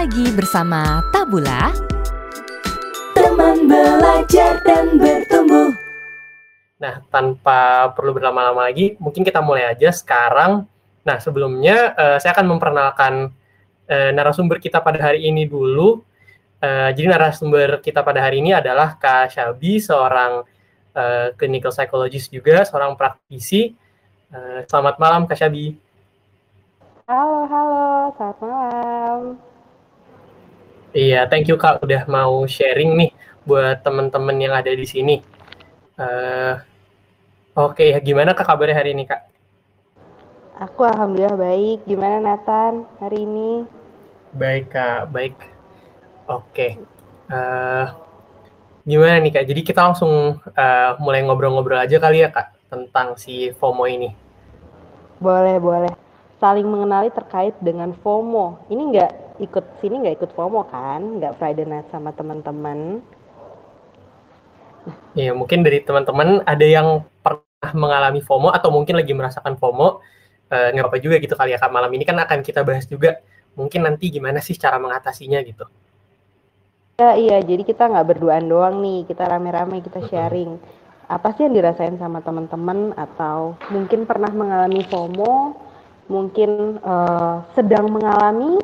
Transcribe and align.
lagi 0.00 0.32
bersama 0.32 1.04
Tabula. 1.12 1.76
Teman 3.12 3.68
belajar 3.68 4.56
dan 4.64 4.96
bertumbuh. 4.96 5.76
Nah, 6.80 7.04
tanpa 7.12 7.92
perlu 7.92 8.16
berlama-lama 8.16 8.64
lagi, 8.64 8.96
mungkin 8.96 9.28
kita 9.28 9.44
mulai 9.44 9.68
aja 9.68 9.92
sekarang. 9.92 10.64
Nah, 11.04 11.20
sebelumnya 11.20 11.92
uh, 11.92 12.16
saya 12.16 12.32
akan 12.32 12.48
memperkenalkan 12.48 13.28
uh, 13.92 14.10
narasumber 14.16 14.56
kita 14.56 14.80
pada 14.80 14.96
hari 15.04 15.28
ini 15.28 15.44
dulu. 15.44 16.00
Uh, 16.64 16.88
jadi 16.96 17.12
narasumber 17.12 17.84
kita 17.84 18.00
pada 18.00 18.24
hari 18.24 18.40
ini 18.40 18.56
adalah 18.56 18.96
Kak 18.96 19.36
Syabi, 19.36 19.84
seorang 19.84 20.48
uh, 20.96 21.36
clinical 21.36 21.76
psychologist 21.76 22.32
juga, 22.32 22.64
seorang 22.64 22.96
praktisi. 22.96 23.76
Uh, 24.32 24.64
selamat 24.64 24.96
malam 24.96 25.28
Kak 25.28 25.36
Syabi. 25.36 25.76
Halo, 27.04 27.44
halo, 27.44 27.84
selamat 28.16 28.36
malam. 28.40 29.49
Iya, 30.90 31.30
thank 31.30 31.46
you 31.46 31.54
Kak 31.54 31.86
udah 31.86 32.02
mau 32.10 32.42
sharing 32.50 32.98
nih 32.98 33.10
buat 33.46 33.78
teman-teman 33.86 34.34
yang 34.42 34.54
ada 34.58 34.74
di 34.74 34.82
sini. 34.82 35.22
Uh, 35.94 36.58
Oke, 37.54 37.94
okay, 37.94 38.02
gimana 38.02 38.34
Kak 38.34 38.46
kabarnya 38.46 38.78
hari 38.78 38.94
ini 38.94 39.06
Kak? 39.06 39.26
Aku 40.58 40.82
alhamdulillah 40.82 41.38
baik. 41.38 41.86
Gimana 41.86 42.18
Nathan 42.18 42.86
hari 42.98 43.22
ini? 43.22 43.66
Baik 44.34 44.74
Kak, 44.74 45.14
baik. 45.14 45.34
Oke. 46.26 46.46
Okay. 46.50 46.70
Uh, 47.30 47.34
eh, 47.38 47.86
gimana 48.86 49.22
nih 49.22 49.32
Kak? 49.34 49.46
Jadi 49.46 49.60
kita 49.62 49.86
langsung 49.86 50.42
uh, 50.42 50.90
mulai 50.98 51.22
ngobrol-ngobrol 51.22 51.78
aja 51.78 52.02
kali 52.02 52.26
ya 52.26 52.34
Kak 52.34 52.70
tentang 52.70 53.14
si 53.14 53.54
FOMO 53.54 53.86
ini. 53.86 54.10
Boleh, 55.22 55.58
boleh 55.62 55.92
saling 56.40 56.66
mengenali 56.66 57.14
terkait 57.14 57.54
dengan 57.60 57.94
FOMO. 58.00 58.66
Ini 58.72 58.82
nggak 58.90 59.29
ikut 59.40 59.64
sini 59.80 60.04
nggak 60.04 60.16
ikut 60.20 60.30
FOMO 60.36 60.68
kan? 60.68 61.18
Nggak 61.18 61.40
Friday 61.40 61.66
night 61.66 61.88
sama 61.88 62.12
teman-teman. 62.12 63.00
Iya, 65.16 65.32
mungkin 65.32 65.64
dari 65.64 65.82
teman-teman 65.82 66.44
ada 66.44 66.66
yang 66.66 67.04
pernah 67.24 67.72
mengalami 67.72 68.20
FOMO 68.20 68.52
atau 68.52 68.68
mungkin 68.70 68.96
lagi 68.96 69.12
merasakan 69.16 69.56
FOMO. 69.56 70.00
Eh, 70.50 70.68
nggak 70.74 70.84
apa-apa 70.86 70.98
juga 71.02 71.16
gitu 71.18 71.34
kali 71.34 71.56
ya 71.56 71.58
Kak. 71.58 71.72
Malam 71.72 71.90
ini 71.96 72.04
kan 72.04 72.18
akan 72.20 72.44
kita 72.44 72.62
bahas 72.62 72.84
juga 72.84 73.18
mungkin 73.58 73.82
nanti 73.86 74.12
gimana 74.12 74.38
sih 74.38 74.54
cara 74.54 74.78
mengatasinya 74.78 75.40
gitu. 75.42 75.66
Ya, 77.00 77.16
iya, 77.16 77.40
jadi 77.40 77.64
kita 77.64 77.88
nggak 77.88 78.12
berduaan 78.12 78.44
doang 78.44 78.84
nih, 78.84 79.08
kita 79.08 79.24
rame-rame, 79.24 79.80
kita 79.80 80.04
sharing. 80.12 80.60
Apa 81.08 81.32
sih 81.32 81.48
yang 81.48 81.56
dirasain 81.56 81.96
sama 81.96 82.20
teman-teman 82.20 82.92
atau 82.92 83.56
mungkin 83.72 84.04
pernah 84.04 84.28
mengalami 84.28 84.84
FOMO, 84.84 85.56
mungkin 86.12 86.76
uh, 86.84 87.40
sedang 87.56 87.88
mengalami? 87.88 88.60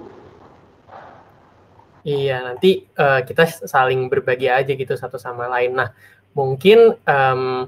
Iya, 2.07 2.39
nanti 2.39 2.87
uh, 2.95 3.19
kita 3.27 3.67
saling 3.67 4.07
berbagi 4.07 4.47
aja 4.47 4.71
gitu 4.71 4.95
satu 4.95 5.19
sama 5.19 5.51
lain. 5.51 5.75
Nah, 5.75 5.91
mungkin 6.39 6.95
um, 7.03 7.67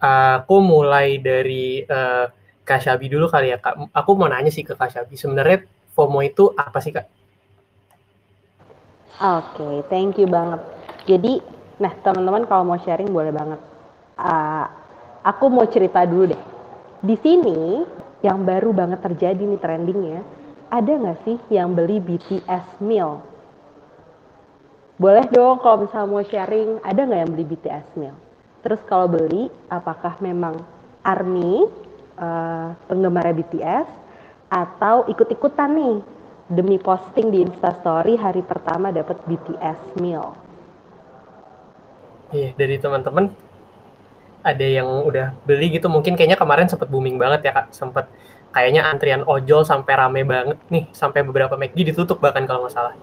aku 0.00 0.56
mulai 0.64 1.20
dari 1.20 1.84
uh, 1.84 2.24
Kak 2.64 2.80
Syabi 2.80 3.12
dulu 3.12 3.28
kali 3.28 3.52
ya, 3.52 3.60
Kak. 3.60 3.92
Aku 3.92 4.16
mau 4.16 4.32
nanya 4.32 4.48
sih 4.48 4.64
ke 4.64 4.72
Kak 4.72 4.96
Syabi, 4.96 5.20
sebenarnya 5.20 5.68
FOMO 5.92 6.24
itu 6.24 6.56
apa 6.56 6.80
sih, 6.80 6.88
Kak? 6.88 7.04
Oke, 9.20 9.60
okay, 9.60 9.76
thank 9.92 10.16
you 10.16 10.24
banget. 10.24 10.64
Jadi, 11.04 11.44
nah 11.76 11.92
teman-teman 12.00 12.48
kalau 12.48 12.64
mau 12.64 12.80
sharing 12.80 13.12
boleh 13.12 13.28
banget. 13.28 13.60
Uh, 14.16 14.64
aku 15.20 15.52
mau 15.52 15.68
cerita 15.68 16.08
dulu 16.08 16.32
deh. 16.32 16.42
Di 17.04 17.16
sini 17.20 17.84
yang 18.24 18.40
baru 18.48 18.72
banget 18.72 19.04
terjadi 19.04 19.44
nih 19.44 19.60
trendingnya, 19.60 20.24
ada 20.72 20.92
nggak 20.96 21.18
sih 21.28 21.36
yang 21.52 21.76
beli 21.76 22.00
BTS 22.00 22.80
meal? 22.80 23.29
Boleh 25.00 25.24
dong 25.32 25.64
kalau 25.64 25.88
misalnya 25.88 26.12
mau 26.12 26.20
sharing, 26.20 26.76
ada 26.84 27.00
nggak 27.08 27.20
yang 27.24 27.32
beli 27.32 27.44
BTS 27.48 27.86
meal? 27.96 28.12
Terus 28.60 28.84
kalau 28.84 29.08
beli, 29.08 29.48
apakah 29.72 30.20
memang 30.20 30.60
ARMY, 31.00 31.72
uh, 32.20 32.76
penggemar 32.84 33.32
BTS, 33.32 33.88
atau 34.52 35.08
ikut-ikutan 35.08 35.72
nih 35.72 35.96
demi 36.52 36.76
posting 36.76 37.32
di 37.32 37.48
Instastory 37.48 38.20
hari 38.20 38.44
pertama 38.44 38.92
dapat 38.92 39.16
BTS 39.24 39.96
meal? 40.04 40.36
Iya, 42.36 42.52
dari 42.60 42.76
teman-teman 42.76 43.32
ada 44.44 44.66
yang 44.68 45.08
udah 45.08 45.32
beli 45.48 45.80
gitu 45.80 45.88
mungkin 45.88 46.12
kayaknya 46.12 46.36
kemarin 46.36 46.68
sempat 46.68 46.92
booming 46.92 47.16
banget 47.16 47.48
ya 47.48 47.52
kak 47.52 47.72
sempat 47.76 48.08
kayaknya 48.52 48.88
antrian 48.88 49.24
ojol 49.28 49.64
sampai 49.68 49.92
rame 49.96 50.24
banget 50.24 50.56
nih 50.72 50.88
sampai 50.96 51.20
beberapa 51.20 51.60
McD 51.60 51.92
ditutup 51.92 52.24
bahkan 52.24 52.48
kalau 52.48 52.64
nggak 52.64 52.72
salah 52.72 52.96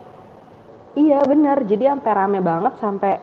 iya 0.98 1.22
benar 1.22 1.62
jadi 1.70 1.94
sampai 1.94 2.12
rame 2.18 2.40
banget 2.42 2.74
sampai 2.82 3.22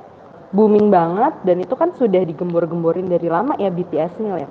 booming 0.55 0.87
banget 0.95 1.35
dan 1.43 1.57
itu 1.59 1.75
kan 1.75 1.91
sudah 1.99 2.23
digembor-gemborin 2.23 3.11
dari 3.11 3.27
lama 3.27 3.59
ya 3.59 3.75
BTS 3.75 4.23
nih 4.23 4.47
ya 4.47 4.49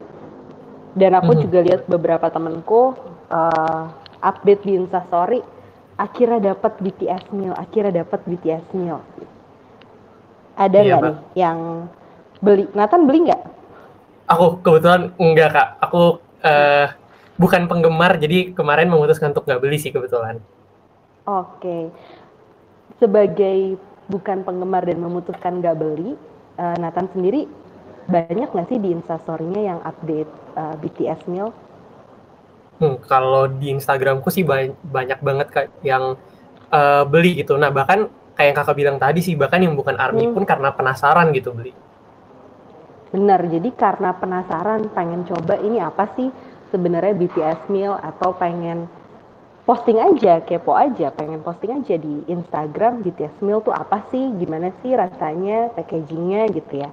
dan 0.99 1.11
aku 1.15 1.31
hmm. 1.33 1.41
juga 1.47 1.59
lihat 1.63 1.81
beberapa 1.87 2.27
temenku 2.27 2.93
uh, 3.31 3.83
update 4.19 4.67
di 4.67 4.75
Instastory 4.75 5.39
akhirnya 5.95 6.53
dapat 6.53 6.75
BTS 6.83 7.31
meal 7.31 7.55
akhirnya 7.55 8.03
dapat 8.03 8.19
BTS 8.27 8.75
meal 8.75 8.99
ada 10.53 10.77
iya, 10.83 10.99
nggak 10.99 10.99
iya, 10.99 11.07
nih 11.07 11.17
yang 11.39 11.57
beli 12.43 12.67
Nathan 12.75 13.07
beli 13.07 13.31
nggak 13.31 13.63
Aku 14.27 14.63
kebetulan 14.63 15.11
enggak 15.19 15.49
kak. 15.51 15.67
Aku 15.83 16.23
uh, 16.43 16.87
bukan 17.35 17.67
penggemar, 17.67 18.15
jadi 18.15 18.55
kemarin 18.55 18.87
memutuskan 18.87 19.35
untuk 19.35 19.43
nggak 19.43 19.61
beli 19.61 19.77
sih 19.79 19.91
kebetulan. 19.91 20.39
Oke. 21.27 21.91
Sebagai 23.01 23.77
bukan 24.07 24.43
penggemar 24.43 24.83
dan 24.85 24.99
memutuskan 25.01 25.63
nggak 25.63 25.77
beli, 25.79 26.13
uh, 26.59 26.75
Nathan 26.77 27.09
sendiri 27.13 27.47
banyak 28.03 28.51
nggak 28.51 28.67
sih 28.67 28.79
di 28.79 28.89
instastorynya 28.91 29.61
yang 29.63 29.79
update 29.83 30.31
uh, 30.59 30.75
BTS 30.79 31.25
meal? 31.31 31.55
Hmm, 32.81 32.99
kalau 33.05 33.47
di 33.47 33.71
Instagramku 33.71 34.27
sih 34.27 34.43
banyak, 34.43 34.75
banyak 34.83 35.19
banget 35.23 35.47
kak 35.53 35.67
yang 35.85 36.19
uh, 36.73 37.03
beli 37.07 37.39
gitu. 37.39 37.55
Nah 37.55 37.71
bahkan 37.71 38.11
kayak 38.33 38.47
yang 38.49 38.57
kakak 38.57 38.75
bilang 38.75 38.97
tadi 38.97 39.19
sih 39.21 39.37
bahkan 39.37 39.61
yang 39.61 39.77
bukan 39.77 39.95
army 39.95 40.27
hmm. 40.27 40.33
pun 40.35 40.43
karena 40.43 40.73
penasaran 40.73 41.29
gitu 41.31 41.53
beli. 41.53 41.71
Benar, 43.13 43.45
jadi 43.45 43.69
karena 43.77 44.09
penasaran 44.17 44.89
pengen 44.89 45.21
coba 45.29 45.61
ini 45.61 45.77
apa 45.77 46.09
sih 46.17 46.33
sebenarnya 46.73 47.13
BTS 47.13 47.69
meal 47.69 47.93
atau 48.01 48.33
pengen 48.33 48.89
posting 49.63 49.99
aja, 49.99 50.43
kepo 50.43 50.75
aja, 50.75 51.11
pengen 51.15 51.39
posting 51.39 51.83
aja 51.83 51.95
di 51.95 52.27
Instagram 52.27 53.03
BTS 53.03 53.39
meal 53.39 53.63
tuh 53.63 53.71
apa 53.71 54.03
sih, 54.11 54.31
gimana 54.35 54.75
sih 54.83 54.91
rasanya, 54.91 55.71
packagingnya 55.75 56.51
gitu 56.51 56.83
ya. 56.83 56.89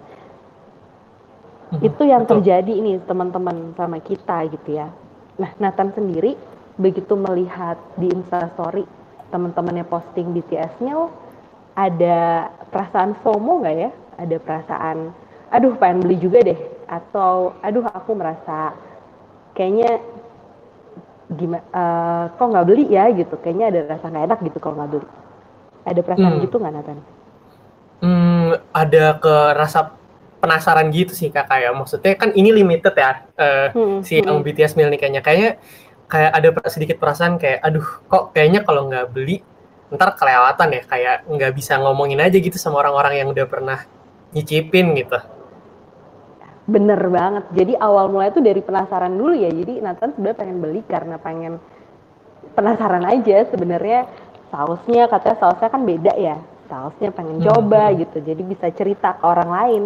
Hmm, 1.71 1.83
Itu 1.83 2.03
yang 2.07 2.27
betul. 2.27 2.43
terjadi 2.43 2.73
ini 2.73 3.03
teman-teman 3.07 3.75
sama 3.75 3.99
kita 3.99 4.47
gitu 4.55 4.79
ya. 4.79 4.91
Nah, 5.39 5.51
Nathan 5.59 5.91
sendiri 5.95 6.39
begitu 6.79 7.19
melihat 7.19 7.77
di 7.99 8.11
Instastory 8.11 8.87
teman-temannya 9.35 9.87
posting 9.87 10.35
BTS 10.35 10.79
meal, 10.83 11.11
ada 11.75 12.51
perasaan 12.71 13.15
FOMO 13.23 13.63
nggak 13.63 13.77
ya? 13.79 13.91
Ada 14.19 14.37
perasaan 14.43 15.11
aduh 15.51 15.75
pengen 15.75 16.07
beli 16.07 16.17
juga 16.23 16.47
deh 16.47 16.59
atau 16.87 17.59
aduh 17.59 17.83
aku 17.91 18.15
merasa 18.15 18.71
kayaknya 19.59 19.99
gimana 21.31 21.63
uh, 21.71 22.25
kok 22.35 22.47
nggak 22.51 22.67
beli 22.67 22.85
ya 22.91 23.07
gitu 23.15 23.39
kayaknya 23.39 23.71
ada 23.71 23.81
rasa 23.95 24.11
nggak 24.11 24.25
enak 24.27 24.39
gitu 24.51 24.59
kalau 24.59 24.75
nggak 24.83 24.91
beli 24.99 25.09
ada 25.87 26.01
perasaan 26.03 26.35
hmm. 26.37 26.45
gitu 26.45 26.57
nggak 26.61 26.75
Nathan? 26.75 26.99
Hmm, 28.01 28.51
ada 28.73 29.05
ke 29.21 29.35
rasa 29.55 29.81
penasaran 30.41 30.89
gitu 30.89 31.13
sih 31.13 31.29
kak 31.29 31.47
kayak 31.53 31.73
maksudnya 31.77 32.17
kan 32.17 32.33
ini 32.33 32.51
limited 32.51 32.97
ya 32.97 33.29
uh, 33.37 33.69
hmm, 33.71 34.01
si 34.01 34.19
hmm. 34.19 34.41
BTS 34.41 34.75
nih 34.75 34.97
kayaknya 34.97 35.21
kayaknya 35.21 35.51
kayak 36.11 36.33
ada 36.35 36.49
sedikit 36.67 36.97
perasaan 36.99 37.39
kayak 37.39 37.61
aduh 37.63 37.87
kok 38.09 38.35
kayaknya 38.35 38.67
kalau 38.67 38.89
nggak 38.89 39.13
beli 39.15 39.45
ntar 39.91 40.15
kelewatan 40.15 40.69
ya 40.71 40.83
kayak 40.87 41.17
nggak 41.27 41.53
bisa 41.55 41.79
ngomongin 41.79 42.23
aja 42.23 42.39
gitu 42.39 42.57
sama 42.57 42.83
orang-orang 42.83 43.23
yang 43.23 43.29
udah 43.31 43.47
pernah 43.47 43.79
nyicipin 44.31 44.95
gitu. 44.95 45.19
Bener 46.69 47.01
banget. 47.09 47.45
Jadi 47.57 47.73
awal 47.79 48.13
mulai 48.13 48.29
itu 48.29 48.41
dari 48.45 48.61
penasaran 48.61 49.15
dulu 49.17 49.33
ya. 49.33 49.49
Jadi 49.49 49.81
Nathan 49.81 50.13
sebenarnya 50.17 50.39
pengen 50.39 50.59
beli 50.61 50.81
karena 50.85 51.17
pengen 51.17 51.57
penasaran 52.53 53.05
aja 53.07 53.47
sebenarnya 53.49 54.11
sausnya 54.51 55.07
katanya 55.09 55.37
sausnya 55.41 55.69
kan 55.71 55.83
beda 55.87 56.13
ya. 56.21 56.37
Sausnya 56.69 57.11
pengen 57.11 57.41
hmm. 57.41 57.47
coba 57.49 57.91
gitu. 57.97 58.19
Jadi 58.21 58.43
bisa 58.45 58.67
cerita 58.75 59.17
ke 59.17 59.25
orang 59.25 59.51
lain. 59.51 59.83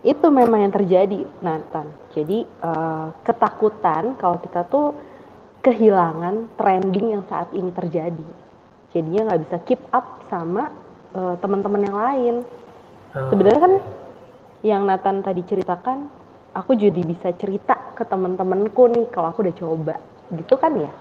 Itu 0.00 0.32
memang 0.32 0.64
yang 0.64 0.72
terjadi 0.72 1.28
Nathan. 1.44 1.92
Jadi 2.16 2.48
uh, 2.64 3.12
ketakutan 3.20 4.16
kalau 4.16 4.40
kita 4.40 4.64
tuh 4.64 4.96
kehilangan 5.60 6.56
trending 6.56 7.20
yang 7.20 7.24
saat 7.28 7.52
ini 7.52 7.68
terjadi. 7.68 8.28
Jadinya 8.96 9.30
nggak 9.30 9.40
bisa 9.44 9.56
keep 9.68 9.80
up 9.92 10.24
sama 10.32 10.72
uh, 11.14 11.36
teman-teman 11.38 11.84
yang 11.84 11.96
lain. 11.96 12.34
Oh. 13.12 13.28
Sebenarnya 13.28 13.60
kan 13.60 13.74
yang 14.60 14.84
Nathan 14.84 15.24
tadi 15.24 15.40
ceritakan, 15.44 16.10
aku 16.52 16.76
jadi 16.76 17.00
bisa 17.00 17.32
cerita 17.36 17.96
ke 17.96 18.04
teman-temanku 18.04 18.90
nih 18.92 19.06
kalau 19.08 19.32
aku 19.32 19.46
udah 19.46 19.56
coba, 19.56 19.94
gitu 20.34 20.54
kan 20.60 20.72
ya? 20.76 20.92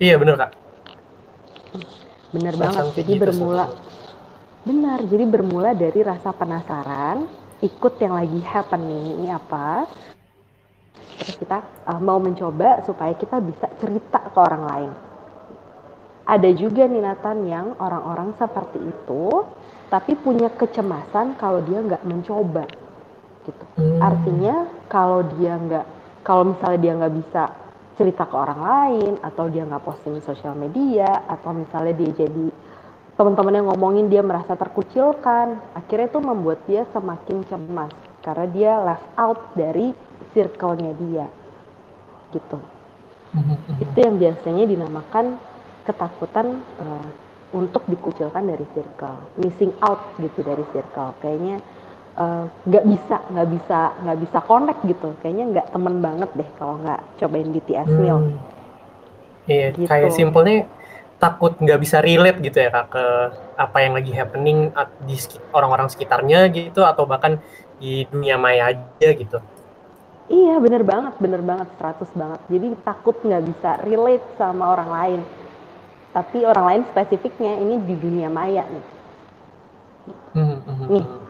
Iya 0.00 0.16
bener 0.16 0.34
kak. 0.40 0.50
Bener 2.34 2.54
banget. 2.58 2.84
Jadi 2.98 3.12
gitu 3.14 3.22
bermula 3.22 3.70
benar. 4.64 4.98
Jadi 5.04 5.24
bermula 5.28 5.70
dari 5.76 6.00
rasa 6.00 6.32
penasaran, 6.32 7.28
ikut 7.60 7.94
yang 8.00 8.16
lagi 8.16 8.40
happening 8.42 9.20
ini 9.20 9.28
apa. 9.30 9.86
Terus 11.20 11.36
kita 11.38 11.62
uh, 11.86 12.00
mau 12.02 12.18
mencoba 12.18 12.82
supaya 12.82 13.14
kita 13.14 13.38
bisa 13.38 13.70
cerita 13.78 14.18
ke 14.18 14.38
orang 14.40 14.64
lain. 14.66 14.92
Ada 16.24 16.50
juga 16.56 16.88
nih 16.88 17.04
Nathan 17.04 17.38
yang 17.44 17.76
orang-orang 17.76 18.32
seperti 18.40 18.80
itu, 18.80 19.44
tapi 19.94 20.18
punya 20.18 20.50
kecemasan 20.50 21.38
kalau 21.38 21.62
dia 21.62 21.78
nggak 21.78 22.02
mencoba, 22.02 22.66
gitu. 23.46 23.64
Hmm. 23.78 24.02
Artinya 24.02 24.66
kalau 24.90 25.22
dia 25.38 25.54
nggak, 25.54 25.86
kalau 26.26 26.50
misalnya 26.50 26.78
dia 26.82 26.92
nggak 26.98 27.14
bisa 27.14 27.42
cerita 27.94 28.26
ke 28.26 28.34
orang 28.34 28.58
lain 28.58 29.12
atau 29.22 29.46
dia 29.46 29.62
nggak 29.62 29.86
posting 29.86 30.18
di 30.18 30.22
sosial 30.26 30.58
media 30.58 31.22
atau 31.30 31.54
misalnya 31.54 31.94
dia 31.94 32.26
jadi 32.26 32.46
teman-teman 33.14 33.62
yang 33.62 33.70
ngomongin 33.70 34.10
dia 34.10 34.26
merasa 34.26 34.58
terkucilkan 34.58 35.62
akhirnya 35.78 36.10
itu 36.10 36.18
membuat 36.18 36.58
dia 36.66 36.82
semakin 36.90 37.46
cemas 37.46 37.94
karena 38.26 38.46
dia 38.50 38.72
left 38.82 39.06
out 39.14 39.38
dari 39.54 39.94
circle-nya 40.34 40.90
dia 40.98 41.26
gitu 42.34 42.58
itu 43.78 43.98
yang 44.02 44.18
biasanya 44.18 44.64
dinamakan 44.66 45.38
ketakutan 45.86 46.66
uh, 46.82 47.06
untuk 47.54 47.86
dikucilkan 47.86 48.50
dari 48.50 48.66
circle 48.74 49.38
missing 49.38 49.70
out 49.86 50.02
gitu 50.18 50.42
dari 50.42 50.66
circle. 50.74 51.14
Kayaknya 51.22 51.62
Eh, 52.14 52.44
nggak 52.70 52.84
uh, 52.86 52.88
bisa 52.94 53.16
nggak 53.26 53.48
bisa 53.50 53.78
nggak 54.06 54.18
bisa 54.22 54.38
connect 54.46 54.80
gitu. 54.86 55.18
Kayaknya 55.18 55.44
nggak 55.50 55.66
temen 55.74 55.98
banget 55.98 56.30
deh 56.38 56.46
kalau 56.62 56.78
nggak 56.78 57.02
cobain 57.18 57.50
BTS 57.50 57.90
hmm. 57.90 57.98
meal 57.98 58.18
iya 59.50 59.74
gitu. 59.76 59.88
kayak 59.90 60.12
simpelnya 60.14 60.64
takut 61.20 61.58
nggak 61.58 61.80
bisa 61.80 61.98
relate 62.00 62.40
gitu 62.40 62.58
ya 62.64 62.70
kak 62.72 62.86
ke 62.94 63.04
apa 63.58 63.78
yang 63.80 63.92
lagi 63.98 64.12
happening 64.12 64.72
di 65.04 65.16
orang-orang 65.52 65.88
sekitarnya 65.88 66.48
gitu 66.54 66.84
atau 66.84 67.02
bahkan 67.02 67.42
di 67.82 68.06
dunia 68.06 68.38
maya 68.38 68.70
aja 68.70 69.08
gitu. 69.10 69.42
Iya 70.30 70.56
bener 70.62 70.86
banget 70.86 71.18
bener 71.20 71.42
banget 71.42 71.68
100 71.82 72.14
banget. 72.14 72.40
Jadi 72.46 72.66
takut 72.86 73.16
nggak 73.20 73.42
bisa 73.42 73.70
relate 73.84 74.26
sama 74.38 74.70
orang 74.70 74.90
lain 74.94 75.20
tapi 76.14 76.46
orang 76.46 76.64
lain 76.64 76.82
spesifiknya 76.94 77.58
ini 77.58 77.82
di 77.82 77.94
dunia 77.98 78.30
maya 78.30 78.64
nih 78.64 78.86
hmm, 80.38 80.58
hmm, 80.62 80.86
nih 80.88 81.04
hmm. 81.04 81.24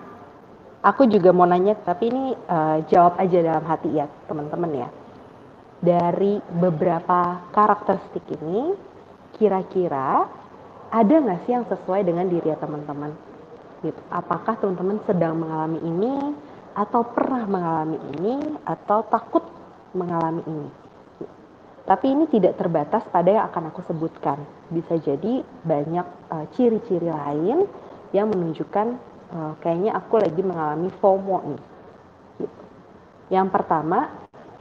Aku 0.85 1.09
juga 1.09 1.33
mau 1.33 1.49
nanya, 1.49 1.81
tapi 1.81 2.13
ini 2.13 2.37
uh, 2.37 2.85
jawab 2.93 3.17
aja 3.17 3.41
dalam 3.41 3.65
hati 3.65 3.89
ya, 3.89 4.05
teman-teman 4.29 4.85
ya. 4.85 4.89
Dari 5.81 6.45
beberapa 6.61 7.41
karakteristik 7.57 8.21
ini, 8.37 8.77
kira-kira 9.41 10.29
ada 10.93 11.15
nggak 11.25 11.49
sih 11.49 11.57
yang 11.57 11.65
sesuai 11.73 12.05
dengan 12.05 12.29
diri 12.29 12.53
ya 12.53 12.61
teman-teman? 12.61 13.17
Gitu. 13.81 13.97
Apakah 14.13 14.61
teman-teman 14.61 15.01
sedang 15.09 15.41
mengalami 15.41 15.81
ini, 15.81 16.37
atau 16.77 17.01
pernah 17.01 17.49
mengalami 17.49 17.99
ini, 18.21 18.35
atau 18.69 19.09
takut 19.09 19.49
mengalami 19.97 20.45
ini? 20.45 20.69
Tapi 21.85 22.07
ini 22.17 22.25
tidak 22.33 22.57
terbatas 22.57 23.05
pada 23.13 23.29
yang 23.29 23.45
akan 23.53 23.69
aku 23.69 23.85
sebutkan. 23.85 24.41
Bisa 24.73 24.97
jadi 24.97 25.45
banyak 25.45 26.07
eh, 26.33 26.47
ciri-ciri 26.57 27.13
lain 27.13 27.69
yang 28.15 28.31
menunjukkan 28.31 28.95
uh, 29.35 29.53
kayaknya 29.59 29.99
aku 29.99 30.23
lagi 30.23 30.39
mengalami 30.41 30.89
FOMO 31.03 31.39
nih. 31.51 31.63
Gitu. 32.39 32.63
Yang 33.35 33.49
pertama, 33.51 34.09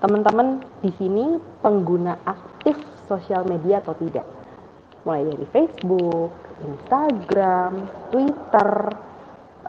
teman-teman 0.02 0.66
di 0.82 0.92
sini 0.98 1.38
pengguna 1.62 2.18
aktif 2.26 2.76
sosial 3.06 3.46
media 3.46 3.80
atau 3.86 3.94
tidak? 3.94 4.26
Mulai 5.06 5.30
dari 5.30 5.46
Facebook, 5.54 6.34
Instagram, 6.66 7.86
Twitter, 8.10 8.72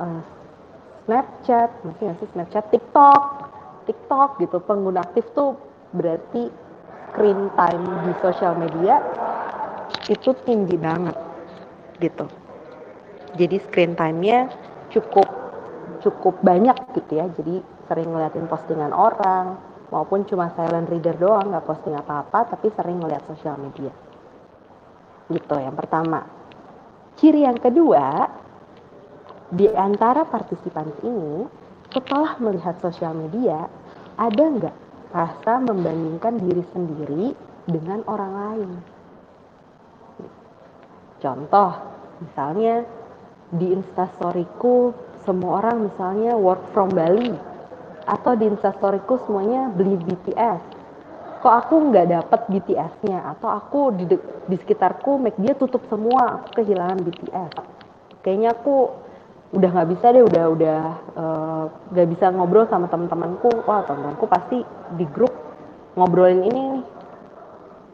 uh, 0.00 0.20
Snapchat, 1.04 1.84
masih 1.84 2.02
nggak 2.08 2.18
sih 2.24 2.28
Snapchat, 2.32 2.64
TikTok, 2.72 3.22
TikTok 3.84 4.40
gitu. 4.40 4.56
Pengguna 4.64 5.04
aktif 5.04 5.28
tuh 5.36 5.60
berarti 5.92 6.48
screen 7.14 7.46
time 7.54 7.84
di 8.02 8.12
sosial 8.18 8.58
media 8.58 8.98
itu 10.10 10.34
tinggi 10.42 10.74
banget 10.74 11.14
gitu. 12.02 12.26
Jadi 13.38 13.56
screen 13.62 13.94
time-nya 13.94 14.50
cukup 14.90 15.30
cukup 16.02 16.42
banyak 16.42 16.74
gitu 16.98 17.22
ya. 17.22 17.30
Jadi 17.38 17.62
sering 17.86 18.10
ngeliatin 18.10 18.50
postingan 18.50 18.90
orang 18.90 19.54
maupun 19.94 20.26
cuma 20.26 20.50
silent 20.58 20.90
reader 20.90 21.14
doang 21.14 21.54
nggak 21.54 21.62
posting 21.62 21.94
apa-apa 21.94 22.50
tapi 22.50 22.74
sering 22.74 22.98
ngeliat 22.98 23.22
sosial 23.30 23.54
media. 23.62 23.94
Gitu 25.30 25.54
yang 25.54 25.78
pertama. 25.78 26.26
Ciri 27.14 27.46
yang 27.46 27.62
kedua 27.62 28.26
di 29.54 29.70
antara 29.70 30.26
partisipan 30.26 30.90
ini 31.06 31.46
setelah 31.94 32.34
melihat 32.42 32.74
sosial 32.82 33.14
media 33.14 33.70
ada 34.18 34.44
nggak 34.50 34.83
rasa 35.14 35.62
membandingkan 35.62 36.42
diri 36.42 36.66
sendiri 36.74 37.24
dengan 37.70 38.02
orang 38.10 38.32
lain. 38.34 38.70
Contoh 41.22 41.70
misalnya 42.18 42.82
di 43.54 43.70
instastoryku 43.70 44.90
semua 45.22 45.62
orang 45.62 45.86
misalnya 45.86 46.34
work 46.34 46.60
from 46.74 46.90
Bali 46.90 47.32
atau 48.04 48.34
di 48.36 48.50
instastoryku 48.50 49.22
semuanya 49.24 49.72
beli 49.72 49.96
BTS 49.96 50.74
kok 51.44 51.56
aku 51.68 51.92
nggak 51.92 52.08
dapet 52.08 52.40
BTS-nya 52.48 53.20
atau 53.36 53.52
aku 53.52 53.92
di, 53.92 54.04
di 54.48 54.56
sekitarku 54.56 55.20
make 55.20 55.36
dia 55.36 55.52
tutup 55.52 55.84
semua 55.92 56.40
aku 56.40 56.60
kehilangan 56.60 57.04
BTS 57.04 57.52
kayaknya 58.24 58.56
aku 58.56 58.88
udah 59.54 59.70
nggak 59.70 59.90
bisa 59.94 60.06
deh 60.10 60.24
udah 60.26 60.44
udah 60.50 60.80
eh, 61.14 61.64
nggak 61.94 62.06
uh, 62.06 62.10
bisa 62.10 62.26
ngobrol 62.34 62.66
sama 62.66 62.90
teman-temanku 62.90 63.62
wah 63.64 63.86
teman-temanku 63.86 64.26
pasti 64.26 64.58
di 64.98 65.06
grup 65.06 65.30
ngobrolin 65.94 66.42
ini 66.42 66.60
nih 66.74 66.86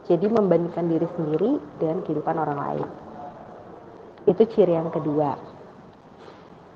jadi 0.09 0.27
membandingkan 0.33 0.89
diri 0.89 1.09
sendiri 1.15 1.51
dengan 1.77 2.01
kehidupan 2.01 2.37
orang 2.41 2.59
lain 2.59 2.89
itu 4.29 4.43
ciri 4.53 4.77
yang 4.77 4.93
kedua. 4.93 5.37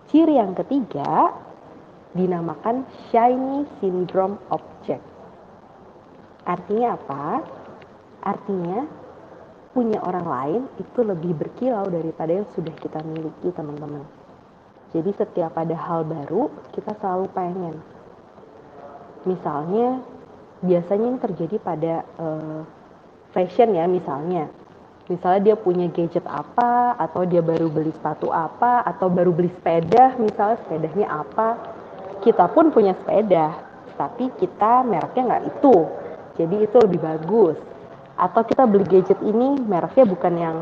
Ciri 0.09 0.39
yang 0.39 0.57
ketiga 0.57 1.35
dinamakan 2.15 2.87
shiny 3.11 3.67
syndrome 3.83 4.39
object. 4.49 5.03
Artinya 6.47 6.95
apa? 6.95 7.25
Artinya 8.25 8.87
punya 9.75 9.99
orang 10.07 10.27
lain 10.27 10.63
itu 10.79 11.01
lebih 11.03 11.35
berkilau 11.35 11.91
daripada 11.91 12.31
yang 12.31 12.47
sudah 12.55 12.73
kita 12.79 13.03
miliki 13.03 13.51
teman-teman. 13.51 14.07
Jadi 14.95 15.11
setiap 15.19 15.59
ada 15.59 15.75
hal 15.75 16.07
baru 16.07 16.55
kita 16.71 16.95
selalu 17.03 17.27
pengen. 17.35 17.75
Misalnya 19.27 19.99
biasanya 20.63 21.07
ini 21.11 21.19
terjadi 21.19 21.57
pada 21.59 21.95
uh, 22.23 22.63
fashion 23.35 23.75
ya 23.75 23.91
misalnya. 23.91 24.47
Misalnya 25.11 25.53
dia 25.53 25.57
punya 25.59 25.91
gadget 25.91 26.23
apa 26.31 26.95
atau 26.97 27.27
dia 27.27 27.43
baru 27.43 27.69
beli 27.69 27.91
sepatu 27.91 28.31
apa 28.31 28.87
atau 28.87 29.11
baru 29.11 29.35
beli 29.35 29.51
sepeda 29.51 30.15
misalnya 30.15 30.63
sepedanya 30.63 31.27
apa. 31.27 31.59
Kita 32.23 32.47
pun 32.55 32.71
punya 32.71 32.95
sepeda 32.95 33.51
tapi 33.99 34.31
kita 34.39 34.87
mereknya 34.87 35.23
nggak 35.27 35.45
itu. 35.59 35.91
Jadi 36.39 36.71
itu 36.71 36.77
lebih 36.79 37.03
bagus. 37.03 37.59
Atau 38.15 38.47
kita 38.47 38.63
beli 38.71 38.87
gadget 38.87 39.19
ini 39.27 39.59
mereknya 39.59 40.07
bukan 40.07 40.35
yang 40.39 40.57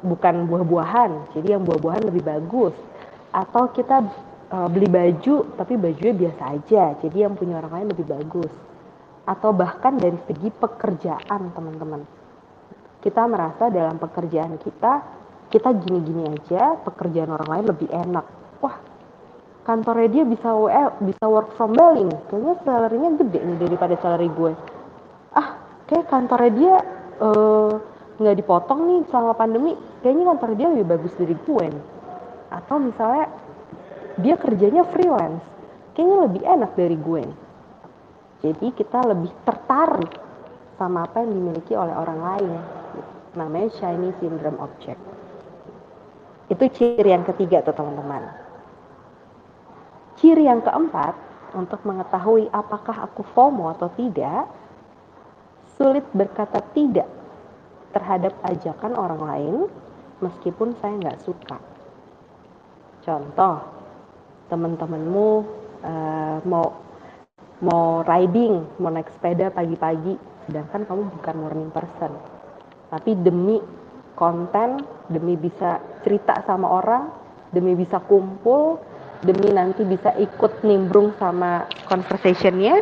bukan 0.00 0.48
buah-buahan. 0.48 1.36
Jadi 1.36 1.52
yang 1.52 1.62
buah-buahan 1.68 2.08
lebih 2.08 2.24
bagus 2.24 2.72
atau 3.30 3.70
kita 3.70 4.02
uh, 4.50 4.68
beli 4.68 4.90
baju 4.90 5.54
tapi 5.54 5.78
bajunya 5.78 6.14
biasa 6.14 6.42
aja 6.58 6.84
jadi 6.98 7.30
yang 7.30 7.38
punya 7.38 7.62
orang 7.62 7.72
lain 7.80 7.88
lebih 7.94 8.06
bagus. 8.10 8.52
Atau 9.24 9.54
bahkan 9.54 9.94
dari 9.94 10.18
segi 10.26 10.50
pekerjaan 10.50 11.54
teman-teman. 11.54 12.02
Kita 13.00 13.24
merasa 13.30 13.70
dalam 13.70 13.96
pekerjaan 13.96 14.58
kita 14.58 15.22
kita 15.50 15.70
gini-gini 15.82 16.30
aja 16.30 16.78
pekerjaan 16.82 17.30
orang 17.30 17.48
lain 17.48 17.66
lebih 17.70 17.88
enak. 17.90 18.26
Wah 18.58 18.76
kantornya 19.62 20.08
dia 20.10 20.24
bisa 20.26 20.50
WE, 20.50 20.84
bisa 21.06 21.24
work 21.30 21.54
from 21.54 21.78
Bali 21.78 22.10
kayaknya 22.26 22.54
salary-nya 22.66 23.10
gede 23.22 23.40
nih 23.46 23.56
daripada 23.62 23.94
salary 24.02 24.28
gue. 24.34 24.52
Ah 25.38 25.62
kayak 25.86 26.10
kantornya 26.10 26.52
dia 26.54 26.74
eh, 27.22 27.70
nggak 28.18 28.34
uh, 28.34 28.38
dipotong 28.42 28.80
nih 28.90 29.00
selama 29.14 29.38
pandemi. 29.38 29.72
Kayaknya 30.02 30.24
kantor 30.34 30.50
dia 30.58 30.68
lebih 30.74 30.86
bagus 30.90 31.12
dari 31.14 31.36
gue 31.38 31.64
nih 31.70 31.99
atau 32.50 32.76
misalnya 32.82 33.30
dia 34.18 34.34
kerjanya 34.36 34.84
freelance 34.90 35.42
kayaknya 35.94 36.18
lebih 36.26 36.42
enak 36.44 36.70
dari 36.74 36.96
gue 36.98 37.24
jadi 38.40 38.66
kita 38.72 38.98
lebih 39.04 39.32
tertarik 39.44 40.12
sama 40.80 41.04
apa 41.04 41.20
yang 41.20 41.36
dimiliki 41.36 41.76
oleh 41.76 41.92
orang 41.92 42.20
lain 42.20 42.60
namanya 43.36 43.70
shiny 43.78 44.10
syndrome 44.18 44.58
object. 44.58 44.98
Itu 46.50 46.66
ciri 46.72 47.14
yang 47.14 47.22
ketiga 47.22 47.62
tuh 47.62 47.76
teman-teman. 47.76 48.26
Ciri 50.18 50.50
yang 50.50 50.60
keempat, 50.64 51.14
untuk 51.54 51.82
mengetahui 51.86 52.50
apakah 52.50 53.06
aku 53.06 53.22
FOMO 53.34 53.70
atau 53.74 53.90
tidak, 53.94 54.50
sulit 55.78 56.02
berkata 56.10 56.62
tidak 56.74 57.06
terhadap 57.90 58.34
ajakan 58.46 58.92
orang 58.94 59.20
lain 59.22 59.54
meskipun 60.22 60.74
saya 60.78 60.94
nggak 60.98 61.22
suka. 61.22 61.58
Contoh, 63.00 63.56
teman-temanmu 64.52 65.28
uh, 65.80 66.38
mau 66.44 66.66
mau 67.60 68.00
riding, 68.04 68.64
mau 68.80 68.88
naik 68.92 69.12
sepeda 69.12 69.52
pagi-pagi, 69.52 70.16
sedangkan 70.48 70.84
kamu 70.88 71.02
bukan 71.20 71.36
morning 71.36 71.70
person. 71.72 72.12
Tapi 72.88 73.16
demi 73.20 73.60
konten, 74.16 74.84
demi 75.12 75.36
bisa 75.36 75.80
cerita 76.04 76.40
sama 76.44 76.68
orang, 76.68 77.12
demi 77.52 77.76
bisa 77.76 78.00
kumpul, 78.04 78.80
demi 79.24 79.52
nanti 79.52 79.84
bisa 79.84 80.16
ikut 80.16 80.64
nimbrung 80.64 81.12
sama 81.20 81.68
conversationnya, 81.84 82.80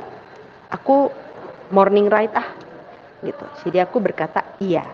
aku 0.70 1.10
morning 1.74 2.06
ride 2.06 2.34
ah, 2.38 2.48
gitu. 3.22 3.44
Jadi 3.66 3.78
aku 3.82 3.98
berkata 3.98 4.46
iya. 4.62 4.86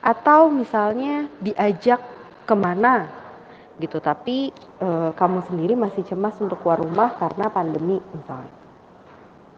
Atau 0.00 0.48
misalnya 0.48 1.28
diajak 1.40 2.00
ke 2.48 2.54
mana 2.56 3.19
gitu, 3.80 3.98
tapi 3.98 4.52
e, 4.78 4.88
kamu 5.16 5.40
sendiri 5.48 5.74
masih 5.74 6.04
cemas 6.04 6.36
untuk 6.38 6.60
keluar 6.60 6.78
rumah 6.78 7.16
karena 7.16 7.48
pandemi 7.48 7.96
misalnya. 8.12 8.52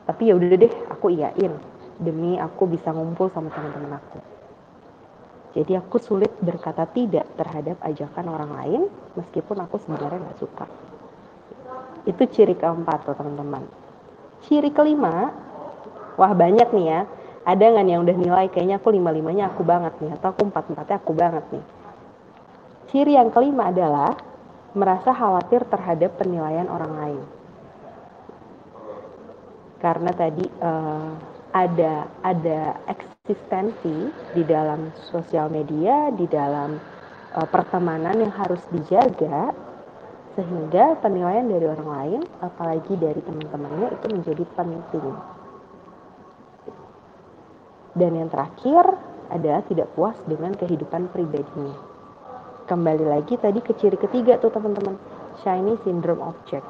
Tapi 0.07 0.23
ya 0.31 0.35
udah 0.39 0.49
deh, 0.59 0.73
aku 0.91 1.11
iyain 1.11 1.53
demi 1.99 2.39
aku 2.39 2.67
bisa 2.67 2.91
ngumpul 2.91 3.31
sama 3.31 3.51
teman-teman 3.51 3.99
aku. 3.99 4.19
Jadi 5.53 5.77
aku 5.77 6.01
sulit 6.01 6.33
berkata 6.41 6.89
tidak 6.89 7.29
terhadap 7.37 7.77
ajakan 7.85 8.27
orang 8.33 8.51
lain 8.57 8.81
meskipun 9.15 9.61
aku 9.61 9.77
sebenarnya 9.85 10.19
nggak 10.25 10.41
suka. 10.41 10.67
Itu 12.09 12.25
ciri 12.33 12.57
keempat 12.57 13.05
tuh 13.05 13.15
teman-teman. 13.15 13.63
Ciri 14.49 14.73
kelima, 14.73 15.31
wah 16.17 16.33
banyak 16.33 16.73
nih 16.73 16.87
ya. 16.89 17.01
Ada 17.43 17.75
nggak 17.75 17.87
yang 17.87 18.03
udah 18.07 18.17
nilai 18.17 18.47
kayaknya 18.49 18.79
aku 18.79 18.95
lima-limanya 18.95 19.51
aku 19.53 19.67
banget 19.67 19.93
nih 20.01 20.15
atau 20.15 20.31
aku 20.33 20.47
empat-empatnya 20.49 20.97
aku 20.99 21.13
banget 21.13 21.45
nih. 21.53 21.65
Ciri 22.93 23.17
yang 23.17 23.33
kelima 23.33 23.73
adalah 23.73 24.13
merasa 24.77 25.17
khawatir 25.17 25.65
terhadap 25.65 26.21
penilaian 26.21 26.69
orang 26.69 26.93
lain. 26.93 27.23
Karena 29.81 30.13
tadi 30.13 30.45
uh, 30.61 31.17
ada 31.57 32.05
ada 32.21 32.77
eksistensi 32.85 34.13
di 34.37 34.45
dalam 34.45 34.93
sosial 35.09 35.49
media, 35.49 36.13
di 36.13 36.29
dalam 36.29 36.77
uh, 37.33 37.49
pertemanan 37.49 38.21
yang 38.21 38.33
harus 38.37 38.61
dijaga 38.69 39.57
sehingga 40.37 40.97
penilaian 41.01 41.49
dari 41.49 41.65
orang 41.65 41.89
lain, 41.89 42.21
apalagi 42.45 42.93
dari 43.01 43.25
teman-temannya 43.25 43.89
itu 43.89 44.07
menjadi 44.13 44.45
penting. 44.53 45.09
Dan 47.97 48.21
yang 48.21 48.29
terakhir 48.29 48.85
adalah 49.33 49.65
tidak 49.65 49.89
puas 49.97 50.17
dengan 50.29 50.53
kehidupan 50.57 51.09
pribadinya. 51.09 51.92
Kembali 52.73 53.05
lagi 53.05 53.37
tadi 53.37 53.61
ke 53.61 53.77
ciri 53.77 54.01
ketiga 54.01 54.41
tuh 54.41 54.49
teman-teman, 54.49 54.97
shiny 55.45 55.77
syndrome 55.85 56.25
object. 56.25 56.65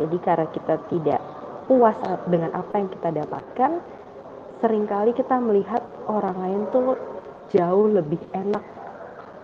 Jadi 0.00 0.16
karena 0.24 0.48
kita 0.48 0.80
tidak 0.88 1.20
puas 1.68 1.92
dengan 2.24 2.56
apa 2.56 2.72
yang 2.80 2.88
kita 2.96 3.12
dapatkan, 3.20 3.84
sering 4.64 4.88
kali 4.88 5.12
kita 5.12 5.36
melihat 5.44 5.84
orang 6.08 6.32
lain 6.40 6.62
tuh 6.72 6.96
jauh 7.52 7.84
lebih 7.84 8.16
enak. 8.32 8.64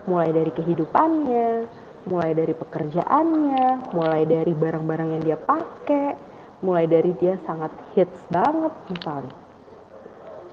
Mulai 0.09 0.33
dari 0.33 0.49
kehidupannya, 0.49 1.69
mulai 2.09 2.33
dari 2.33 2.53
pekerjaannya, 2.57 3.93
mulai 3.93 4.25
dari 4.25 4.49
barang-barang 4.49 5.09
yang 5.13 5.21
dia 5.29 5.37
pakai, 5.37 6.17
mulai 6.65 6.89
dari 6.89 7.13
dia 7.21 7.37
sangat 7.45 7.69
hits 7.93 8.17
banget 8.33 8.73
misalnya. 8.89 9.37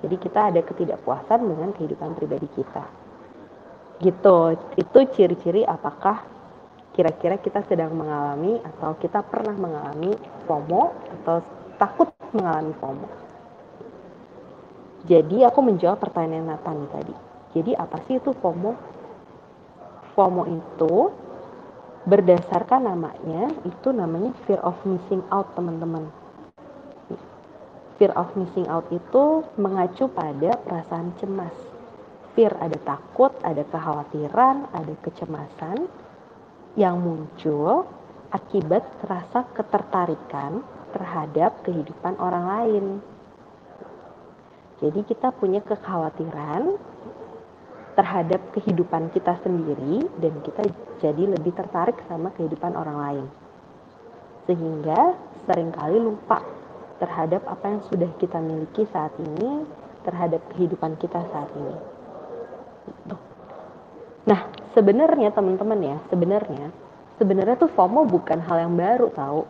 Jadi 0.04 0.20
kita 0.20 0.52
ada 0.52 0.60
ketidakpuasan 0.60 1.40
dengan 1.48 1.72
kehidupan 1.72 2.12
pribadi 2.12 2.52
kita. 2.52 3.01
Gitu, 4.02 4.38
itu 4.82 4.98
ciri-ciri 5.14 5.62
apakah 5.62 6.26
kira-kira 6.92 7.38
kita 7.38 7.62
sedang 7.70 7.94
mengalami 7.94 8.58
atau 8.60 8.98
kita 8.98 9.22
pernah 9.22 9.54
mengalami 9.54 10.12
FOMO 10.44 10.82
atau 11.22 11.38
takut 11.78 12.10
mengalami 12.34 12.74
FOMO. 12.82 13.06
Jadi 15.06 15.46
aku 15.46 15.60
menjawab 15.62 16.02
pertanyaan 16.02 16.50
Nathan 16.50 16.82
tadi. 16.90 17.14
Jadi 17.54 17.72
apa 17.78 18.02
sih 18.06 18.18
itu 18.18 18.34
FOMO? 18.42 18.74
FOMO 20.18 20.50
itu 20.50 20.94
berdasarkan 22.02 22.90
namanya 22.90 23.54
itu 23.62 23.88
namanya 23.94 24.34
fear 24.44 24.58
of 24.66 24.74
missing 24.82 25.22
out 25.30 25.46
teman-teman. 25.54 26.10
Fear 28.02 28.12
of 28.18 28.34
missing 28.34 28.66
out 28.66 28.84
itu 28.90 29.46
mengacu 29.54 30.10
pada 30.10 30.58
perasaan 30.66 31.14
cemas. 31.22 31.71
Fear 32.32 32.56
ada 32.56 32.78
takut, 32.80 33.32
ada 33.44 33.60
kekhawatiran, 33.60 34.72
ada 34.72 34.94
kecemasan 35.04 35.84
yang 36.80 36.96
muncul 36.96 37.84
akibat 38.32 38.80
rasa 39.04 39.44
ketertarikan 39.52 40.64
terhadap 40.96 41.60
kehidupan 41.68 42.16
orang 42.16 42.44
lain. 42.48 42.84
Jadi 44.80 45.04
kita 45.04 45.28
punya 45.36 45.60
kekhawatiran 45.60 46.80
terhadap 47.92 48.40
kehidupan 48.56 49.12
kita 49.12 49.36
sendiri 49.44 50.08
dan 50.16 50.32
kita 50.40 50.64
jadi 51.04 51.36
lebih 51.36 51.52
tertarik 51.52 52.00
sama 52.08 52.32
kehidupan 52.32 52.72
orang 52.72 52.98
lain. 52.98 53.26
Sehingga 54.48 55.20
sering 55.44 55.70
kali 55.76 56.00
lupa 56.00 56.40
terhadap 56.96 57.44
apa 57.44 57.76
yang 57.76 57.82
sudah 57.92 58.08
kita 58.16 58.40
miliki 58.40 58.88
saat 58.88 59.12
ini, 59.20 59.68
terhadap 60.08 60.40
kehidupan 60.56 60.96
kita 60.96 61.20
saat 61.30 61.52
ini. 61.52 61.91
Nah, 64.22 64.40
sebenarnya 64.74 65.34
teman-teman 65.34 65.78
ya, 65.82 65.96
sebenarnya 66.08 66.70
sebenarnya 67.20 67.54
tuh 67.54 67.70
FOMO 67.70 68.08
bukan 68.08 68.42
hal 68.42 68.66
yang 68.66 68.74
baru 68.74 69.06
tahu 69.14 69.46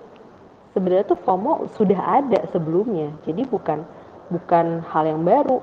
sebenarnya 0.72 1.04
tuh 1.08 1.20
FOMO 1.20 1.72
sudah 1.76 2.00
ada 2.20 2.40
sebelumnya. 2.50 3.12
Jadi 3.24 3.44
bukan 3.46 3.84
bukan 4.32 4.84
hal 4.88 5.04
yang 5.08 5.22
baru. 5.22 5.60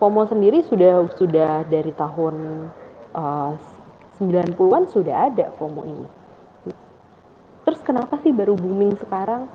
FOMO 0.00 0.26
sendiri 0.26 0.66
sudah 0.66 1.06
sudah 1.14 1.62
dari 1.68 1.92
tahun 1.94 2.66
uh, 3.14 3.54
90-an 4.18 4.90
sudah 4.90 5.30
ada 5.30 5.52
FOMO 5.60 5.82
ini. 5.86 6.08
Terus 7.62 7.80
kenapa 7.86 8.18
sih 8.20 8.34
baru 8.34 8.58
booming 8.58 8.98
sekarang? 8.98 9.46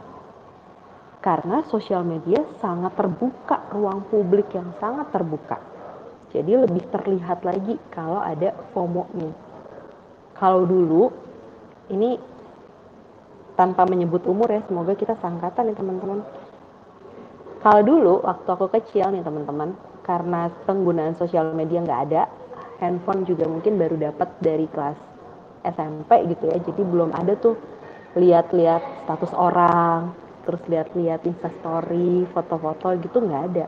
Karena 1.20 1.60
sosial 1.67 2.08
media 2.08 2.39
sangat 2.63 2.96
terbuka, 2.96 3.67
ruang 3.75 4.08
publik 4.08 4.48
yang 4.56 4.72
sangat 4.79 5.12
terbuka. 5.12 5.60
Jadi 6.36 6.60
lebih 6.60 6.84
terlihat 6.92 7.48
lagi 7.48 7.80
kalau 7.88 8.20
ada 8.20 8.52
FOMO-nya. 8.76 9.32
Kalau 10.36 10.68
dulu 10.68 11.08
ini 11.88 12.20
tanpa 13.56 13.88
menyebut 13.88 14.28
umur 14.28 14.52
ya 14.52 14.62
semoga 14.68 14.94
kita 14.94 15.16
sangkatan 15.18 15.72
nih 15.72 15.78
teman-teman. 15.80 16.20
Kalau 17.64 17.82
dulu 17.82 18.14
waktu 18.28 18.50
aku 18.54 18.68
kecil 18.70 19.10
nih 19.16 19.24
teman-teman 19.24 19.74
karena 20.04 20.52
penggunaan 20.68 21.16
sosial 21.18 21.56
media 21.56 21.82
nggak 21.82 22.02
ada 22.12 22.30
handphone 22.84 23.26
juga 23.26 23.50
mungkin 23.50 23.80
baru 23.82 23.98
dapat 23.98 24.30
dari 24.44 24.68
kelas 24.70 25.00
SMP 25.64 26.28
gitu 26.38 26.52
ya. 26.52 26.60
Jadi 26.60 26.82
belum 26.86 27.16
ada 27.16 27.34
tuh 27.40 27.56
lihat-lihat 28.20 29.08
status 29.08 29.32
orang 29.32 30.12
terus 30.44 30.62
lihat-lihat 30.68 31.24
instastory 31.28 32.28
foto-foto 32.36 32.94
gitu 33.00 33.24
nggak 33.24 33.44
ada. 33.56 33.66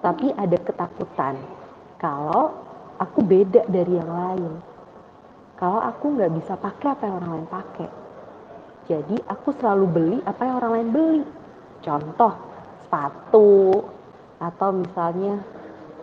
Tapi 0.00 0.32
ada 0.36 0.56
ketakutan 0.60 1.59
kalau 2.00 2.56
aku 2.96 3.20
beda 3.20 3.68
dari 3.68 4.00
yang 4.00 4.08
lain 4.08 4.52
kalau 5.60 5.84
aku 5.84 6.16
nggak 6.16 6.32
bisa 6.40 6.56
pakai 6.56 6.96
apa 6.96 7.02
yang 7.04 7.16
orang 7.20 7.32
lain 7.36 7.48
pakai 7.52 7.88
jadi 8.90 9.22
aku 9.30 9.54
selalu 9.62 9.86
beli 9.86 10.18
apa 10.26 10.42
yang 10.42 10.58
orang 10.58 10.72
lain 10.74 10.88
beli. 10.90 11.22
Contoh 11.78 12.34
sepatu 12.82 13.86
atau 14.42 14.68
misalnya 14.74 15.38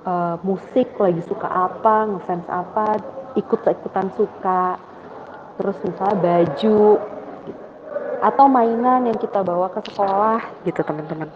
uh, 0.08 0.40
musik 0.40 0.96
lagi 0.96 1.20
suka 1.28 1.52
apa, 1.52 2.08
ngefans 2.08 2.48
apa, 2.48 3.04
ikut-ikutan 3.36 4.08
suka. 4.16 4.80
Terus 5.60 5.76
misalnya 5.84 6.16
baju 6.16 6.80
atau 8.24 8.46
mainan 8.48 9.12
yang 9.12 9.20
kita 9.20 9.44
bawa 9.44 9.68
ke 9.68 9.84
sekolah 9.92 10.40
gitu 10.64 10.80
teman-teman. 10.80 11.28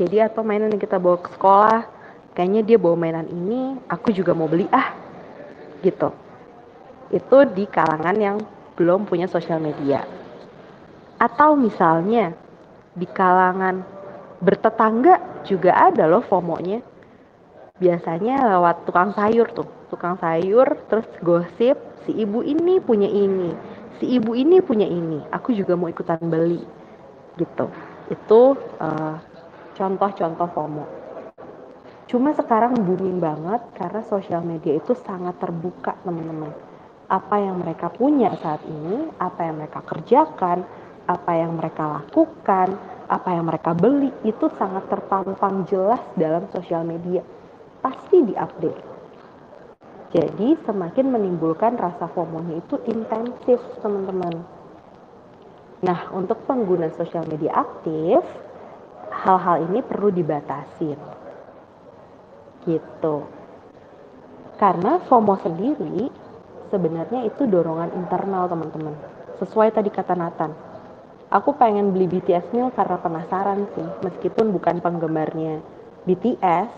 Jadi 0.00 0.24
atau 0.24 0.40
mainan 0.40 0.72
yang 0.72 0.80
kita 0.80 0.96
bawa 0.96 1.20
ke 1.20 1.28
sekolah, 1.36 1.84
kayaknya 2.34 2.62
dia 2.66 2.78
bawa 2.78 2.98
mainan 2.98 3.30
ini, 3.30 3.78
aku 3.86 4.10
juga 4.10 4.34
mau 4.34 4.50
beli 4.50 4.66
ah 4.74 4.92
gitu. 5.80 6.10
Itu 7.14 7.46
di 7.54 7.64
kalangan 7.70 8.16
yang 8.18 8.36
belum 8.74 9.06
punya 9.06 9.30
sosial 9.30 9.62
media. 9.62 10.02
Atau 11.22 11.54
misalnya 11.54 12.34
di 12.94 13.06
kalangan 13.06 13.86
bertetangga 14.42 15.46
juga 15.46 15.72
ada 15.72 16.10
loh 16.10 16.26
FOMO-nya. 16.26 16.82
Biasanya 17.78 18.54
lewat 18.54 18.86
tukang 18.86 19.14
sayur 19.14 19.50
tuh, 19.50 19.66
tukang 19.90 20.18
sayur 20.18 20.66
terus 20.90 21.06
gosip 21.22 21.74
si 22.06 22.14
ibu 22.14 22.42
ini 22.42 22.78
punya 22.78 23.10
ini, 23.10 23.50
si 23.98 24.14
ibu 24.14 24.34
ini 24.34 24.62
punya 24.62 24.86
ini, 24.86 25.22
aku 25.34 25.50
juga 25.54 25.74
mau 25.74 25.90
ikutan 25.90 26.22
beli 26.22 26.62
gitu. 27.34 27.66
Itu 28.10 28.54
eh, 28.78 29.16
contoh-contoh 29.74 30.48
FOMO. 30.54 31.03
Cuma 32.04 32.36
sekarang 32.36 32.76
booming 32.84 33.16
banget 33.16 33.64
karena 33.80 34.04
sosial 34.04 34.44
media 34.44 34.76
itu 34.76 34.92
sangat 34.92 35.40
terbuka 35.40 35.96
teman-teman. 36.04 36.52
Apa 37.08 37.40
yang 37.40 37.64
mereka 37.64 37.88
punya 37.88 38.32
saat 38.44 38.60
ini, 38.68 39.08
apa 39.16 39.40
yang 39.48 39.56
mereka 39.56 39.80
kerjakan, 39.80 40.68
apa 41.08 41.32
yang 41.32 41.56
mereka 41.56 41.84
lakukan, 42.00 42.76
apa 43.08 43.28
yang 43.32 43.48
mereka 43.48 43.72
beli 43.72 44.12
itu 44.24 44.48
sangat 44.56 44.84
terpampang 44.88 45.64
jelas 45.68 46.00
dalam 46.16 46.44
sosial 46.52 46.84
media. 46.84 47.24
Pasti 47.80 48.20
diupdate. 48.20 48.92
Jadi 50.14 50.60
semakin 50.62 51.06
menimbulkan 51.10 51.74
rasa 51.74 52.06
FOMO-nya 52.06 52.60
itu 52.60 52.78
intensif 52.86 53.58
teman-teman. 53.80 54.44
Nah 55.84 56.00
untuk 56.12 56.44
pengguna 56.44 56.92
sosial 56.94 57.24
media 57.26 57.64
aktif, 57.64 58.22
hal-hal 59.10 59.68
ini 59.68 59.80
perlu 59.82 60.14
dibatasi 60.14 61.13
gitu. 62.68 63.24
Karena 64.60 65.02
FOMO 65.04 65.34
sendiri 65.42 66.08
sebenarnya 66.70 67.26
itu 67.26 67.44
dorongan 67.46 67.92
internal 67.94 68.48
teman-teman. 68.48 68.94
Sesuai 69.42 69.74
tadi 69.74 69.90
kata 69.90 70.14
Nathan. 70.14 70.52
Aku 71.34 71.58
pengen 71.58 71.90
beli 71.90 72.06
BTS 72.06 72.54
Meal 72.54 72.70
karena 72.70 72.98
penasaran 73.02 73.66
sih, 73.74 73.88
meskipun 74.06 74.54
bukan 74.54 74.78
penggemarnya 74.78 75.58
BTS. 76.06 76.70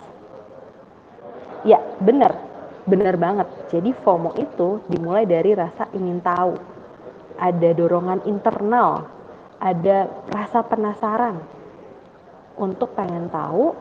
Ya, 1.69 1.83
bener. 2.00 2.33
Bener 2.87 3.19
banget. 3.19 3.50
Jadi 3.69 3.90
FOMO 4.00 4.33
itu 4.38 4.81
dimulai 4.88 5.26
dari 5.26 5.52
rasa 5.52 5.90
ingin 5.93 6.23
tahu. 6.23 6.57
Ada 7.37 7.76
dorongan 7.76 8.25
internal, 8.25 9.05
ada 9.61 10.09
rasa 10.33 10.64
penasaran 10.64 11.37
untuk 12.57 12.97
pengen 12.97 13.28
tahu 13.28 13.76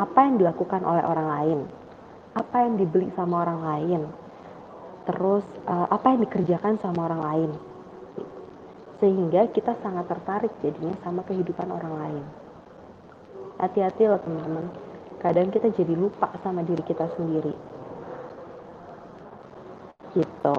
apa 0.00 0.24
yang 0.24 0.40
dilakukan 0.40 0.80
oleh 0.80 1.04
orang 1.04 1.28
lain, 1.28 1.58
apa 2.32 2.56
yang 2.64 2.80
dibeli 2.80 3.12
sama 3.12 3.44
orang 3.44 3.60
lain, 3.60 4.00
terus 5.04 5.44
uh, 5.68 5.92
apa 5.92 6.16
yang 6.16 6.24
dikerjakan 6.24 6.80
sama 6.80 7.04
orang 7.04 7.20
lain, 7.20 7.50
sehingga 9.04 9.52
kita 9.52 9.76
sangat 9.84 10.08
tertarik 10.08 10.52
jadinya 10.64 10.96
sama 11.04 11.20
kehidupan 11.28 11.68
orang 11.68 11.94
lain. 12.00 12.24
Hati-hati 13.60 14.08
loh 14.08 14.16
teman-teman, 14.24 14.72
kadang 15.20 15.52
kita 15.52 15.68
jadi 15.76 15.92
lupa 15.92 16.32
sama 16.40 16.64
diri 16.64 16.80
kita 16.80 17.04
sendiri. 17.12 17.52
Gitu. 20.16 20.56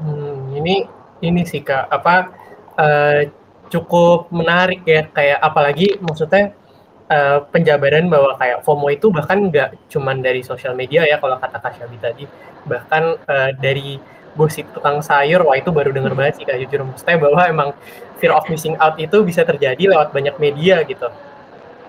Hmm, 0.00 0.56
ini 0.56 0.88
ini 1.20 1.42
sih 1.44 1.60
kak 1.60 1.90
apa 1.92 2.32
uh, 2.80 3.20
cukup 3.68 4.32
menarik 4.32 4.82
ya 4.88 5.04
kayak 5.10 5.38
apalagi 5.42 5.98
maksudnya 6.00 6.57
uh, 7.08 7.38
penjabaran 7.50 8.06
bahwa 8.12 8.36
kayak 8.36 8.62
FOMO 8.62 8.88
itu 8.92 9.08
bahkan 9.08 9.48
nggak 9.48 9.74
cuman 9.90 10.20
dari 10.20 10.44
sosial 10.44 10.76
media 10.76 11.04
ya 11.08 11.16
kalau 11.18 11.40
kata 11.40 11.58
Kak 11.58 11.72
Syabi 11.80 11.98
tadi. 11.98 12.24
Bahkan 12.68 13.02
uh, 13.26 13.50
dari 13.56 13.98
gosip 14.38 14.70
tukang 14.70 15.02
sayur 15.02 15.42
wah 15.42 15.58
itu 15.58 15.74
baru 15.74 15.90
denger 15.90 16.14
banget 16.14 16.38
sih 16.38 16.46
kak 16.46 16.62
jujur. 16.62 16.86
Maksudnya 16.86 17.18
bahwa 17.18 17.42
emang 17.48 17.68
fear 18.22 18.30
of 18.30 18.46
missing 18.46 18.78
out 18.78 18.94
itu 18.94 19.26
bisa 19.26 19.42
terjadi 19.42 19.90
lewat 19.90 20.14
banyak 20.14 20.38
media 20.38 20.86
gitu. 20.86 21.10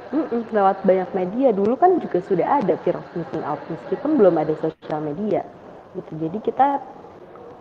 Mm-mm, 0.09 0.49
lewat 0.49 0.81
banyak 0.81 1.09
media. 1.13 1.53
Dulu 1.53 1.77
kan 1.77 2.01
juga 2.01 2.17
sudah 2.25 2.63
ada 2.63 2.73
fear 2.81 2.97
of 2.97 3.05
missing 3.13 3.45
out 3.45 3.61
meskipun 3.69 4.17
belum 4.17 4.41
ada 4.41 4.57
sosial 4.57 4.99
media. 5.05 5.45
Gitu. 5.93 6.11
Jadi 6.17 6.38
kita 6.41 6.81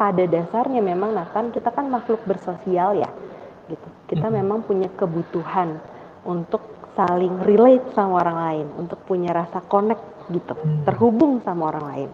pada 0.01 0.25
dasarnya 0.25 0.81
memang 0.81 1.13
nah 1.13 1.29
kan 1.29 1.53
kita 1.53 1.69
kan 1.69 1.93
makhluk 1.93 2.25
bersosial 2.25 2.97
ya. 2.97 3.11
Gitu. 3.69 3.89
Kita 4.09 4.33
mm-hmm. 4.33 4.41
memang 4.41 4.59
punya 4.65 4.89
kebutuhan 4.97 5.77
untuk 6.25 6.78
saling 6.99 7.47
relate 7.47 7.95
sama 7.95 8.27
orang 8.27 8.39
lain, 8.43 8.67
untuk 8.75 8.99
punya 9.07 9.31
rasa 9.31 9.63
connect 9.63 10.03
gitu, 10.35 10.59
hmm. 10.59 10.83
terhubung 10.83 11.39
sama 11.47 11.71
orang 11.71 11.85
lain. 11.95 12.11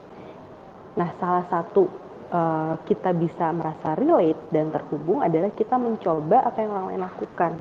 Nah, 1.00 1.08
salah 1.16 1.48
satu 1.48 1.88
uh, 2.28 2.76
kita 2.84 3.16
bisa 3.16 3.48
merasa 3.56 3.96
relate 3.96 4.52
dan 4.52 4.68
terhubung 4.68 5.24
adalah 5.24 5.48
kita 5.56 5.80
mencoba 5.80 6.44
apa 6.44 6.60
yang 6.60 6.70
orang 6.76 6.86
lain 6.92 7.00
lakukan, 7.00 7.52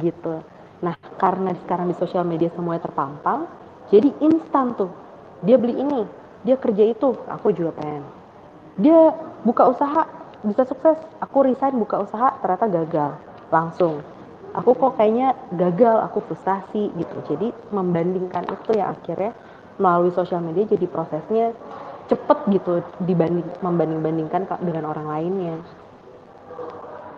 gitu. 0.00 0.40
Nah, 0.80 0.96
karena 1.20 1.52
sekarang 1.60 1.92
di 1.92 1.96
sosial 2.00 2.24
media 2.24 2.48
semuanya 2.56 2.88
terpampang, 2.88 3.44
jadi 3.92 4.08
instan 4.24 4.72
tuh. 4.72 4.88
Dia 5.44 5.60
beli 5.60 5.76
ini, 5.76 6.08
dia 6.42 6.56
kerja 6.56 6.88
itu, 6.88 7.12
aku 7.28 7.52
juga 7.52 7.76
pengen. 7.76 8.02
Dia 8.80 9.12
buka 9.44 9.68
usaha, 9.68 10.08
bisa 10.40 10.64
sukses. 10.64 10.96
Aku 11.20 11.44
resign 11.44 11.76
buka 11.76 12.00
usaha, 12.00 12.34
ternyata 12.40 12.66
gagal. 12.66 13.10
Langsung 13.52 14.00
aku 14.52 14.76
kok 14.76 15.00
kayaknya 15.00 15.36
gagal, 15.56 15.96
aku 16.04 16.18
frustasi 16.28 16.92
gitu. 16.96 17.16
Jadi 17.28 17.48
membandingkan 17.72 18.44
itu 18.48 18.76
ya 18.76 18.92
akhirnya 18.92 19.32
melalui 19.80 20.12
sosial 20.12 20.44
media 20.44 20.68
jadi 20.68 20.86
prosesnya 20.86 21.56
cepet 22.10 22.38
gitu 22.52 22.84
dibanding 23.08 23.46
membanding-bandingkan 23.64 24.44
dengan 24.60 24.92
orang 24.92 25.06
lainnya. 25.08 25.56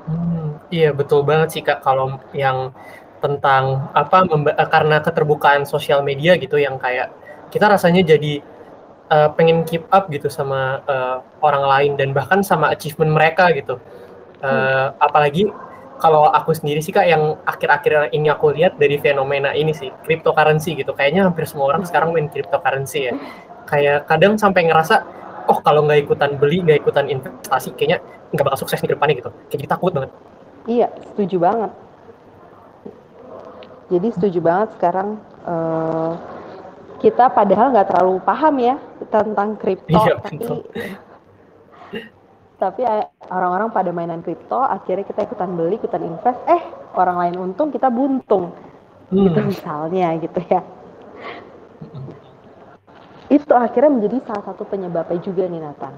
Hmm, 0.05 0.61
iya 0.69 0.93
betul 0.93 1.25
banget 1.25 1.49
sih 1.57 1.63
kak 1.65 1.81
kalau 1.81 2.21
yang 2.37 2.71
tentang 3.25 3.89
apa 3.97 4.29
eh, 4.29 4.69
karena 4.69 5.01
keterbukaan 5.01 5.65
sosial 5.65 6.05
media 6.05 6.37
gitu 6.37 6.61
yang 6.61 6.77
kayak 6.77 7.09
kita 7.49 7.73
rasanya 7.73 8.05
jadi 8.05 8.45
uh, 9.09 9.33
pengen 9.33 9.65
keep 9.65 9.89
up 9.89 10.13
gitu 10.13 10.29
sama 10.29 10.85
uh, 10.85 11.25
orang 11.41 11.65
lain 11.65 11.93
dan 11.97 12.13
bahkan 12.13 12.45
sama 12.45 12.69
achievement 12.69 13.17
mereka 13.17 13.49
gitu. 13.57 13.81
Uh, 14.45 14.93
hmm. 14.93 15.01
Apalagi 15.01 15.45
kalau 16.05 16.29
aku 16.29 16.53
sendiri 16.53 16.85
sih 16.85 16.93
kak 16.93 17.09
yang 17.09 17.41
akhir-akhir 17.49 18.13
ini 18.13 18.29
aku 18.29 18.53
lihat 18.53 18.77
dari 18.77 19.01
fenomena 19.01 19.57
ini 19.57 19.73
sih 19.73 19.89
cryptocurrency 20.05 20.77
gitu. 20.77 20.93
Kayaknya 20.93 21.25
hampir 21.25 21.49
semua 21.49 21.73
orang 21.73 21.89
sekarang 21.89 22.13
main 22.13 22.29
cryptocurrency 22.29 23.09
ya. 23.09 23.17
Kayak 23.65 24.05
kadang 24.05 24.37
sampai 24.37 24.69
ngerasa 24.69 25.01
oh 25.49 25.65
kalau 25.65 25.89
nggak 25.89 26.05
ikutan 26.05 26.37
beli 26.37 26.61
nggak 26.61 26.85
ikutan 26.85 27.09
investasi 27.09 27.73
kayaknya 27.73 28.05
nggak 28.37 28.45
bakal 28.45 28.61
sukses 28.61 28.85
di 28.85 28.93
depannya 28.93 29.17
gitu. 29.17 29.33
Kayak 29.49 29.61
jadi 29.65 29.71
takut 29.73 29.93
banget. 29.97 30.11
Iya 30.69 30.89
setuju 31.09 31.37
banget. 31.41 31.73
Jadi 33.89 34.09
setuju 34.13 34.39
banget 34.45 34.69
sekarang 34.77 35.09
uh, 35.49 36.13
kita 37.01 37.33
padahal 37.33 37.73
nggak 37.73 37.89
terlalu 37.89 38.21
paham 38.29 38.55
ya 38.61 38.77
tentang 39.09 39.57
kripto 39.57 40.05
iya, 40.05 40.21
tapi 40.21 40.37
tapi 42.55 42.87
eh, 42.87 43.07
orang-orang 43.35 43.75
pada 43.75 43.91
mainan 43.91 44.23
kripto 44.23 44.63
akhirnya 44.63 45.03
kita 45.03 45.27
ikutan 45.27 45.59
beli 45.59 45.77
ikutan 45.77 46.03
invest. 46.07 46.39
Eh 46.47 46.63
orang 46.95 47.17
lain 47.19 47.37
untung 47.51 47.75
kita 47.75 47.91
buntung. 47.91 48.55
Hmm. 49.13 49.21
gitu 49.29 49.41
misalnya 49.45 50.17
gitu 50.17 50.41
ya. 50.49 50.61
Itu 53.29 53.53
akhirnya 53.53 53.93
menjadi 53.93 54.17
salah 54.25 54.45
satu 54.49 54.65
penyebabnya 54.65 55.21
juga 55.21 55.45
nih 55.45 55.61
Nathan. 55.61 55.95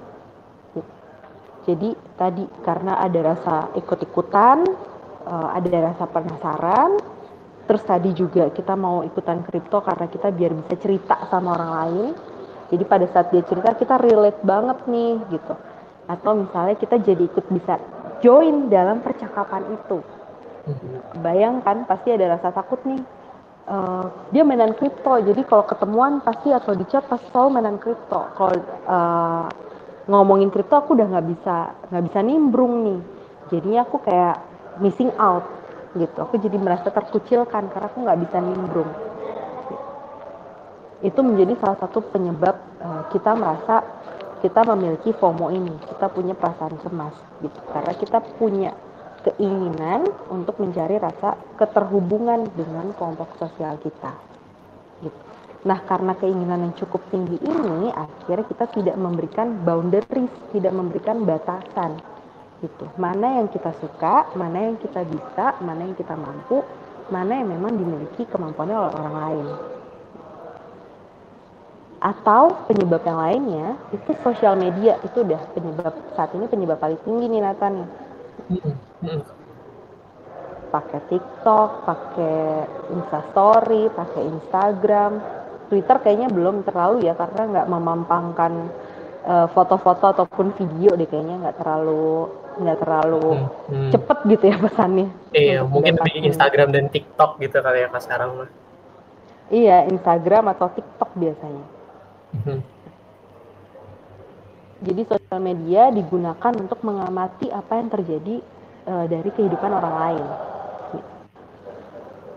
Jadi 1.66 1.99
tadi 2.14 2.47
karena 2.62 3.03
ada 3.03 3.35
rasa 3.35 3.55
ikut-ikutan 3.75 4.62
uh, 5.27 5.49
ada 5.51 5.90
rasa 5.90 6.07
penasaran 6.07 6.90
terus 7.66 7.83
tadi 7.83 8.14
juga 8.14 8.47
kita 8.55 8.79
mau 8.79 9.03
ikutan 9.03 9.42
kripto 9.42 9.83
karena 9.83 10.07
kita 10.07 10.31
biar 10.31 10.55
bisa 10.55 10.75
cerita 10.79 11.27
sama 11.31 11.55
orang 11.55 11.71
lain. 11.83 12.12
Jadi 12.66 12.83
pada 12.83 13.07
saat 13.11 13.31
dia 13.31 13.47
cerita 13.47 13.75
kita 13.79 13.99
relate 14.03 14.42
banget 14.42 14.79
nih 14.90 15.23
gitu 15.31 15.55
atau 16.07 16.33
misalnya 16.38 16.79
kita 16.79 17.03
jadi 17.03 17.23
ikut 17.27 17.47
bisa 17.51 17.79
join 18.23 18.71
dalam 18.71 19.03
percakapan 19.03 19.62
itu. 19.75 20.01
Bayangkan 21.23 21.87
pasti 21.87 22.11
ada 22.14 22.38
rasa 22.38 22.51
takut 22.51 22.83
nih. 22.87 23.03
Uh, 23.66 24.07
dia 24.31 24.47
mainan 24.47 24.79
kripto 24.79 25.19
jadi 25.27 25.42
kalau 25.42 25.66
ketemuan 25.66 26.23
pasti 26.23 26.55
atau 26.55 26.79
di 26.79 26.87
chat 26.87 27.03
pasti 27.11 27.27
selalu 27.35 27.49
mainan 27.59 27.79
kripto. 27.83 28.31
Kalau 28.38 28.55
uh, 28.87 29.47
ngomongin 30.07 30.55
kripto 30.55 30.79
aku 30.79 30.95
udah 30.95 31.07
nggak 31.11 31.27
bisa 31.35 31.75
nggak 31.90 32.05
bisa 32.07 32.19
nimbrung 32.23 32.75
nih. 32.87 33.01
Jadinya 33.51 33.81
aku 33.83 33.99
kayak 34.07 34.38
missing 34.79 35.11
out 35.19 35.47
gitu. 35.99 36.19
Aku 36.23 36.38
jadi 36.38 36.55
merasa 36.59 36.95
terkucilkan 36.95 37.71
karena 37.75 37.87
aku 37.90 37.99
nggak 38.07 38.21
bisa 38.27 38.38
nimbrung. 38.38 38.90
Itu 41.03 41.21
menjadi 41.27 41.59
salah 41.59 41.79
satu 41.83 42.07
penyebab 42.11 42.57
uh, 42.83 43.03
kita 43.11 43.35
merasa 43.35 43.83
kita 44.40 44.61
memiliki 44.68 45.11
FOMO 45.16 45.49
ini, 45.53 45.72
kita 45.88 46.12
punya 46.12 46.37
perasaan 46.37 46.77
cemas 46.81 47.14
gitu. 47.40 47.61
Karena 47.72 47.92
kita 47.96 48.18
punya 48.37 48.70
keinginan 49.27 50.07
untuk 50.31 50.61
mencari 50.62 51.01
rasa 51.01 51.35
keterhubungan 51.59 52.46
dengan 52.55 52.94
kelompok 52.94 53.35
sosial 53.40 53.81
kita. 53.83 54.12
Gitu. 55.03 55.20
Nah, 55.66 55.83
karena 55.83 56.14
keinginan 56.14 56.70
yang 56.70 56.75
cukup 56.79 57.03
tinggi 57.11 57.42
ini, 57.42 57.90
akhirnya 57.90 58.46
kita 58.46 58.70
tidak 58.70 58.96
memberikan 59.01 59.66
boundaries, 59.66 60.31
tidak 60.55 60.72
memberikan 60.72 61.27
batasan. 61.27 61.99
Gitu. 62.62 62.87
Mana 62.96 63.42
yang 63.42 63.51
kita 63.51 63.75
suka, 63.83 64.31
mana 64.38 64.70
yang 64.70 64.79
kita 64.79 65.03
bisa, 65.03 65.59
mana 65.59 65.85
yang 65.85 65.99
kita 65.99 66.14
mampu, 66.14 66.62
mana 67.11 67.42
yang 67.42 67.51
memang 67.51 67.75
dimiliki 67.75 68.27
kemampuannya 68.31 68.77
oleh 68.79 68.92
orang 68.94 69.14
lain 69.14 69.76
atau 72.07 72.62
penyebab 72.71 73.03
yang 73.03 73.19
lainnya 73.19 73.69
itu 73.90 74.14
sosial 74.23 74.55
media 74.55 74.95
itu 75.03 75.27
udah 75.27 75.42
penyebab 75.59 75.90
saat 76.14 76.31
ini 76.38 76.47
penyebab 76.47 76.79
paling 76.79 77.03
tinggi 77.03 77.27
nih 77.27 77.42
Nathan 77.42 77.83
pakai 80.71 81.01
TikTok, 81.09 81.71
pakai 81.87 82.38
Instastory, 82.95 83.88
pakai 83.90 84.23
Instagram, 84.29 85.12
Twitter 85.73 85.97
kayaknya 86.03 86.29
belum 86.31 86.62
terlalu 86.66 87.07
ya 87.07 87.14
karena 87.19 87.42
nggak 87.49 87.69
memampangkan 87.71 88.53
uh, 89.27 89.47
foto-foto 89.51 90.14
ataupun 90.14 90.55
video 90.55 90.95
deh 90.95 91.09
kayaknya 91.09 91.49
nggak 91.49 91.59
terlalu 91.59 92.31
nggak 92.57 92.79
terlalu 92.81 93.25
hmm, 93.37 93.49
hmm. 93.69 93.90
cepet 93.92 94.19
gitu 94.33 94.45
ya 94.49 94.57
pesannya. 94.57 95.09
Iya, 95.37 95.59
mungkin 95.66 95.92
lebih 96.01 96.25
Instagram 96.33 96.69
dan 96.73 96.88
TikTok 96.88 97.37
gitu 97.42 97.57
kali 97.61 97.85
ya 97.85 97.88
sekarang 98.01 98.31
mah. 98.37 98.51
Iya, 99.47 99.87
Instagram 99.92 100.51
atau 100.57 100.66
TikTok 100.73 101.11
biasanya. 101.14 101.76
Hmm. 102.44 102.61
Jadi 104.85 105.03
sosial 105.09 105.40
media 105.40 105.88
digunakan 105.88 106.53
untuk 106.61 106.85
mengamati 106.85 107.49
apa 107.49 107.81
yang 107.81 107.88
terjadi 107.88 108.37
uh, 108.85 109.07
dari 109.09 109.31
kehidupan 109.33 109.72
orang 109.72 109.94
lain. 109.96 110.27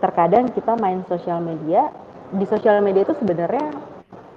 Terkadang 0.00 0.48
kita 0.56 0.72
main 0.80 1.04
sosial 1.04 1.44
media, 1.44 1.92
di 2.32 2.48
sosial 2.48 2.80
media 2.80 3.04
itu 3.04 3.12
sebenarnya 3.20 3.76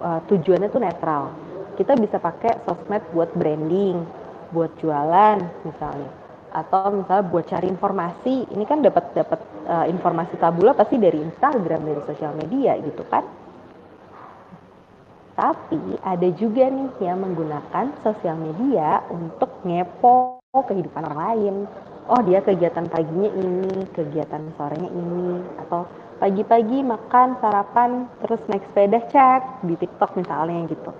uh, 0.04 0.19
tujuannya 0.28 0.67
tuh 0.67 0.84
netral. 0.84 1.32
Kita 1.80 1.95
bisa 1.95 2.19
pakai 2.19 2.60
sosmed 2.67 3.02
buat 3.15 3.32
branding, 3.34 4.04
buat 4.52 4.76
jualan 4.84 5.39
misalnya, 5.63 6.12
atau 6.52 6.91
misalnya 6.91 7.26
buat 7.32 7.47
cari 7.47 7.71
informasi. 7.71 8.52
Ini 8.52 8.63
kan 8.67 8.84
dapat 8.84 9.15
dapat 9.15 9.39
uh, 9.65 9.88
informasi 9.88 10.36
tabula 10.38 10.76
pasti 10.76 10.99
dari 10.99 11.23
Instagram, 11.23 11.88
dari 11.88 12.02
sosial 12.04 12.36
media 12.36 12.76
gitu 12.84 13.08
kan. 13.08 13.23
Tapi 15.34 15.98
ada 16.06 16.30
juga 16.38 16.69
nih 16.69 16.93
yang 17.02 17.26
menggunakan 17.26 17.89
sosial 18.06 18.38
media 18.38 19.02
untuk 19.10 19.50
ngepo 19.65 20.38
kehidupan 20.54 21.10
orang 21.10 21.22
lain, 21.34 21.56
oh 22.06 22.22
dia 22.22 22.38
kegiatan 22.46 22.86
paginya 22.86 23.34
ini, 23.34 23.89
kegiatan 23.98 24.54
sorenya 24.54 24.93
ini, 24.93 25.41
atau 25.65 25.89
pagi-pagi 26.22 26.86
makan, 26.86 27.41
sarapan, 27.41 28.06
terus 28.22 28.46
naik 28.46 28.62
sepeda 28.69 29.02
cek 29.10 29.65
di 29.65 29.74
TikTok 29.74 30.13
misalnya 30.22 30.69
gitu. 30.69 30.91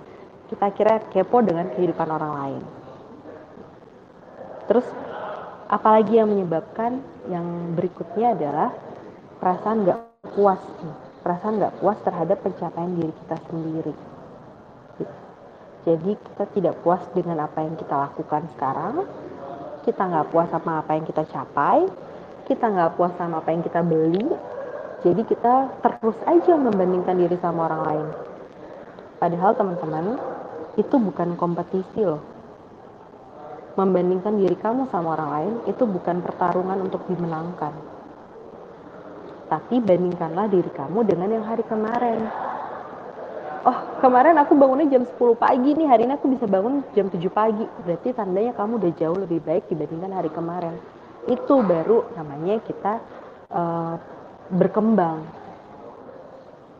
Kita 0.50 0.66
kira 0.74 0.98
kepo 1.14 1.38
dengan 1.38 1.70
kehidupan 1.70 2.08
orang 2.10 2.32
lain. 2.34 2.62
Terus 4.66 4.86
apalagi 5.70 6.18
yang 6.18 6.34
menyebabkan 6.34 6.98
yang 7.30 7.78
berikutnya 7.78 8.34
adalah 8.34 8.70
perasaan 9.38 9.86
nggak 9.86 10.00
puas 10.34 10.60
perasaan 11.24 11.56
nggak 11.56 11.80
puas 11.80 11.96
terhadap 12.04 12.38
pencapaian 12.44 12.92
diri 13.00 13.12
kita 13.24 13.36
sendiri. 13.48 14.13
Jadi 15.84 16.16
kita 16.16 16.44
tidak 16.56 16.74
puas 16.80 17.04
dengan 17.12 17.44
apa 17.44 17.60
yang 17.60 17.76
kita 17.76 17.92
lakukan 17.92 18.48
sekarang, 18.56 19.04
kita 19.84 20.00
nggak 20.00 20.32
puas 20.32 20.48
sama 20.48 20.80
apa 20.80 20.96
yang 20.96 21.04
kita 21.04 21.28
capai, 21.28 21.84
kita 22.48 22.64
nggak 22.72 22.96
puas 22.96 23.12
sama 23.20 23.44
apa 23.44 23.52
yang 23.52 23.60
kita 23.60 23.84
beli, 23.84 24.24
jadi 25.04 25.22
kita 25.28 25.54
terus 25.84 26.16
aja 26.24 26.56
membandingkan 26.56 27.20
diri 27.20 27.36
sama 27.36 27.68
orang 27.68 27.82
lain. 27.84 28.06
Padahal 29.20 29.52
teman-teman, 29.52 30.16
itu 30.80 30.96
bukan 30.96 31.36
kompetisi 31.36 32.00
loh. 32.00 32.24
Membandingkan 33.76 34.40
diri 34.40 34.56
kamu 34.56 34.88
sama 34.88 35.18
orang 35.20 35.30
lain 35.36 35.54
itu 35.68 35.84
bukan 35.84 36.24
pertarungan 36.24 36.80
untuk 36.80 37.04
dimenangkan. 37.10 37.74
Tapi 39.52 39.84
bandingkanlah 39.84 40.48
diri 40.48 40.72
kamu 40.72 41.04
dengan 41.04 41.28
yang 41.28 41.44
hari 41.44 41.62
kemarin 41.68 42.24
oh 43.64 43.78
kemarin 44.04 44.36
aku 44.36 44.52
bangunnya 44.54 44.86
jam 44.92 45.04
10 45.08 45.16
pagi 45.40 45.72
nih. 45.72 45.88
Hari 45.88 46.02
ini 46.04 46.14
aku 46.14 46.28
bisa 46.28 46.44
bangun 46.44 46.84
jam 46.92 47.08
7 47.08 47.18
pagi. 47.32 47.64
Berarti 47.84 48.12
tandanya 48.12 48.52
kamu 48.52 48.72
udah 48.80 48.92
jauh 48.96 49.18
lebih 49.18 49.40
baik 49.40 49.68
dibandingkan 49.72 50.12
hari 50.12 50.30
kemarin. 50.30 50.76
Itu 51.24 51.64
baru 51.64 52.12
namanya 52.14 52.60
kita 52.60 52.92
uh, 53.48 53.94
berkembang. 54.52 55.24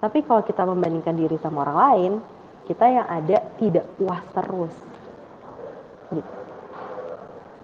Tapi 0.04 0.20
kalau 0.28 0.44
kita 0.44 0.68
membandingkan 0.68 1.16
diri 1.16 1.40
sama 1.40 1.64
orang 1.64 1.78
lain 1.80 2.12
kita 2.68 2.84
yang 2.88 3.06
ada 3.08 3.36
tidak 3.60 3.84
puas 3.96 4.24
terus. 4.32 4.74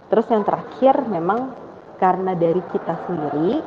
Terus 0.09 0.27
yang 0.29 0.43
terakhir 0.43 1.05
memang 1.05 1.53
karena 2.01 2.33
dari 2.33 2.61
kita 2.73 2.97
sendiri 3.05 3.61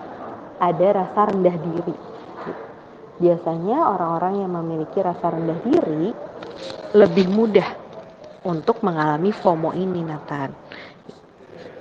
ada 0.58 0.86
rasa 0.94 1.20
rendah 1.30 1.56
diri 1.58 2.13
biasanya 3.18 3.78
orang-orang 3.94 4.42
yang 4.42 4.52
memiliki 4.58 4.98
rasa 4.98 5.30
rendah 5.30 5.58
diri 5.62 6.10
lebih 6.94 7.30
mudah 7.30 7.68
untuk 8.46 8.82
mengalami 8.82 9.30
FOMO 9.30 9.70
ini 9.74 10.02
Nathan. 10.02 10.50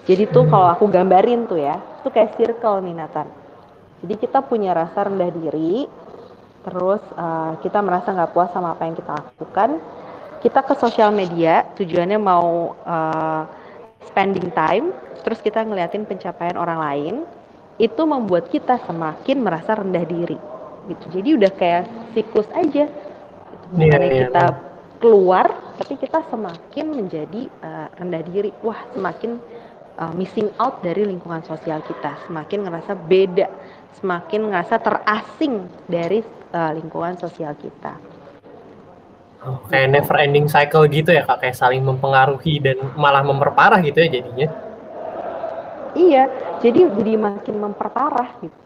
Jadi 0.04 0.24
tuh 0.30 0.46
kalau 0.52 0.68
aku 0.68 0.86
gambarin 0.92 1.48
tuh 1.48 1.60
ya, 1.60 1.80
tuh 2.04 2.12
kayak 2.12 2.36
circle 2.36 2.84
nih 2.84 2.96
Nathan. 2.96 3.28
Jadi 4.04 4.14
kita 4.20 4.44
punya 4.44 4.76
rasa 4.76 5.08
rendah 5.08 5.32
diri, 5.32 5.88
terus 6.68 7.00
uh, 7.16 7.56
kita 7.64 7.80
merasa 7.80 8.12
nggak 8.12 8.32
puas 8.36 8.52
sama 8.52 8.76
apa 8.76 8.84
yang 8.84 8.96
kita 9.00 9.12
lakukan. 9.16 9.80
Kita 10.44 10.60
ke 10.60 10.76
sosial 10.76 11.16
media, 11.16 11.64
tujuannya 11.80 12.20
mau 12.20 12.76
uh, 12.84 13.48
spending 14.12 14.52
time, 14.52 14.92
terus 15.24 15.40
kita 15.40 15.64
ngeliatin 15.64 16.04
pencapaian 16.04 16.60
orang 16.60 16.80
lain, 16.84 17.16
itu 17.80 18.04
membuat 18.04 18.52
kita 18.52 18.76
semakin 18.84 19.40
merasa 19.40 19.80
rendah 19.80 20.04
diri 20.04 20.53
gitu 20.90 21.06
jadi 21.20 21.30
udah 21.40 21.52
kayak 21.56 21.84
siklus 22.14 22.50
aja 22.54 22.86
gitu. 22.88 23.80
yeah, 23.80 24.00
yeah, 24.00 24.28
kita 24.28 24.46
yeah. 24.50 24.52
keluar 25.00 25.46
tapi 25.80 25.94
kita 25.98 26.20
semakin 26.30 26.86
menjadi 26.94 27.42
uh, 27.64 27.88
rendah 27.98 28.24
diri 28.28 28.52
wah 28.62 28.80
semakin 28.94 29.42
uh, 29.98 30.14
missing 30.14 30.50
out 30.62 30.80
dari 30.86 31.04
lingkungan 31.08 31.42
sosial 31.44 31.82
kita 31.84 32.18
semakin 32.30 32.68
ngerasa 32.68 32.94
beda 32.96 33.48
semakin 34.00 34.52
ngerasa 34.52 34.76
terasing 34.82 35.68
dari 35.88 36.22
uh, 36.54 36.72
lingkungan 36.76 37.18
sosial 37.20 37.54
kita 37.58 38.14
Oh, 39.44 39.60
kayak 39.68 39.92
never 39.92 40.16
ending 40.24 40.48
cycle 40.48 40.88
gitu 40.88 41.12
ya 41.12 41.28
kak, 41.28 41.44
kayak 41.44 41.60
saling 41.60 41.84
mempengaruhi 41.84 42.64
dan 42.64 42.80
malah 42.96 43.20
memperparah 43.28 43.84
gitu 43.84 44.00
ya 44.00 44.08
jadinya. 44.08 44.48
Iya, 46.00 46.24
jadi 46.64 46.88
jadi 46.96 47.14
makin 47.20 47.56
memperparah 47.60 48.40
gitu. 48.40 48.63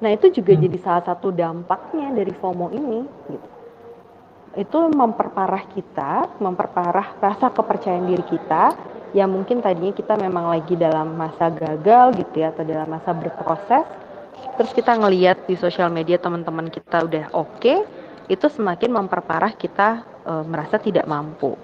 Nah 0.00 0.10
itu 0.12 0.32
juga 0.32 0.56
hmm. 0.56 0.62
jadi 0.66 0.78
salah 0.80 1.04
satu 1.04 1.28
dampaknya 1.32 2.12
dari 2.16 2.32
FOMO 2.32 2.72
ini. 2.72 3.00
Gitu. 3.28 3.48
Itu 4.58 4.78
memperparah 4.90 5.64
kita, 5.70 6.42
memperparah 6.42 7.22
rasa 7.22 7.54
kepercayaan 7.54 8.10
diri 8.10 8.24
kita, 8.26 8.74
yang 9.14 9.30
mungkin 9.30 9.62
tadinya 9.62 9.94
kita 9.94 10.14
memang 10.18 10.50
lagi 10.50 10.74
dalam 10.74 11.14
masa 11.14 11.50
gagal 11.50 12.18
gitu 12.18 12.42
ya, 12.42 12.50
atau 12.50 12.62
dalam 12.66 12.88
masa 12.90 13.10
berproses, 13.14 13.86
terus 14.58 14.70
kita 14.74 14.94
ngeliat 14.98 15.46
di 15.46 15.54
sosial 15.54 15.90
media 15.90 16.18
teman-teman 16.18 16.70
kita 16.70 17.06
udah 17.06 17.24
oke, 17.34 17.58
okay, 17.58 17.78
itu 18.30 18.46
semakin 18.46 18.90
memperparah 18.94 19.54
kita 19.54 20.06
e, 20.22 20.32
merasa 20.46 20.78
tidak 20.78 21.06
mampu. 21.10 21.58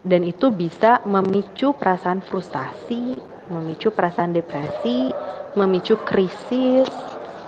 Dan 0.00 0.24
itu 0.24 0.48
bisa 0.48 1.04
memicu 1.04 1.76
perasaan 1.76 2.24
frustasi, 2.24 3.16
memicu 3.52 3.92
perasaan 3.92 4.32
depresi, 4.32 5.12
memicu 5.58 5.98
krisis, 6.06 6.86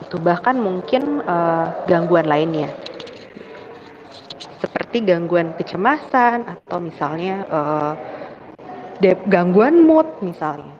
itu 0.02 0.16
bahkan 0.18 0.58
mungkin 0.58 1.22
uh, 1.22 1.70
gangguan 1.86 2.26
lainnya. 2.26 2.74
Seperti 4.58 5.06
gangguan 5.06 5.54
kecemasan 5.54 6.50
atau 6.50 6.82
misalnya 6.82 7.46
uh, 7.46 7.94
gangguan 9.30 9.86
mood 9.86 10.10
misalnya. 10.20 10.74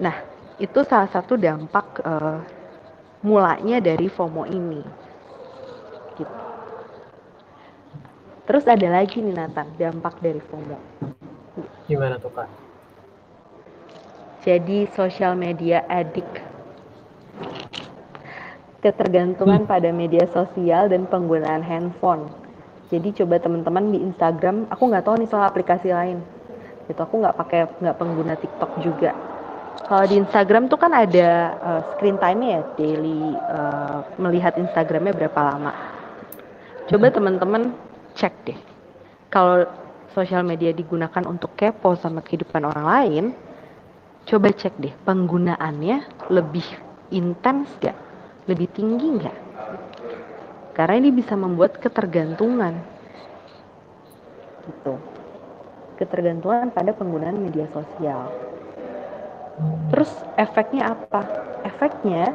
Nah, 0.00 0.16
itu 0.58 0.80
salah 0.82 1.12
satu 1.12 1.36
dampak 1.38 2.00
uh, 2.02 2.40
mulanya 3.22 3.78
dari 3.84 4.08
FOMO 4.10 4.48
ini. 4.48 4.82
Gitu. 6.18 6.36
Terus 8.44 8.64
ada 8.68 8.88
lagi 8.90 9.22
nih 9.22 9.34
Nathan, 9.34 9.68
dampak 9.78 10.18
dari 10.24 10.40
FOMO. 10.40 10.78
Gimana 11.86 12.16
tuh 12.16 12.32
Kak? 12.32 12.63
Jadi 14.44 14.84
social 14.92 15.32
media 15.32 15.88
addict. 15.88 16.44
Ketergantungan 18.84 19.64
hmm. 19.64 19.70
pada 19.72 19.88
media 19.88 20.28
sosial 20.28 20.92
dan 20.92 21.08
penggunaan 21.08 21.64
handphone. 21.64 22.28
Jadi 22.92 23.16
coba 23.24 23.40
teman-teman 23.40 23.96
di 23.96 24.04
Instagram, 24.04 24.68
aku 24.68 24.92
nggak 24.92 25.08
tahu 25.08 25.16
nih 25.24 25.28
soal 25.32 25.48
aplikasi 25.48 25.88
lain. 25.88 26.20
Gitu 26.84 27.00
aku 27.00 27.24
nggak 27.24 27.36
pakai 27.40 27.60
nggak 27.80 27.96
pengguna 27.96 28.36
TikTok 28.36 28.84
juga. 28.84 29.16
Kalau 29.88 30.04
di 30.04 30.20
Instagram 30.20 30.68
tuh 30.68 30.76
kan 30.76 30.92
ada 30.92 31.56
uh, 31.64 31.80
screen 31.96 32.20
time 32.20 32.40
ya, 32.44 32.60
daily 32.76 33.32
uh, 33.48 34.04
melihat 34.20 34.60
Instagramnya 34.60 35.16
berapa 35.16 35.40
lama. 35.40 35.72
Coba 36.92 37.08
hmm. 37.08 37.16
teman-teman 37.16 37.62
cek 38.12 38.34
deh. 38.44 38.58
Kalau 39.32 39.64
sosial 40.12 40.44
media 40.44 40.76
digunakan 40.76 41.24
untuk 41.24 41.56
kepo 41.56 41.96
sama 41.96 42.20
kehidupan 42.20 42.68
orang 42.68 42.86
lain, 42.86 43.24
coba 44.24 44.48
cek 44.50 44.74
deh 44.80 44.94
penggunaannya 45.04 46.28
lebih 46.32 46.64
intens 47.12 47.68
gak? 47.80 47.96
Lebih 48.48 48.68
tinggi 48.72 49.20
gak? 49.20 49.38
Karena 50.74 50.98
ini 50.98 51.10
bisa 51.14 51.38
membuat 51.38 51.78
ketergantungan. 51.78 52.74
Gitu. 54.64 54.94
Ketergantungan 56.00 56.74
pada 56.74 56.90
penggunaan 56.96 57.38
media 57.38 57.68
sosial. 57.70 58.32
Terus 59.94 60.10
efeknya 60.34 60.98
apa? 60.98 61.22
Efeknya 61.62 62.34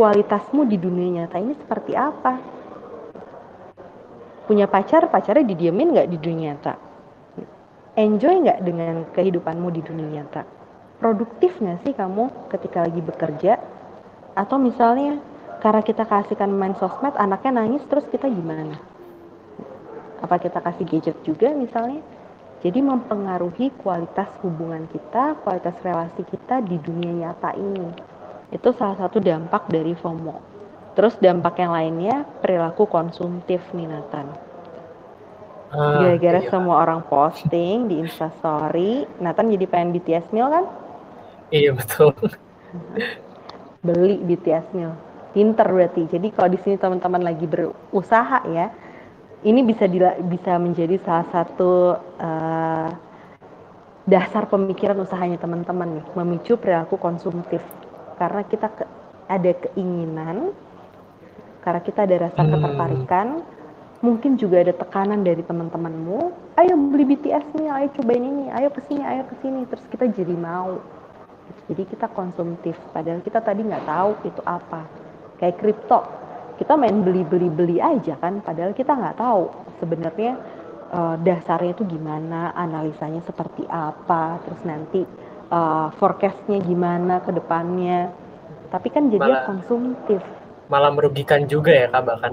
kualitasmu 0.00 0.64
di 0.64 0.80
dunia 0.80 1.22
nyata 1.22 1.36
ini 1.36 1.54
seperti 1.60 1.92
apa? 1.92 2.40
Punya 4.48 4.68
pacar, 4.68 5.08
pacarnya 5.12 5.44
didiemin 5.44 5.92
nggak 5.92 6.08
di 6.08 6.18
dunia 6.20 6.56
nyata? 6.56 6.93
Enjoy 7.94 8.42
nggak 8.42 8.66
dengan 8.66 9.06
kehidupanmu 9.14 9.70
di 9.70 9.78
dunia 9.78 10.18
nyata? 10.18 10.42
Produktif 10.98 11.54
nggak 11.62 11.86
sih 11.86 11.94
kamu 11.94 12.26
ketika 12.50 12.82
lagi 12.82 12.98
bekerja? 12.98 13.62
Atau 14.34 14.58
misalnya 14.58 15.22
karena 15.62 15.78
kita 15.78 16.02
kasihkan 16.02 16.50
main 16.50 16.74
sosmed, 16.74 17.14
anaknya 17.14 17.62
nangis 17.62 17.86
terus 17.86 18.02
kita 18.10 18.26
gimana? 18.26 18.74
Apa 20.18 20.42
kita 20.42 20.58
kasih 20.58 20.90
gadget 20.90 21.22
juga 21.22 21.54
misalnya? 21.54 22.02
Jadi 22.66 22.82
mempengaruhi 22.82 23.70
kualitas 23.78 24.26
hubungan 24.42 24.90
kita, 24.90 25.38
kualitas 25.46 25.78
relasi 25.86 26.26
kita 26.26 26.66
di 26.66 26.82
dunia 26.82 27.30
nyata 27.30 27.54
ini. 27.54 27.94
Itu 28.50 28.74
salah 28.74 28.98
satu 29.06 29.22
dampak 29.22 29.70
dari 29.70 29.94
FOMO. 29.94 30.42
Terus 30.98 31.14
dampak 31.22 31.62
yang 31.62 31.70
lainnya 31.70 32.26
perilaku 32.42 32.90
konsumtif 32.90 33.62
nih 33.70 33.86
Nathan. 33.86 34.43
Ah, 35.74 36.06
Gara-gara 36.06 36.38
iya. 36.38 36.50
semua 36.54 36.86
orang 36.86 37.02
posting 37.10 37.90
di 37.90 37.98
Instastory, 37.98 39.10
Nathan 39.18 39.50
jadi 39.50 39.66
pengen 39.66 39.90
BTS 39.90 40.30
meal 40.30 40.46
kan? 40.46 40.64
Iya 41.50 41.74
betul. 41.74 42.14
Beli 43.86 44.22
BTS 44.22 44.70
meal. 44.70 44.94
Pinter 45.34 45.66
berarti. 45.66 46.06
Jadi 46.06 46.30
kalau 46.30 46.48
di 46.54 46.58
sini 46.62 46.78
teman-teman 46.78 47.26
lagi 47.26 47.42
berusaha 47.50 48.46
ya, 48.54 48.70
ini 49.42 49.60
bisa 49.66 49.90
dila, 49.90 50.14
bisa 50.22 50.56
menjadi 50.62 50.94
salah 51.02 51.26
satu 51.34 51.98
uh, 52.22 52.88
dasar 54.06 54.46
pemikiran 54.46 54.94
usahanya 55.02 55.42
teman-teman 55.42 56.00
nih, 56.00 56.06
memicu 56.14 56.54
perilaku 56.54 56.94
konsumtif. 57.02 57.60
Karena 58.14 58.46
kita 58.46 58.70
ke, 58.70 58.86
ada 59.26 59.52
keinginan, 59.58 60.54
karena 61.66 61.80
kita 61.82 62.06
ada 62.06 62.30
rasa 62.30 62.40
hmm. 62.40 62.50
ketertarikan, 62.54 63.28
mungkin 64.04 64.36
juga 64.36 64.60
ada 64.60 64.76
tekanan 64.76 65.24
dari 65.24 65.40
teman-temanmu, 65.40 66.20
ayo 66.60 66.74
beli 66.92 67.16
BTS 67.16 67.56
nih, 67.56 67.72
ayo 67.72 67.88
cobain 67.96 68.20
ini, 68.20 68.52
ayo 68.52 68.68
ke 68.68 68.84
sini, 68.84 69.00
ayo 69.00 69.24
ke 69.24 69.34
sini, 69.40 69.64
terus 69.64 69.84
kita 69.88 70.04
jadi 70.12 70.36
mau. 70.36 70.76
Jadi 71.72 71.88
kita 71.88 72.12
konsumtif, 72.12 72.76
padahal 72.92 73.24
kita 73.24 73.40
tadi 73.40 73.64
nggak 73.64 73.88
tahu 73.88 74.10
itu 74.28 74.42
apa. 74.44 74.84
Kayak 75.40 75.56
kripto, 75.64 76.04
kita 76.60 76.76
main 76.76 77.00
beli-beli-beli 77.00 77.80
aja 77.80 78.20
kan, 78.20 78.44
padahal 78.44 78.76
kita 78.76 78.92
nggak 78.92 79.16
tahu 79.16 79.48
sebenarnya 79.80 80.36
uh, 80.92 81.16
dasarnya 81.24 81.72
itu 81.72 81.88
gimana, 81.88 82.52
analisanya 82.52 83.24
seperti 83.24 83.64
apa, 83.72 84.36
terus 84.44 84.60
nanti 84.68 85.00
uh, 85.48 85.88
forecastnya 85.96 86.60
gimana 86.60 87.24
ke 87.24 87.32
depannya. 87.32 88.12
Tapi 88.68 88.88
kan 88.92 89.08
jadi 89.08 89.24
malah, 89.24 89.48
konsumtif. 89.48 90.20
Malah 90.68 90.92
merugikan 90.92 91.48
juga 91.48 91.72
ya 91.72 91.88
kak 91.88 92.04
bahkan. 92.04 92.32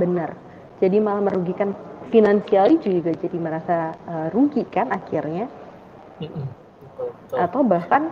Bener. 0.00 0.32
Jadi 0.80 0.96
malah 0.96 1.20
merugikan 1.20 1.76
finansial 2.08 2.80
juga 2.80 3.12
jadi 3.12 3.36
merasa 3.36 3.92
uh, 4.08 4.26
rugi 4.32 4.64
kan 4.64 4.88
akhirnya. 4.88 5.44
Atau 7.36 7.60
bahkan 7.68 8.08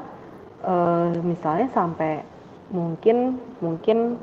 uh, 0.63 1.17
misalnya 1.25 1.73
sampai 1.73 2.21
mungkin 2.69 3.41
mungkin 3.65 4.21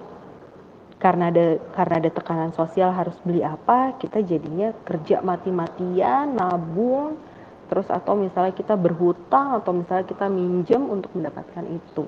karena 1.02 1.34
ada 1.34 1.60
karena 1.76 1.96
ada 2.00 2.10
tekanan 2.14 2.52
sosial 2.56 2.94
harus 2.94 3.18
beli 3.26 3.44
apa 3.44 3.98
kita 4.00 4.24
jadinya 4.24 4.72
kerja 4.88 5.20
mati-matian 5.20 6.38
nabung 6.38 7.20
terus 7.68 7.90
atau 7.90 8.14
misalnya 8.14 8.54
kita 8.54 8.78
berhutang 8.78 9.60
atau 9.60 9.74
misalnya 9.74 10.06
kita 10.06 10.30
minjem 10.30 10.86
untuk 10.86 11.12
mendapatkan 11.18 11.66
itu 11.68 12.06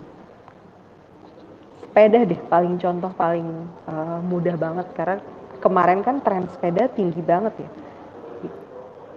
sepeda 1.84 2.26
deh 2.30 2.41
paling 2.48 2.78
contoh 2.78 3.12
paling 3.17 3.65
uh, 3.89 4.22
mudah 4.22 4.56
banget 4.56 4.88
karena 4.93 5.17
kemarin 5.60 6.06
kan 6.06 6.22
tren 6.22 6.46
sepeda 6.52 6.89
tinggi 6.93 7.22
banget 7.22 7.54
ya 7.62 7.70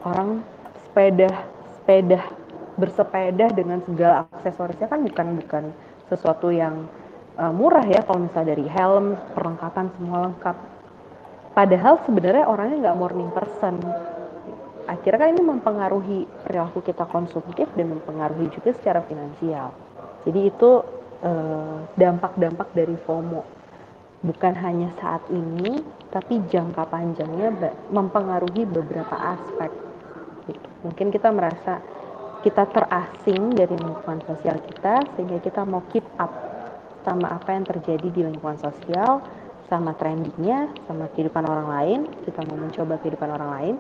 orang 0.05 0.41
sepeda 0.89 1.31
sepeda 1.81 2.21
bersepeda 2.81 3.53
dengan 3.53 3.85
segala 3.85 4.25
aksesorisnya 4.33 4.89
kan 4.89 5.05
bukan 5.05 5.27
bukan 5.37 5.65
sesuatu 6.09 6.49
yang 6.49 6.89
uh, 7.37 7.53
murah 7.53 7.85
ya 7.85 8.01
kalau 8.03 8.25
misalnya 8.25 8.57
dari 8.57 8.67
helm, 8.67 9.15
perlengkapan 9.37 9.87
semua 9.97 10.19
lengkap. 10.33 10.57
Padahal 11.53 11.95
sebenarnya 12.09 12.45
orangnya 12.49 12.77
nggak 12.89 12.99
morning 12.99 13.31
person. 13.31 13.77
Akhirnya 14.89 15.19
kan 15.23 15.31
ini 15.37 15.43
mempengaruhi 15.45 16.19
perilaku 16.43 16.83
kita 16.83 17.07
konsumtif 17.07 17.69
dan 17.79 17.95
mempengaruhi 17.95 18.51
juga 18.51 18.75
secara 18.75 19.05
finansial. 19.07 19.71
Jadi 20.27 20.41
itu 20.51 20.71
eh, 21.23 21.77
dampak-dampak 21.95 22.69
uh, 22.71 22.75
dari 22.75 22.97
FOMO. 23.07 23.60
Bukan 24.21 24.53
hanya 24.53 24.93
saat 25.01 25.25
ini, 25.33 25.81
tapi 26.13 26.45
jangka 26.53 26.85
panjangnya 26.93 27.73
mempengaruhi 27.89 28.69
beberapa 28.69 29.17
aspek. 29.17 29.73
Gitu. 30.45 30.69
Mungkin 30.85 31.09
kita 31.09 31.33
merasa 31.33 31.81
kita 32.45 32.69
terasing 32.69 33.53
dari 33.53 33.77
lingkungan 33.77 34.21
sosial 34.25 34.61
kita 34.65 35.05
sehingga 35.17 35.41
kita 35.45 35.65
mau 35.65 35.85
keep 35.93 36.05
up 36.17 36.33
sama 37.05 37.33
apa 37.37 37.53
yang 37.53 37.65
terjadi 37.65 38.09
di 38.13 38.21
lingkungan 38.29 38.61
sosial, 38.61 39.25
sama 39.73 39.97
trendingnya, 39.97 40.69
sama 40.85 41.09
kehidupan 41.17 41.45
orang 41.49 41.69
lain, 41.69 42.01
kita 42.29 42.45
mau 42.45 42.61
mencoba 42.61 43.01
kehidupan 43.01 43.31
orang 43.31 43.51
lain, 43.57 43.75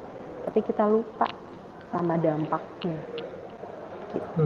tapi 0.49 0.65
kita 0.65 0.89
lupa 0.89 1.29
sama 1.93 2.17
dampaknya. 2.17 2.97
Gitu. 4.15 4.43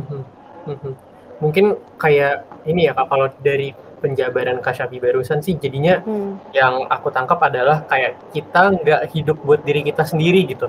Mungkin 1.38 1.76
kayak 2.00 2.46
ini 2.64 2.88
ya 2.88 2.96
kak, 2.96 3.06
kalau 3.10 3.26
dari 3.44 3.70
penjabaran 4.04 4.60
Kasyafi 4.60 5.00
barusan 5.00 5.40
sih 5.40 5.56
jadinya 5.56 6.04
hmm. 6.04 6.52
yang 6.52 6.84
aku 6.92 7.08
tangkap 7.08 7.40
adalah 7.40 7.88
kayak 7.88 8.20
kita 8.36 8.76
nggak 8.76 9.02
hidup 9.16 9.40
buat 9.40 9.64
diri 9.64 9.80
kita 9.80 10.04
sendiri 10.04 10.44
gitu. 10.44 10.68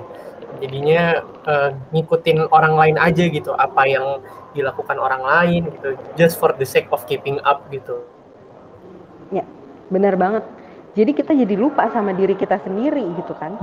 Jadinya 0.56 1.20
uh, 1.44 1.76
ngikutin 1.92 2.48
orang 2.48 2.80
lain 2.80 2.96
aja 2.96 3.28
gitu, 3.28 3.52
apa 3.52 3.84
yang 3.84 4.24
dilakukan 4.56 4.96
orang 4.96 5.20
lain 5.20 5.68
gitu 5.68 5.88
just 6.16 6.40
for 6.40 6.56
the 6.56 6.64
sake 6.64 6.88
of 6.88 7.04
keeping 7.04 7.36
up 7.44 7.68
gitu 7.68 8.00
ya 9.28 9.44
benar 9.92 10.16
banget 10.16 10.48
jadi 10.96 11.12
kita 11.12 11.36
jadi 11.36 11.54
lupa 11.60 11.92
sama 11.92 12.16
diri 12.16 12.32
kita 12.32 12.56
sendiri 12.64 13.04
gitu 13.20 13.36
kan 13.36 13.60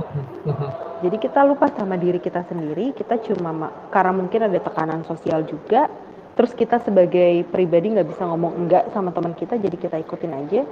jadi 1.04 1.16
kita 1.18 1.42
lupa 1.42 1.66
sama 1.74 1.98
diri 1.98 2.22
kita 2.22 2.46
sendiri 2.46 2.94
kita 2.94 3.18
cuma 3.26 3.74
karena 3.90 4.14
mungkin 4.14 4.40
ada 4.46 4.58
tekanan 4.62 5.02
sosial 5.02 5.42
juga 5.42 5.90
terus 6.34 6.52
kita 6.54 6.82
sebagai 6.82 7.46
pribadi 7.48 7.94
nggak 7.94 8.08
bisa 8.10 8.26
ngomong 8.26 8.52
enggak 8.66 8.90
sama 8.90 9.14
teman 9.14 9.34
kita 9.38 9.54
jadi 9.58 9.76
kita 9.78 9.96
ikutin 10.02 10.32
aja 10.34 10.62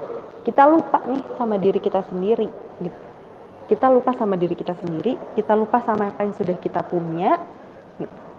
kita 0.43 0.63
lupa 0.67 0.99
nih 1.07 1.23
sama 1.39 1.55
diri 1.59 1.79
kita 1.79 2.03
sendiri 2.11 2.51
gitu 2.83 3.01
kita 3.71 3.87
lupa 3.89 4.11
sama 4.19 4.35
diri 4.35 4.59
kita 4.59 4.75
sendiri 4.79 5.15
kita 5.39 5.55
lupa 5.55 5.81
sama 5.87 6.11
apa 6.11 6.27
yang 6.27 6.35
sudah 6.35 6.57
kita 6.59 6.83
punya 6.83 7.39
gitu 8.03 8.33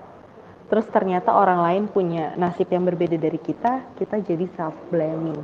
terus 0.73 0.89
ternyata 0.89 1.38
orang 1.38 1.62
lain 1.62 1.83
punya 1.86 2.33
nasib 2.33 2.65
yang 2.73 2.81
berbeda 2.81 3.13
dari 3.13 3.38
kita, 3.38 3.93
kita 3.93 4.25
jadi 4.25 4.49
self 4.57 4.73
blaming. 4.89 5.38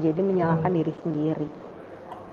Jadi 0.00 0.20
menyalahkan 0.24 0.72
hmm. 0.72 0.78
diri 0.80 0.92
sendiri. 1.04 1.48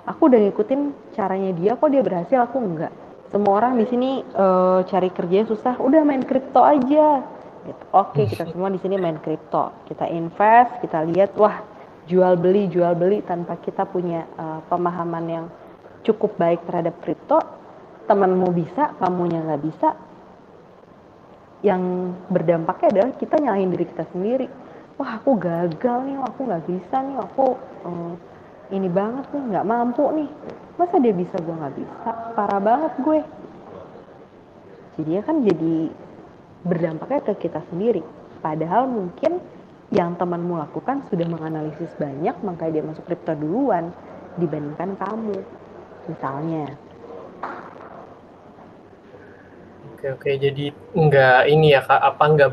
Aku 0.07 0.31
udah 0.31 0.39
ngikutin 0.39 1.11
caranya 1.11 1.51
dia 1.51 1.75
kok 1.75 1.91
dia 1.91 1.99
berhasil, 1.99 2.39
aku 2.39 2.63
enggak. 2.63 2.95
Semua 3.27 3.59
orang 3.59 3.75
di 3.75 3.85
sini 3.91 4.23
uh, 4.23 4.87
cari 4.87 5.11
kerja 5.11 5.43
susah, 5.51 5.83
udah 5.83 5.99
main 6.07 6.23
kripto 6.23 6.63
aja. 6.63 7.27
Gitu. 7.61 7.83
Oke, 7.93 8.25
kita 8.25 8.49
semua 8.49 8.73
di 8.73 8.79
sini 8.81 8.97
main 8.97 9.21
kripto. 9.21 9.85
Kita 9.85 10.09
invest, 10.09 10.81
kita 10.81 11.05
lihat 11.05 11.37
wah 11.37 11.61
jual 12.09 12.33
beli 12.35 12.65
jual 12.67 12.97
beli 12.97 13.21
tanpa 13.21 13.61
kita 13.61 13.85
punya 13.85 14.25
uh, 14.35 14.59
pemahaman 14.65 15.25
yang 15.29 15.45
cukup 16.01 16.33
baik 16.41 16.65
terhadap 16.65 16.97
kripto. 17.05 17.37
Temanmu 18.09 18.49
bisa, 18.51 18.97
kamunya 18.97 19.39
nggak 19.45 19.61
bisa, 19.61 19.93
yang 21.61 22.13
berdampaknya 22.29 22.87
adalah 22.89 23.11
kita 23.21 23.35
nyalahin 23.37 23.69
diri 23.69 23.85
kita 23.85 24.05
sendiri 24.09 24.49
wah 24.97 25.17
aku 25.21 25.37
gagal 25.37 25.97
nih 26.09 26.17
aku 26.17 26.39
nggak 26.49 26.65
bisa 26.65 26.95
nih 27.05 27.17
aku 27.21 27.45
um, 27.85 28.17
ini 28.73 28.89
banget 28.89 29.25
nih 29.29 29.43
nggak 29.53 29.67
mampu 29.69 30.05
nih 30.13 30.29
masa 30.77 30.97
dia 30.97 31.13
bisa 31.13 31.37
gue 31.37 31.55
nggak 31.55 31.75
bisa 31.77 32.09
parah 32.33 32.61
banget 32.61 32.93
gue 33.01 33.19
jadi 34.97 35.09
ya 35.17 35.21
kan 35.21 35.37
jadi 35.45 35.75
berdampaknya 36.65 37.21
ke 37.31 37.49
kita 37.49 37.61
sendiri. 37.69 38.01
Padahal 38.41 38.89
mungkin 38.89 39.41
yang 39.91 40.15
temanmu 40.15 40.55
lakukan 40.55 41.03
sudah 41.11 41.27
menganalisis 41.27 41.91
banyak 41.99 42.33
makanya 42.47 42.71
dia 42.79 42.83
masuk 42.87 43.03
kripto 43.03 43.35
duluan 43.35 43.91
dibandingkan 44.39 44.95
kamu 44.95 45.37
misalnya. 46.07 46.79
Oke 49.93 50.17
oke. 50.17 50.31
Jadi 50.33 50.73
nggak 50.95 51.41
ini 51.51 51.75
ya 51.75 51.81
kak. 51.85 52.01
Apa 52.01 52.23
nggak 52.33 52.51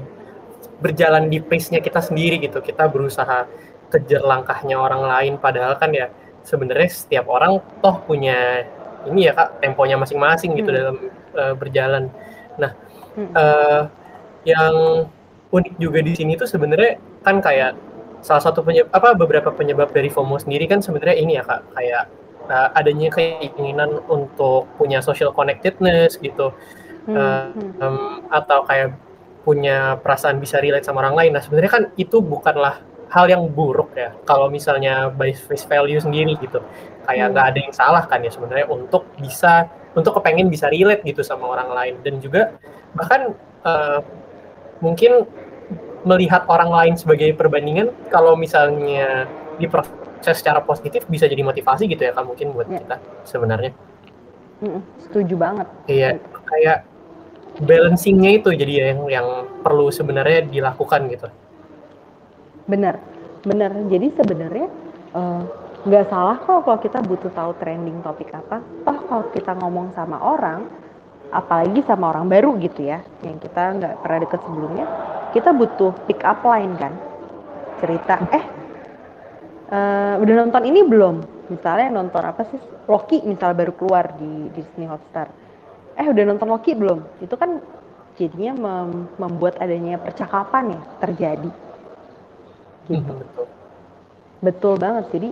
berjalan 0.83 1.33
di 1.33 1.38
pace-nya 1.40 1.81
kita 1.81 2.03
sendiri 2.03 2.42
gitu. 2.42 2.61
Kita 2.61 2.90
berusaha 2.90 3.49
kejar 3.88 4.21
langkahnya 4.21 4.77
orang 4.77 5.07
lain. 5.07 5.35
Padahal 5.40 5.79
kan 5.81 5.94
ya 5.94 6.12
sebenarnya 6.44 6.90
setiap 6.90 7.31
orang 7.31 7.62
toh 7.81 7.97
punya 8.05 8.66
ini 9.09 9.31
ya 9.31 9.33
kak 9.33 9.62
temponya 9.62 9.97
masing-masing 9.97 10.59
gitu 10.59 10.68
hmm. 10.68 10.77
dalam 10.77 10.97
uh, 11.38 11.55
berjalan. 11.57 12.05
Nah 12.59 12.75
hmm. 13.18 13.35
uh, 13.35 13.83
yang 14.46 14.74
unik 15.50 15.74
juga 15.83 15.98
di 16.04 16.14
sini 16.14 16.38
tuh 16.38 16.46
sebenarnya 16.46 17.02
kan 17.26 17.42
kayak 17.42 17.74
salah 18.22 18.42
satu 18.42 18.62
penyebab 18.62 18.90
apa 18.94 19.09
beberapa 19.18 19.50
penyebab 19.50 19.90
dari 19.90 20.11
FOMO 20.11 20.38
sendiri 20.38 20.70
kan 20.70 20.78
sebenarnya 20.78 21.16
ini 21.18 21.33
ya 21.38 21.42
kak 21.42 21.62
kayak 21.74 22.04
uh, 22.46 22.68
adanya 22.78 23.11
keinginan 23.11 23.98
untuk 24.07 24.70
punya 24.78 25.02
social 25.02 25.35
connectedness 25.35 26.16
gitu 26.22 26.54
hmm. 27.11 27.16
Uh, 27.16 27.48
um, 27.81 28.20
atau 28.28 28.62
kayak 28.68 28.94
punya 29.48 29.96
perasaan 30.04 30.37
bisa 30.37 30.61
relate 30.61 30.85
sama 30.85 31.00
orang 31.00 31.16
lain. 31.16 31.31
Nah 31.33 31.40
sebenarnya 31.40 31.72
kan 31.72 31.85
itu 31.96 32.20
bukanlah 32.20 32.85
hal 33.09 33.24
yang 33.33 33.48
buruk 33.48 33.96
ya 33.96 34.12
kalau 34.28 34.52
misalnya 34.52 35.09
by 35.09 35.33
face 35.33 35.64
value 35.64 35.96
sendiri 35.96 36.37
gitu 36.44 36.61
kayak 37.09 37.24
hmm. 37.28 37.33
nggak 37.33 37.44
hmm. 37.44 37.52
ada 37.57 37.59
yang 37.64 37.74
salah 37.74 38.04
kan 38.04 38.20
ya 38.20 38.28
sebenarnya 38.28 38.68
untuk 38.68 39.09
bisa 39.16 39.64
untuk 39.96 40.20
kepengen 40.20 40.52
bisa 40.52 40.68
relate 40.68 41.00
gitu 41.09 41.24
sama 41.24 41.48
orang 41.48 41.72
lain 41.72 41.94
dan 42.04 42.20
juga 42.20 42.61
bahkan 42.99 43.39
uh, 43.63 44.03
mungkin 44.83 45.25
melihat 46.07 46.47
orang 46.47 46.71
lain 46.71 46.95
sebagai 46.95 47.35
perbandingan 47.35 47.91
kalau 48.11 48.35
misalnya 48.39 49.27
diproses 49.59 50.39
secara 50.39 50.63
positif 50.63 51.07
bisa 51.07 51.27
jadi 51.27 51.43
motivasi 51.43 51.87
gitu 51.91 52.03
ya 52.07 52.13
kan 52.15 52.27
mungkin 52.27 52.55
buat 52.55 52.67
ya. 52.71 52.83
kita 52.83 52.97
sebenarnya. 53.27 53.73
Mm, 54.59 54.83
setuju 55.07 55.35
banget. 55.39 55.67
Iya 55.87 56.19
kayak 56.49 56.79
balancingnya 57.63 58.39
itu 58.39 58.51
jadi 58.55 58.95
yang 58.95 59.01
yang 59.11 59.27
perlu 59.63 59.91
sebenarnya 59.91 60.47
dilakukan 60.47 61.11
gitu. 61.11 61.29
Benar 62.67 62.99
benar. 63.43 63.71
Jadi 63.87 64.07
sebenarnya 64.15 64.67
uh, 65.15 65.43
nggak 65.87 66.07
salah 66.11 66.37
kok 66.43 66.67
kalau 66.67 66.79
kita 66.83 66.99
butuh 67.03 67.31
tahu 67.35 67.51
trending 67.59 68.03
topik 68.03 68.31
apa. 68.35 68.63
Toh 68.87 68.99
kalau 69.07 69.25
kita 69.31 69.53
ngomong 69.59 69.95
sama 69.95 70.19
orang 70.19 70.67
apalagi 71.29 71.85
sama 71.85 72.12
orang 72.12 72.27
baru 72.29 72.57
gitu 72.57 72.88
ya 72.88 73.05
yang 73.21 73.37
kita 73.37 73.77
nggak 73.77 73.95
pernah 74.01 74.19
deket 74.25 74.41
sebelumnya 74.45 74.87
kita 75.33 75.53
butuh 75.53 75.93
pick 76.09 76.25
up 76.25 76.41
line 76.45 76.75
kan? 76.81 76.93
Cerita 77.79 78.17
eh 78.33 78.45
uh, 79.71 80.14
udah 80.19 80.35
nonton 80.45 80.62
ini 80.67 80.81
belum? 80.83 81.17
Misalnya 81.53 81.88
nonton 81.93 82.23
apa 82.25 82.43
sih? 82.49 82.61
Loki 82.88 83.21
misal 83.25 83.53
baru 83.53 83.73
keluar 83.77 84.17
di 84.17 84.49
Disney 84.57 84.88
Hotstar. 84.88 85.29
Eh 86.01 86.07
udah 86.09 86.25
nonton 86.25 86.49
Loki 86.49 86.73
belum? 86.73 87.05
Itu 87.21 87.37
kan 87.37 87.61
jadinya 88.17 88.53
mem 88.57 89.12
membuat 89.21 89.61
adanya 89.61 90.01
percakapan 90.01 90.75
ya 90.75 90.81
terjadi. 91.05 91.51
Gitu. 92.88 93.05
betul. 93.05 93.47
betul 94.41 94.75
banget. 94.81 95.05
Jadi 95.12 95.29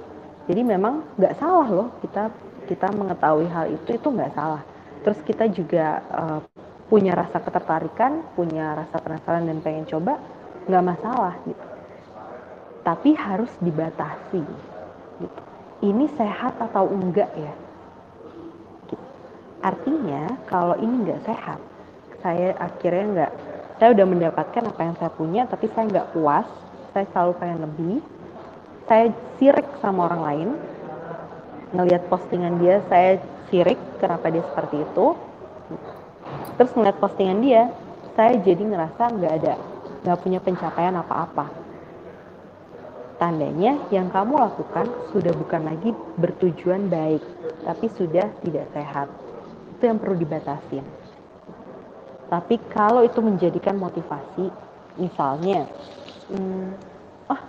jadi 0.47 0.61
memang 0.63 1.03
nggak 1.17 1.35
salah 1.41 1.67
loh 1.67 1.89
kita 2.05 2.31
kita 2.69 2.93
mengetahui 2.93 3.49
hal 3.49 3.67
itu 3.73 3.97
itu 3.97 4.09
nggak 4.11 4.35
salah 4.37 4.63
terus 5.07 5.23
kita 5.23 5.47
juga 5.55 6.03
uh, 6.11 6.40
punya 6.90 7.14
rasa 7.14 7.38
ketertarikan 7.38 8.27
punya 8.35 8.75
rasa 8.75 8.99
penasaran 8.99 9.47
dan 9.47 9.62
pengen 9.62 9.87
coba 9.87 10.19
nggak 10.66 10.83
masalah 10.83 11.38
gitu. 11.47 11.66
Tapi 12.83 13.14
harus 13.14 13.51
dibatasi 13.62 14.42
gitu. 15.23 15.40
Ini 15.87 16.11
sehat 16.19 16.59
atau 16.59 16.90
enggak 16.90 17.31
ya? 17.38 17.55
Gitu. 18.90 19.07
artinya 19.62 20.35
kalau 20.51 20.75
ini 20.83 21.07
nggak 21.07 21.23
sehat 21.27 21.59
saya 22.23 22.55
akhirnya 22.59 23.07
nggak 23.14 23.33
saya 23.79 23.88
udah 23.95 24.07
mendapatkan 24.11 24.62
apa 24.66 24.81
yang 24.83 24.95
saya 24.99 25.11
punya 25.14 25.42
tapi 25.47 25.71
saya 25.71 25.87
nggak 25.87 26.11
puas 26.11 26.47
saya 26.97 27.07
selalu 27.12 27.33
pengen 27.37 27.61
lebih. 27.62 27.97
Saya 28.88 29.12
sirik 29.37 29.69
sama 29.85 30.09
orang 30.09 30.23
lain 30.25 30.49
ngelihat 31.77 32.09
postingan 32.09 32.57
dia 32.57 32.81
saya 32.88 33.21
sirik 33.49 33.79
kenapa 33.99 34.31
dia 34.31 34.43
seperti 34.43 34.83
itu? 34.83 35.07
Terus 36.57 36.71
ngeliat 36.73 36.97
postingan 36.99 37.41
dia 37.45 37.71
saya 38.17 38.41
jadi 38.41 38.63
ngerasa 38.65 39.03
nggak 39.13 39.35
ada 39.45 39.55
nggak 40.07 40.19
punya 40.23 40.39
pencapaian 40.39 40.95
apa-apa. 40.97 41.51
Tandanya 43.17 43.81
yang 43.89 44.13
kamu 44.13 44.39
lakukan 44.39 44.87
sudah 45.11 45.33
bukan 45.33 45.63
lagi 45.67 45.91
bertujuan 46.21 46.87
baik 46.87 47.25
tapi 47.65 47.91
sudah 47.97 48.29
tidak 48.45 48.71
sehat. 48.71 49.09
Itu 49.77 49.89
yang 49.89 49.99
perlu 49.99 50.17
dibatasin. 50.17 50.85
Tapi 52.27 52.59
kalau 52.71 53.03
itu 53.03 53.19
menjadikan 53.23 53.79
motivasi 53.79 54.51
misalnya 54.97 55.69
hmm, 56.33 56.69
oh 57.31 57.41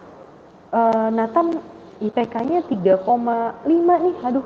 uh, 0.76 1.10
Nathan 1.10 1.58
IPK-nya 1.98 2.62
3,5 2.70 3.06
nih 3.66 4.16
aduh 4.22 4.46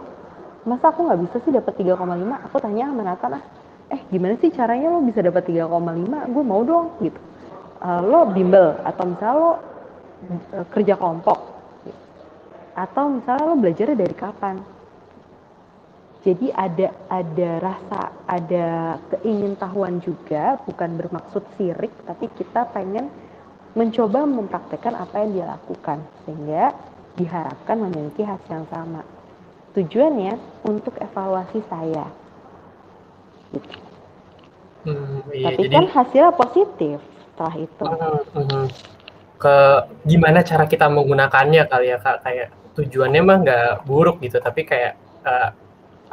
masa 0.65 0.93
aku 0.93 1.09
nggak 1.09 1.21
bisa 1.25 1.35
sih 1.41 1.51
dapat 1.53 1.73
3,5 1.73 2.45
aku 2.45 2.55
tanya 2.61 2.93
sama 2.93 3.03
Nathan 3.03 3.37
ah 3.39 3.43
eh 3.91 4.01
gimana 4.07 4.39
sih 4.39 4.53
caranya 4.53 4.87
lo 4.93 5.03
bisa 5.03 5.19
dapat 5.19 5.43
3,5 5.49 5.67
gue 6.31 6.43
mau 6.45 6.61
dong 6.63 6.95
gitu 7.01 7.19
uh, 7.81 8.01
lo 8.05 8.29
bimbel 8.29 8.77
atau 8.85 9.03
misalnya 9.09 9.35
lo 9.35 9.49
uh, 9.49 9.57
kerja 10.71 10.93
kelompok 10.95 11.39
gitu. 11.83 12.01
atau 12.77 13.03
misalnya 13.09 13.43
lo 13.49 13.55
belajar 13.57 13.87
dari 13.91 14.15
kapan 14.15 14.55
jadi 16.21 16.53
ada 16.53 16.87
ada 17.09 17.49
rasa 17.57 18.01
ada 18.29 18.67
keingintahuan 19.09 19.97
juga 20.05 20.61
bukan 20.69 20.89
bermaksud 21.01 21.41
sirik 21.57 21.91
tapi 22.05 22.29
kita 22.37 22.69
pengen 22.69 23.09
mencoba 23.73 24.27
mempraktekkan 24.27 24.93
apa 24.99 25.15
yang 25.23 25.29
dia 25.33 25.45
lakukan 25.47 25.97
sehingga 26.27 26.75
diharapkan 27.15 27.77
memiliki 27.79 28.23
hasil 28.23 28.51
yang 28.51 28.67
sama. 28.67 29.01
Tujuannya 29.71 30.35
untuk 30.67 30.95
evaluasi 30.99 31.63
saya. 31.71 32.05
Gitu. 33.55 33.79
Hmm, 34.81 35.21
iya, 35.29 35.53
Tapi 35.53 35.69
jadi, 35.69 35.75
kan 35.77 35.85
hasilnya 35.93 36.33
positif 36.33 36.97
setelah 37.31 37.55
itu. 37.55 37.85
Hmm, 37.85 38.21
hmm, 38.33 38.65
ke 39.41 39.55
gimana 40.05 40.45
cara 40.45 40.69
kita 40.69 40.85
menggunakannya 40.85 41.65
kali 41.65 41.87
ya 41.89 41.97
kak 41.97 42.21
kayak 42.21 42.47
tujuannya 42.77 43.21
mah 43.25 43.37
nggak 43.41 43.69
buruk 43.89 44.21
gitu 44.21 44.37
tapi 44.37 44.63
kayak 44.63 44.95
uh, 45.25 45.49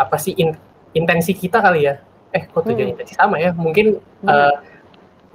apa 0.00 0.16
sih 0.16 0.32
in, 0.32 0.56
intensi 0.96 1.36
kita 1.36 1.60
kali 1.60 1.86
ya 1.86 2.00
eh 2.32 2.48
kok 2.48 2.64
tujuan 2.64 2.88
hmm. 2.88 2.94
intensi 2.96 3.12
sama 3.12 3.36
ya 3.36 3.52
mungkin 3.52 4.00
hmm. 4.00 4.28
uh, 4.28 4.56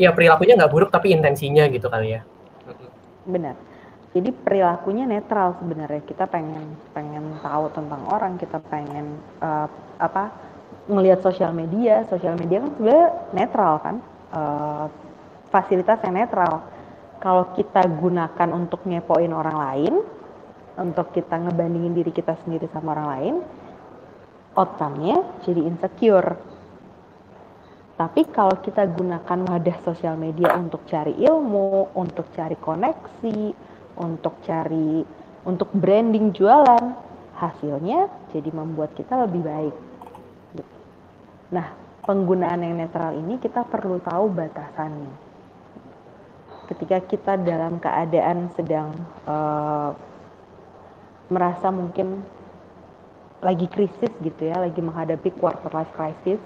ya 0.02 0.10
perilakunya 0.10 0.58
nggak 0.58 0.74
buruk 0.74 0.90
tapi 0.90 1.14
intensinya 1.14 1.70
gitu 1.70 1.86
kali 1.86 2.18
ya 2.18 2.22
benar 3.30 3.54
jadi 4.14 4.30
perilakunya 4.30 5.10
netral 5.10 5.58
sebenarnya. 5.58 6.06
Kita 6.06 6.30
pengen 6.30 6.78
pengen 6.94 7.34
tahu 7.42 7.66
tentang 7.74 8.02
orang 8.14 8.38
kita 8.38 8.62
pengen 8.70 9.18
uh, 9.42 9.66
apa 9.98 10.30
ngelihat 10.86 11.26
sosial 11.26 11.50
media. 11.50 12.06
Sosial 12.06 12.38
media 12.38 12.62
kan 12.62 12.72
sebenarnya 12.78 13.10
netral 13.34 13.74
kan? 13.82 13.96
Uh, 14.30 14.86
fasilitas 15.50 15.98
yang 16.06 16.14
netral. 16.14 16.62
Kalau 17.18 17.58
kita 17.58 17.82
gunakan 17.90 18.50
untuk 18.54 18.86
ngepoin 18.86 19.34
orang 19.34 19.58
lain 19.58 19.94
untuk 20.78 21.14
kita 21.14 21.38
ngebandingin 21.38 21.94
diri 21.94 22.10
kita 22.10 22.34
sendiri 22.42 22.66
sama 22.74 22.98
orang 22.98 23.08
lain 23.18 23.36
outcome-nya 24.54 25.42
jadi 25.46 25.62
insecure. 25.66 26.38
Tapi 27.94 28.26
kalau 28.34 28.58
kita 28.58 28.90
gunakan 28.90 29.40
wadah 29.46 29.78
sosial 29.86 30.18
media 30.18 30.54
untuk 30.58 30.82
cari 30.90 31.14
ilmu, 31.14 31.94
untuk 31.94 32.26
cari 32.34 32.58
koneksi, 32.58 33.40
untuk 33.98 34.40
cari 34.46 35.06
untuk 35.44 35.70
branding 35.76 36.32
jualan, 36.32 36.96
hasilnya 37.36 38.08
jadi 38.32 38.50
membuat 38.56 38.96
kita 38.96 39.28
lebih 39.28 39.44
baik. 39.44 39.76
Nah, 41.52 41.68
penggunaan 42.08 42.64
yang 42.64 42.80
netral 42.80 43.14
ini 43.20 43.38
kita 43.38 43.68
perlu 43.68 44.00
tahu 44.00 44.32
batasannya. 44.32 45.36
Ketika 46.72 46.98
kita 47.04 47.34
dalam 47.44 47.78
keadaan 47.78 48.48
sedang 48.56 48.96
uh, 49.28 49.92
merasa 51.28 51.68
mungkin 51.70 52.24
lagi 53.44 53.68
krisis 53.68 54.10
gitu 54.24 54.48
ya, 54.48 54.56
lagi 54.64 54.80
menghadapi 54.80 55.36
quarter 55.36 55.70
life 55.76 55.92
crisis, 55.92 56.40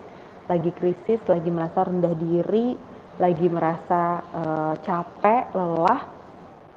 lagi 0.49 0.73
krisis, 0.73 1.21
lagi 1.29 1.53
merasa 1.53 1.85
rendah 1.85 2.17
diri, 2.17 2.73
lagi 3.21 3.45
merasa 3.45 4.25
uh, 4.33 4.73
capek, 4.81 5.53
lelah, 5.53 6.01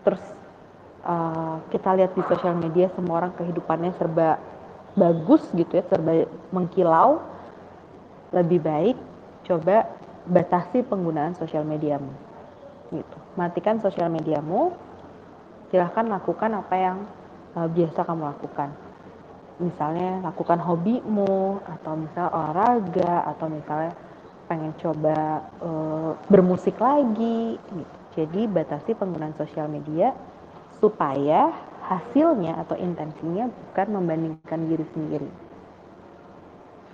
terus 0.04 0.20
uh, 1.04 1.62
kita 1.72 1.96
lihat 1.96 2.12
di 2.16 2.22
sosial 2.26 2.56
media 2.56 2.88
semua 2.96 3.24
orang 3.24 3.32
kehidupannya 3.36 3.92
serba 3.96 4.40
bagus 4.98 5.44
gitu 5.54 5.78
ya, 5.78 5.84
serba 5.86 6.26
mengkilau, 6.50 7.22
lebih 8.34 8.60
baik 8.62 8.96
coba 9.46 9.88
batasi 10.28 10.84
penggunaan 10.84 11.34
sosial 11.38 11.64
mediamu. 11.64 12.12
Gitu. 12.90 13.16
Matikan 13.38 13.78
sosial 13.78 14.10
mediamu, 14.10 14.74
silahkan 15.70 16.06
lakukan 16.06 16.50
apa 16.58 16.74
yang 16.74 16.98
uh, 17.54 17.68
biasa 17.70 18.02
kamu 18.02 18.24
lakukan 18.26 18.70
misalnya 19.60 20.24
lakukan 20.24 20.56
hobimu 20.56 21.60
atau 21.60 21.92
misal 22.00 22.32
olahraga 22.32 23.28
atau 23.28 23.46
misalnya 23.52 23.92
pengen 24.48 24.72
coba 24.80 25.46
uh, 25.62 26.10
bermusik 26.26 26.74
lagi 26.80 27.60
gitu. 27.60 27.96
Jadi 28.10 28.50
batasi 28.50 28.98
penggunaan 28.98 29.36
sosial 29.38 29.70
media 29.70 30.10
supaya 30.80 31.52
hasilnya 31.84 32.56
atau 32.64 32.76
intensinya 32.80 33.48
bukan 33.48 33.88
membandingkan 34.00 34.60
diri 34.66 34.84
sendiri. 34.96 35.30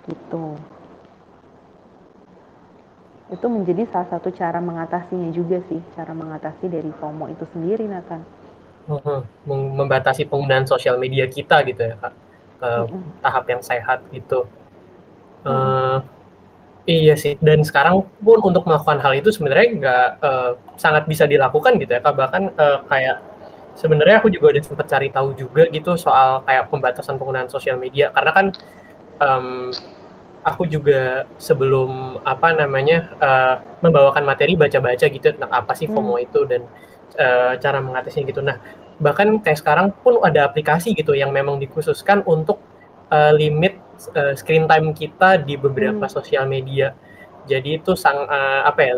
Gitu. 0.07 0.45
itu 3.27 3.43
menjadi 3.51 3.91
salah 3.91 4.07
satu 4.07 4.31
cara 4.31 4.63
mengatasinya 4.63 5.35
juga 5.35 5.59
sih, 5.67 5.83
cara 5.99 6.15
mengatasi 6.15 6.71
dari 6.71 6.95
FOMO 6.95 7.27
itu 7.27 7.43
sendiri, 7.51 7.91
Nathan. 7.91 8.23
Uh, 8.87 9.27
membatasi 9.51 10.31
penggunaan 10.31 10.63
sosial 10.63 10.95
media 10.95 11.27
kita 11.27 11.67
gitu 11.67 11.91
ya, 11.91 11.99
Kak, 11.99 12.15
ke 12.63 12.71
-uh. 12.87 13.03
tahap 13.27 13.51
yang 13.51 13.59
sehat 13.67 13.99
gitu. 14.15 14.47
Uh, 15.43 16.07
Iya 16.87 17.19
sih, 17.19 17.35
dan 17.43 17.67
sekarang 17.67 18.07
pun 18.23 18.39
untuk 18.47 18.63
melakukan 18.63 19.03
hal 19.03 19.19
itu 19.19 19.35
sebenarnya 19.35 19.67
nggak 19.75 20.09
uh, 20.23 20.55
sangat 20.79 21.11
bisa 21.11 21.27
dilakukan 21.27 21.83
gitu 21.83 21.99
ya, 21.99 21.99
Kak. 21.99 22.15
Bahkan 22.15 22.43
uh, 22.55 22.79
kayak 22.87 23.19
sebenarnya 23.77 24.25
aku 24.25 24.33
juga 24.33 24.57
udah 24.57 24.63
sempat 24.65 24.89
cari 24.89 25.13
tahu 25.13 25.37
juga 25.37 25.69
gitu 25.69 25.95
soal 26.01 26.43
kayak 26.49 26.73
pembatasan 26.73 27.21
penggunaan 27.21 27.53
sosial 27.53 27.77
media 27.77 28.09
karena 28.11 28.33
kan 28.33 28.47
um, 29.21 29.71
aku 30.47 30.63
juga 30.71 31.27
sebelum 31.43 32.23
apa 32.23 32.55
namanya 32.55 33.11
uh, 33.19 33.55
membawakan 33.83 34.23
materi 34.23 34.55
baca-baca 34.55 35.11
gitu 35.11 35.35
tentang 35.35 35.51
apa 35.51 35.75
sih 35.75 35.91
FOMO 35.91 36.17
hmm. 36.17 36.27
itu 36.31 36.41
dan 36.47 36.63
uh, 37.19 37.59
cara 37.59 37.83
mengatasinya 37.83 38.25
gitu. 38.31 38.47
Nah, 38.47 38.63
bahkan 39.03 39.43
kayak 39.43 39.59
sekarang 39.59 39.91
pun 40.07 40.23
ada 40.23 40.47
aplikasi 40.47 40.95
gitu 40.95 41.19
yang 41.19 41.35
memang 41.35 41.59
dikhususkan 41.59 42.23
untuk 42.23 42.63
uh, 43.11 43.35
limit 43.35 43.83
uh, 44.15 44.39
screen 44.39 44.71
time 44.71 44.95
kita 44.95 45.43
di 45.43 45.59
beberapa 45.59 46.07
hmm. 46.07 46.15
sosial 46.15 46.47
media. 46.47 46.95
Jadi 47.51 47.83
itu 47.83 47.99
sang 47.99 48.31
uh, 48.31 48.63
apa 48.63 48.81
ya 48.87 48.95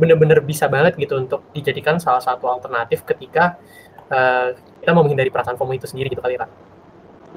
benar-benar 0.00 0.40
bisa 0.40 0.64
banget 0.64 0.96
gitu 0.96 1.20
untuk 1.20 1.44
dijadikan 1.52 2.00
salah 2.00 2.24
satu 2.24 2.48
alternatif 2.48 3.04
ketika 3.04 3.60
uh, 4.10 4.52
kita 4.82 4.90
mau 4.92 5.06
menghindari 5.06 5.30
perasaan 5.32 5.56
FOMO 5.56 5.72
itu 5.78 5.88
sendiri 5.88 6.12
gitu 6.12 6.22
kali 6.22 6.36
kan? 6.36 6.50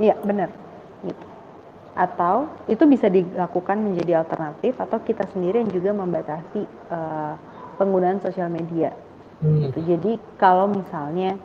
Iya 0.01 0.17
benar. 0.21 0.49
Gitu 1.05 1.33
atau 1.93 2.49
itu 2.65 2.83
bisa 2.89 3.05
dilakukan 3.05 3.77
menjadi 3.77 4.25
alternatif 4.25 4.73
atau 4.81 4.97
kita 4.97 5.29
sendiri 5.29 5.61
yang 5.61 5.69
juga 5.69 5.93
membatasi 5.93 6.65
uh, 6.89 7.37
penggunaan 7.77 8.17
sosial 8.21 8.49
media. 8.49 8.97
Hmm. 9.41 9.69
Gitu. 9.69 9.79
Jadi 9.85 10.11
kalau 10.41 10.73
misalnya 10.73 11.37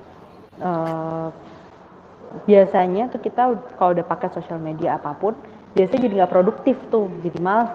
uh, 0.64 1.29
biasanya 2.49 3.12
tuh 3.12 3.20
kita 3.20 3.57
kalau 3.76 3.93
udah 3.93 4.07
pakai 4.09 4.33
sosial 4.33 4.61
media 4.61 4.97
apa 4.97 5.12
pun 5.16 5.37
biasanya 5.76 6.09
jadi 6.09 6.14
nggak 6.24 6.33
produktif 6.33 6.76
tuh, 6.89 7.12
jadi 7.20 7.39
malas 7.45 7.70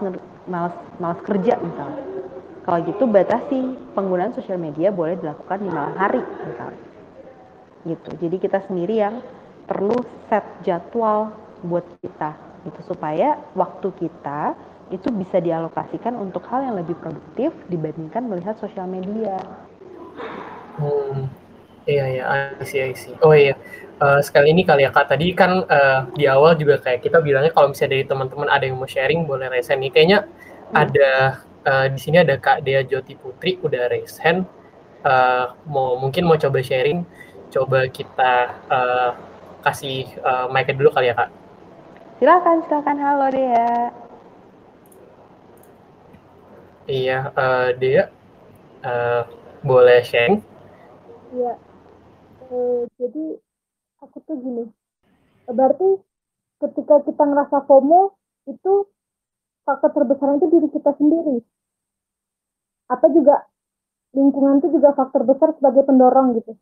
malas 0.50 0.76
malas 0.98 1.22
kerja 1.22 1.62
misalnya. 1.62 2.04
Kalau 2.64 2.80
gitu 2.90 3.04
batasi 3.06 3.60
penggunaan 3.94 4.34
sosial 4.34 4.58
media 4.58 4.90
boleh 4.90 5.20
dilakukan 5.22 5.62
di 5.62 5.70
malam 5.70 5.94
hari 5.94 6.22
misalnya. 6.42 6.93
Gitu. 7.84 8.10
Jadi 8.20 8.36
kita 8.40 8.64
sendiri 8.64 9.00
yang 9.00 9.20
perlu 9.68 9.96
set 10.28 10.44
jadwal 10.64 11.32
buat 11.64 11.88
kita 12.04 12.36
gitu 12.64 12.80
supaya 12.96 13.40
waktu 13.56 13.92
kita 13.96 14.56
itu 14.92 15.08
bisa 15.16 15.40
dialokasikan 15.40 16.16
untuk 16.16 16.44
hal 16.52 16.64
yang 16.64 16.76
lebih 16.80 16.96
produktif 17.00 17.56
dibandingkan 17.72 18.28
melihat 18.28 18.56
sosial 18.60 18.88
media. 18.88 19.40
Hmm, 20.78 21.32
iya 21.88 22.06
iya, 22.20 22.24
I 22.60 22.66
see, 22.68 22.82
I 22.84 22.94
see. 22.94 23.16
Oh 23.24 23.34
iya, 23.34 23.56
uh, 24.04 24.20
sekali 24.20 24.52
ini 24.52 24.68
kali 24.68 24.86
ya 24.86 24.92
kak. 24.92 25.10
Tadi 25.10 25.34
kan 25.34 25.66
uh, 25.66 26.00
di 26.14 26.28
awal 26.28 26.60
juga 26.60 26.78
kayak 26.84 27.04
kita 27.04 27.24
bilangnya 27.24 27.52
kalau 27.56 27.72
misalnya 27.72 28.00
dari 28.00 28.06
teman-teman 28.06 28.48
ada 28.52 28.64
yang 28.68 28.78
mau 28.78 28.90
sharing 28.90 29.26
boleh 29.26 29.48
raise 29.50 29.72
hand 29.72 29.82
nih. 29.82 29.92
Kayaknya 29.92 30.20
hmm. 30.28 30.76
ada 30.76 31.12
uh, 31.66 31.86
di 31.90 32.00
sini 32.00 32.18
ada 32.22 32.36
kak 32.38 32.62
Dea 32.62 32.84
Joti 32.86 33.16
Putri 33.18 33.58
udah 33.64 33.90
raise 33.90 34.20
hand. 34.22 34.46
Uh, 35.04 35.52
mau 35.68 36.00
mungkin 36.00 36.24
mau 36.24 36.40
coba 36.40 36.64
sharing, 36.64 37.04
coba 37.54 37.86
kita 37.86 38.34
uh, 38.66 39.14
kasih 39.62 40.10
uh, 40.26 40.50
mic 40.50 40.74
dulu 40.74 40.90
kali 40.90 41.14
ya 41.14 41.16
kak. 41.16 41.30
Silakan, 42.18 42.66
silakan. 42.66 42.98
Halo 42.98 43.28
Dea. 43.30 43.94
Iya, 46.90 47.20
uh, 47.38 47.70
Dea, 47.78 48.10
uh, 48.82 49.22
boleh 49.62 50.02
sharing? 50.02 50.42
Iya. 51.38 51.54
Uh, 52.50 52.90
jadi 52.98 53.38
aku 54.02 54.18
tuh 54.26 54.36
gini. 54.42 54.66
Berarti 55.46 56.02
ketika 56.58 57.06
kita 57.06 57.24
ngerasa 57.24 57.70
FOMO 57.70 58.18
itu 58.50 58.90
faktor 59.64 59.94
terbesar 59.94 60.42
itu 60.42 60.48
diri 60.50 60.68
kita 60.74 60.92
sendiri. 60.98 61.38
Atau 62.90 63.14
juga 63.14 63.46
lingkungan 64.12 64.60
itu 64.60 64.74
juga 64.76 64.92
faktor 64.98 65.24
besar 65.24 65.54
sebagai 65.56 65.86
pendorong 65.88 66.36
gitu. 66.42 66.58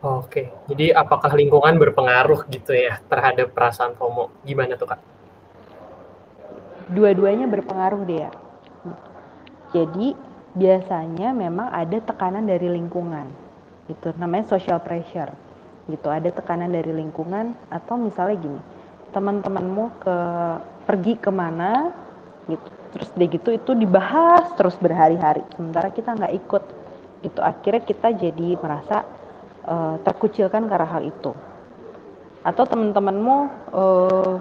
Oke, 0.00 0.48
jadi 0.64 0.96
apakah 0.96 1.28
lingkungan 1.36 1.76
berpengaruh 1.76 2.48
gitu 2.48 2.72
ya 2.72 3.04
terhadap 3.04 3.52
perasaan 3.52 3.92
FOMO? 4.00 4.32
Gimana 4.48 4.72
tuh 4.80 4.88
kak? 4.88 5.00
Dua-duanya 6.88 7.44
berpengaruh 7.44 8.08
dia. 8.08 8.32
Jadi 9.76 10.16
biasanya 10.56 11.36
memang 11.36 11.68
ada 11.68 12.00
tekanan 12.00 12.48
dari 12.48 12.72
lingkungan, 12.72 13.28
itu 13.92 14.08
namanya 14.16 14.48
social 14.48 14.80
pressure, 14.80 15.36
gitu. 15.92 16.08
Ada 16.08 16.32
tekanan 16.32 16.72
dari 16.72 16.96
lingkungan 16.96 17.52
atau 17.68 18.00
misalnya 18.00 18.40
gini, 18.40 18.60
teman-temanmu 19.12 20.00
ke 20.00 20.16
pergi 20.88 21.20
ke 21.20 21.28
mana, 21.28 21.92
gitu, 22.48 22.68
terus 22.96 23.10
dia 23.20 23.28
gitu 23.28 23.52
itu 23.52 23.70
dibahas 23.76 24.48
terus 24.56 24.80
berhari-hari, 24.80 25.44
sementara 25.54 25.92
kita 25.92 26.16
nggak 26.16 26.34
ikut, 26.40 26.64
itu 27.20 27.40
akhirnya 27.44 27.84
kita 27.84 28.08
jadi 28.16 28.56
merasa 28.56 29.04
uh, 29.66 29.96
terkucilkan 30.04 30.68
karena 30.68 30.88
hal 30.88 31.02
itu. 31.04 31.32
Atau 32.40 32.64
teman-temanmu 32.64 33.36
uh, 33.74 34.34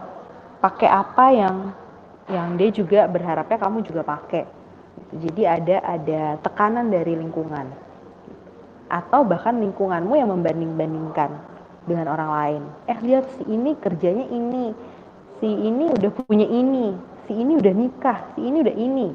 pakai 0.64 0.88
apa 0.88 1.26
yang 1.36 1.56
yang 2.30 2.56
dia 2.56 2.70
juga 2.70 3.10
berharapnya 3.10 3.58
kamu 3.58 3.84
juga 3.84 4.06
pakai. 4.06 4.46
Jadi 5.16 5.42
ada 5.48 5.78
ada 5.84 6.38
tekanan 6.40 6.94
dari 6.94 7.18
lingkungan. 7.18 7.68
Atau 8.90 9.26
bahkan 9.26 9.58
lingkunganmu 9.58 10.14
yang 10.18 10.30
membanding-bandingkan 10.30 11.32
dengan 11.86 12.08
orang 12.10 12.30
lain. 12.30 12.64
Eh 12.86 13.00
lihat 13.02 13.26
si 13.38 13.44
ini 13.50 13.74
kerjanya 13.78 14.26
ini. 14.30 14.74
Si 15.42 15.48
ini 15.48 15.90
udah 15.90 16.12
punya 16.14 16.46
ini. 16.46 16.94
Si 17.26 17.34
ini 17.34 17.54
udah 17.58 17.74
nikah. 17.74 18.18
Si 18.36 18.40
ini 18.44 18.58
udah 18.62 18.76
ini. 18.76 19.08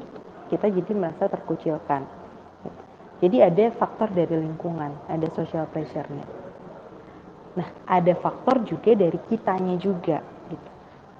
Kita 0.51 0.69
jadi 0.69 0.91
merasa 0.93 1.27
terkucilkan 1.27 2.05
jadi 3.23 3.47
ada 3.47 3.71
faktor 3.79 4.11
dari 4.11 4.35
lingkungan, 4.43 4.91
ada 5.07 5.27
social 5.31 5.63
pressure-nya. 5.71 6.27
Nah, 7.55 7.67
ada 7.87 8.11
faktor 8.19 8.67
juga 8.67 8.91
dari 8.91 9.15
kitanya 9.31 9.79
juga. 9.79 10.19
Gitu. 10.51 10.69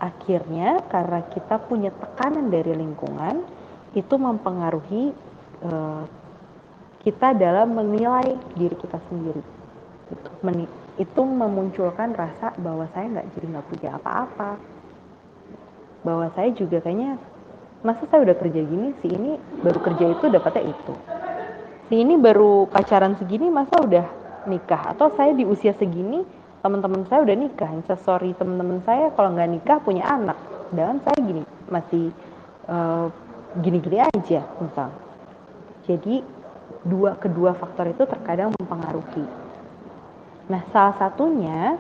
Akhirnya 0.04 0.84
karena 0.92 1.24
kita 1.32 1.56
punya 1.64 1.96
tekanan 1.96 2.52
dari 2.52 2.76
lingkungan, 2.76 3.48
itu 3.96 4.16
mempengaruhi 4.20 5.16
uh, 5.64 6.04
kita 7.00 7.32
dalam 7.40 7.80
menilai 7.80 8.36
diri 8.60 8.76
kita 8.76 9.00
sendiri. 9.08 9.44
Gitu. 10.12 10.30
Men 10.44 10.68
itu 11.00 11.22
memunculkan 11.24 12.12
rasa 12.12 12.52
bahwa 12.60 12.92
saya 12.92 13.08
nggak 13.08 13.28
jadi 13.40 13.46
nggak 13.56 13.68
punya 13.72 13.90
apa-apa. 13.96 14.60
Bahwa 16.04 16.28
saya 16.36 16.52
juga 16.52 16.84
kayaknya 16.84 17.16
masa 17.88 18.04
saya 18.12 18.28
udah 18.28 18.36
kerja 18.36 18.60
gini, 18.68 18.92
si 19.00 19.08
ini 19.16 19.40
baru 19.64 19.80
kerja 19.80 20.12
itu 20.12 20.26
dapatnya 20.28 20.76
itu 20.76 20.96
ini 21.94 22.18
baru 22.18 22.66
pacaran 22.66 23.14
segini 23.22 23.54
masa 23.54 23.78
udah 23.78 24.06
nikah? 24.50 24.96
Atau 24.96 25.14
saya 25.14 25.38
di 25.38 25.46
usia 25.46 25.78
segini 25.78 26.26
teman-teman 26.66 27.06
saya 27.06 27.22
udah 27.22 27.36
nikah? 27.38 27.70
Sorry 28.02 28.34
teman-teman 28.34 28.82
saya 28.82 29.14
kalau 29.14 29.38
nggak 29.38 29.50
nikah 29.54 29.78
punya 29.86 30.02
anak. 30.10 30.38
Dan 30.74 30.98
saya 31.06 31.18
gini 31.22 31.46
masih 31.70 32.10
uh, 32.66 33.14
gini-gini 33.62 34.02
aja 34.02 34.42
misal. 34.58 34.90
Jadi 35.86 36.26
dua 36.90 37.14
kedua 37.22 37.54
faktor 37.54 37.94
itu 37.94 38.10
terkadang 38.10 38.50
mempengaruhi. 38.58 39.26
Nah 40.50 40.62
salah 40.74 40.98
satunya 40.98 41.78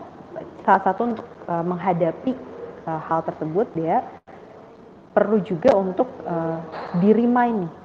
salah 0.62 0.82
satu 0.86 1.02
untuk 1.10 1.28
uh, 1.50 1.66
menghadapi 1.66 2.38
uh, 2.86 3.02
hal 3.10 3.26
tersebut 3.26 3.66
dia 3.74 4.06
perlu 5.18 5.42
juga 5.42 5.74
untuk 5.74 6.12
uh, 6.28 6.60
di 7.00 7.10
nih 7.10 7.85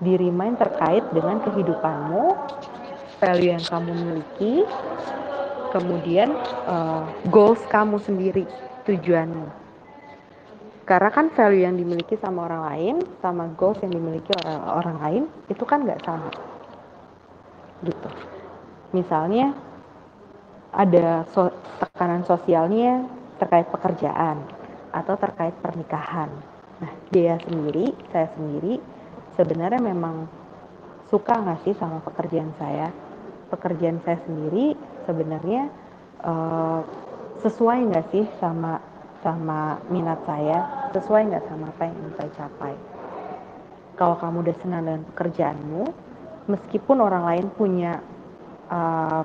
di 0.00 0.12
remind 0.16 0.60
terkait 0.60 1.04
dengan 1.12 1.40
kehidupanmu, 1.40 2.24
value 3.20 3.52
yang 3.56 3.64
kamu 3.64 3.92
miliki, 3.96 4.54
kemudian 5.72 6.32
uh, 6.68 7.08
goals 7.32 7.60
kamu 7.72 7.96
sendiri, 8.04 8.44
tujuanmu. 8.84 9.48
Karena 10.86 11.10
kan 11.10 11.32
value 11.34 11.66
yang 11.66 11.74
dimiliki 11.74 12.14
sama 12.20 12.46
orang 12.46 12.62
lain, 12.70 12.96
sama 13.18 13.50
goals 13.58 13.80
yang 13.82 13.90
dimiliki 13.90 14.30
orang, 14.44 14.60
orang 14.70 14.96
lain, 15.02 15.22
itu 15.50 15.64
kan 15.66 15.82
nggak 15.82 16.04
sama. 16.06 16.30
Gitu. 17.82 18.08
Misalnya, 18.94 19.50
ada 20.76 21.24
so 21.32 21.50
tekanan 21.80 22.22
sosialnya 22.28 23.08
terkait 23.40 23.66
pekerjaan 23.72 24.44
atau 24.92 25.16
terkait 25.16 25.56
pernikahan. 25.64 26.28
Nah, 26.76 26.92
dia 27.08 27.40
sendiri, 27.40 27.96
saya 28.12 28.28
sendiri, 28.36 28.78
sebenarnya 29.36 29.78
memang 29.78 30.26
suka 31.12 31.36
nggak 31.36 31.62
sih 31.62 31.74
sama 31.78 32.02
pekerjaan 32.02 32.50
saya? 32.58 32.90
Pekerjaan 33.52 34.02
saya 34.02 34.18
sendiri 34.26 34.74
sebenarnya 35.06 35.70
uh, 36.26 36.82
sesuai 37.44 37.92
nggak 37.92 38.06
sih 38.10 38.24
sama 38.42 38.82
sama 39.22 39.78
minat 39.92 40.18
saya? 40.26 40.90
Sesuai 40.96 41.30
nggak 41.30 41.44
sama 41.46 41.70
apa 41.70 41.82
yang 41.86 41.94
ingin 41.94 42.12
saya 42.18 42.30
capai? 42.34 42.74
Kalau 43.96 44.16
kamu 44.18 44.44
udah 44.44 44.56
senang 44.60 44.82
dengan 44.84 45.02
pekerjaanmu 45.14 45.84
meskipun 46.50 46.98
orang 47.02 47.24
lain 47.26 47.46
punya 47.54 48.02
uh, 48.70 49.22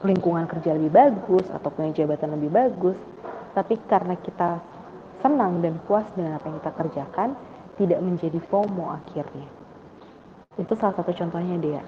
lingkungan 0.00 0.48
kerja 0.48 0.72
lebih 0.72 0.92
bagus 0.92 1.44
atau 1.52 1.68
punya 1.68 1.92
jabatan 1.92 2.32
lebih 2.32 2.48
bagus 2.48 2.96
tapi 3.52 3.76
karena 3.84 4.16
kita 4.16 4.62
senang 5.20 5.60
dan 5.60 5.76
puas 5.84 6.06
dengan 6.16 6.40
apa 6.40 6.48
yang 6.48 6.56
kita 6.64 6.72
kerjakan 6.72 7.28
tidak 7.80 8.00
menjadi 8.04 8.36
FOMO 8.52 8.92
akhirnya. 8.92 9.48
Itu 10.60 10.76
salah 10.76 10.92
satu 11.00 11.16
contohnya 11.16 11.56
dia. 11.56 11.80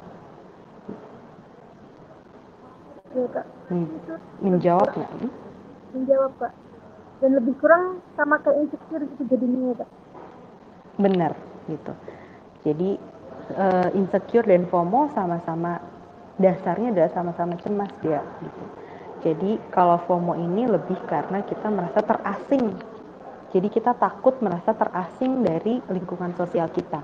Ya 3.12 3.28
kak. 3.28 3.47
Hmm. 3.68 3.88
menjawab 4.40 4.88
nggak? 4.88 5.11
Hmm? 5.20 5.32
menjawab 5.93 6.32
kak. 6.40 6.53
Dan 7.20 7.36
lebih 7.36 7.55
kurang 7.61 8.01
sama 8.16 8.40
kayak 8.40 8.64
insecure 8.64 9.05
gitu 9.05 9.22
jadinya 9.28 9.61
ya 9.68 9.74
kak. 9.84 9.90
Benar 10.97 11.32
gitu. 11.68 11.93
Jadi 12.64 12.90
uh, 13.53 13.88
insecure 13.93 14.49
dan 14.49 14.64
FOMO 14.72 15.12
sama-sama 15.12 15.76
dasarnya 16.40 16.97
adalah 16.97 17.12
sama-sama 17.12 17.61
cemas 17.61 17.93
dia 18.01 18.24
gitu. 18.40 18.64
Jadi 19.22 19.61
kalau 19.70 20.01
FOMO 20.09 20.34
ini 20.40 20.66
lebih 20.66 20.97
karena 21.05 21.45
kita 21.45 21.68
merasa 21.68 22.01
terasing 22.01 22.74
jadi 23.53 23.68
kita 23.68 23.92
takut 24.00 24.40
merasa 24.40 24.72
terasing 24.72 25.44
dari 25.44 25.78
lingkungan 25.92 26.32
sosial 26.34 26.66
kita 26.72 27.00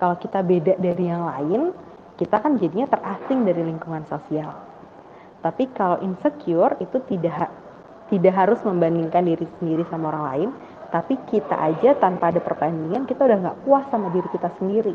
kalau 0.00 0.16
kita 0.18 0.40
beda 0.40 0.80
dari 0.80 1.04
yang 1.06 1.28
lain 1.28 1.70
kita 2.18 2.40
kan 2.40 2.56
jadinya 2.56 2.88
terasing 2.88 3.44
dari 3.44 3.62
lingkungan 3.62 4.02
sosial 4.08 4.50
tapi 5.44 5.68
kalau 5.76 6.00
insecure 6.00 6.80
itu 6.80 7.04
tidak 7.04 7.52
tidak 8.08 8.34
harus 8.36 8.60
membandingkan 8.64 9.24
diri 9.24 9.44
sendiri 9.60 9.84
sama 9.88 10.12
orang 10.12 10.24
lain, 10.32 10.50
tapi 10.92 11.16
kita 11.28 11.56
aja 11.56 11.96
tanpa 11.96 12.32
ada 12.32 12.40
perbandingan 12.40 13.08
kita 13.08 13.24
udah 13.24 13.38
nggak 13.44 13.58
puas 13.64 13.84
sama 13.88 14.12
diri 14.12 14.28
kita 14.32 14.48
sendiri. 14.60 14.94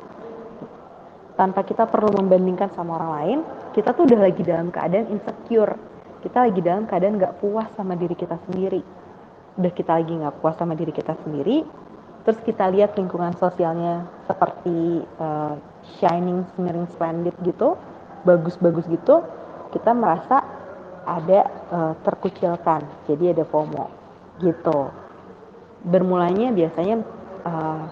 Tanpa 1.38 1.64
kita 1.64 1.88
perlu 1.88 2.12
membandingkan 2.20 2.70
sama 2.76 3.00
orang 3.00 3.12
lain, 3.22 3.40
kita 3.72 3.96
tuh 3.96 4.10
udah 4.10 4.20
lagi 4.26 4.42
dalam 4.44 4.70
keadaan 4.70 5.08
insecure. 5.14 5.74
Kita 6.20 6.50
lagi 6.50 6.60
dalam 6.60 6.84
keadaan 6.84 7.16
nggak 7.16 7.40
puas 7.40 7.70
sama 7.80 7.96
diri 7.96 8.12
kita 8.12 8.36
sendiri. 8.50 8.84
Udah 9.60 9.76
kita 9.76 10.00
lagi 10.00 10.16
nggak 10.16 10.40
puas 10.40 10.56
sama 10.56 10.72
diri 10.72 10.96
kita 10.96 11.20
sendiri, 11.20 11.68
terus 12.24 12.40
kita 12.48 12.72
lihat 12.72 12.96
lingkungan 12.96 13.36
sosialnya 13.36 14.08
seperti 14.24 15.04
uh, 15.20 15.60
shining, 16.00 16.48
smearing, 16.56 16.88
splendid 16.88 17.36
gitu, 17.44 17.76
bagus-bagus 18.24 18.88
gitu, 18.88 19.20
kita 19.76 19.92
merasa 19.92 20.40
ada 21.04 21.40
uh, 21.76 21.94
terkucilkan. 22.08 22.88
Jadi 23.04 23.36
ada 23.36 23.44
FOMO 23.44 23.92
gitu. 24.40 24.96
Bermulanya 25.84 26.56
biasanya 26.56 27.04
uh, 27.44 27.84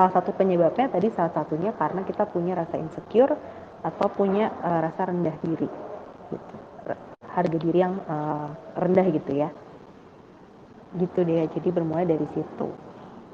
salah 0.00 0.12
satu 0.16 0.32
penyebabnya 0.32 0.88
tadi 0.88 1.12
salah 1.12 1.36
satunya 1.36 1.76
karena 1.76 2.00
kita 2.08 2.24
punya 2.32 2.56
rasa 2.56 2.80
insecure 2.80 3.36
atau 3.84 4.08
punya 4.08 4.56
uh, 4.64 4.88
rasa 4.88 5.12
rendah 5.12 5.36
diri 5.44 5.68
gitu. 6.32 6.54
Harga 7.28 7.56
diri 7.60 7.78
yang 7.84 8.00
uh, 8.08 8.48
rendah 8.80 9.04
gitu 9.12 9.36
ya 9.36 9.52
gitu 10.98 11.22
deh 11.22 11.46
jadi 11.54 11.68
bermula 11.70 12.02
dari 12.02 12.26
situ. 12.34 12.68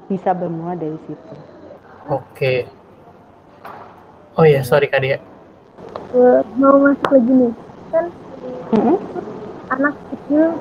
Bisa 0.06 0.36
bermula 0.36 0.76
dari 0.76 0.98
situ. 1.08 1.34
Oke. 2.06 2.68
Oh 4.36 4.44
ya 4.44 4.60
sorry 4.60 4.86
kak 4.92 5.00
Dia. 5.00 5.18
Uh, 6.12 6.44
mau 6.60 6.76
masuk 6.76 7.08
lagi 7.08 7.32
nih. 7.32 7.52
Kan 7.90 8.04
mm-hmm. 8.76 8.96
anak 9.72 9.94
kecil 10.12 10.54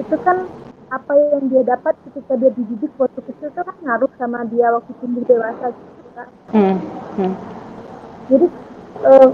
itu 0.00 0.16
kan 0.24 0.48
apa 0.92 1.12
yang 1.16 1.48
dia 1.48 1.62
dapat 1.64 1.94
ketika 2.08 2.36
dia 2.36 2.50
dididik 2.52 2.92
waktu 2.96 3.20
kecil 3.24 3.48
itu 3.52 3.60
kan 3.60 3.76
ngaruh 3.84 4.12
sama 4.16 4.44
dia 4.48 4.72
waktu 4.72 4.92
tumbuh 5.00 5.24
dewasa 5.28 5.72
gitu 5.72 6.08
kan. 6.16 6.28
Mm-hmm. 6.56 7.32
Jadi 8.32 8.46
uh, 9.04 9.28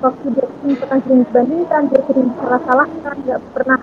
waktu 0.00 0.26
dia 0.32 0.46
pernah 0.78 0.98
sering 1.04 1.22
dibandingkan, 1.28 1.82
dia 1.90 2.00
sering 2.08 2.28
salah-salahkan, 2.40 3.16
nggak 3.26 3.40
pernah 3.52 3.78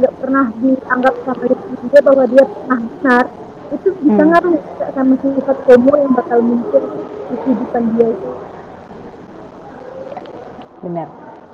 nggak 0.00 0.14
pernah 0.16 0.44
dianggap 0.56 1.14
sama 1.28 1.44
dia 1.52 2.00
bahwa 2.00 2.24
dia 2.24 2.44
pernah 2.48 2.78
benar, 2.80 3.24
itu 3.70 3.88
bisa 4.00 4.22
hmm. 4.24 4.30
ngaruh 4.32 4.56
sama 4.96 5.14
sifat 5.20 5.58
komo 5.68 5.92
yang 5.94 6.12
bakal 6.16 6.38
muncul 6.40 6.82
di 7.30 7.34
kehidupan 7.44 7.82
dia 7.94 8.06
itu. 8.10 8.30
Benar. 10.80 11.08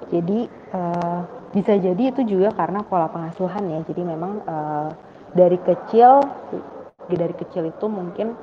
Jadi 0.06 0.38
uh, 0.70 1.20
bisa 1.50 1.72
jadi 1.74 2.02
itu 2.14 2.22
juga 2.22 2.54
karena 2.54 2.86
pola 2.86 3.10
pengasuhan 3.10 3.66
ya. 3.66 3.78
Jadi 3.90 4.02
memang 4.06 4.38
uh, 4.46 4.88
dari 5.34 5.58
kecil 5.60 6.22
dari 7.10 7.34
kecil 7.34 7.70
itu 7.70 7.86
mungkin 7.90 8.38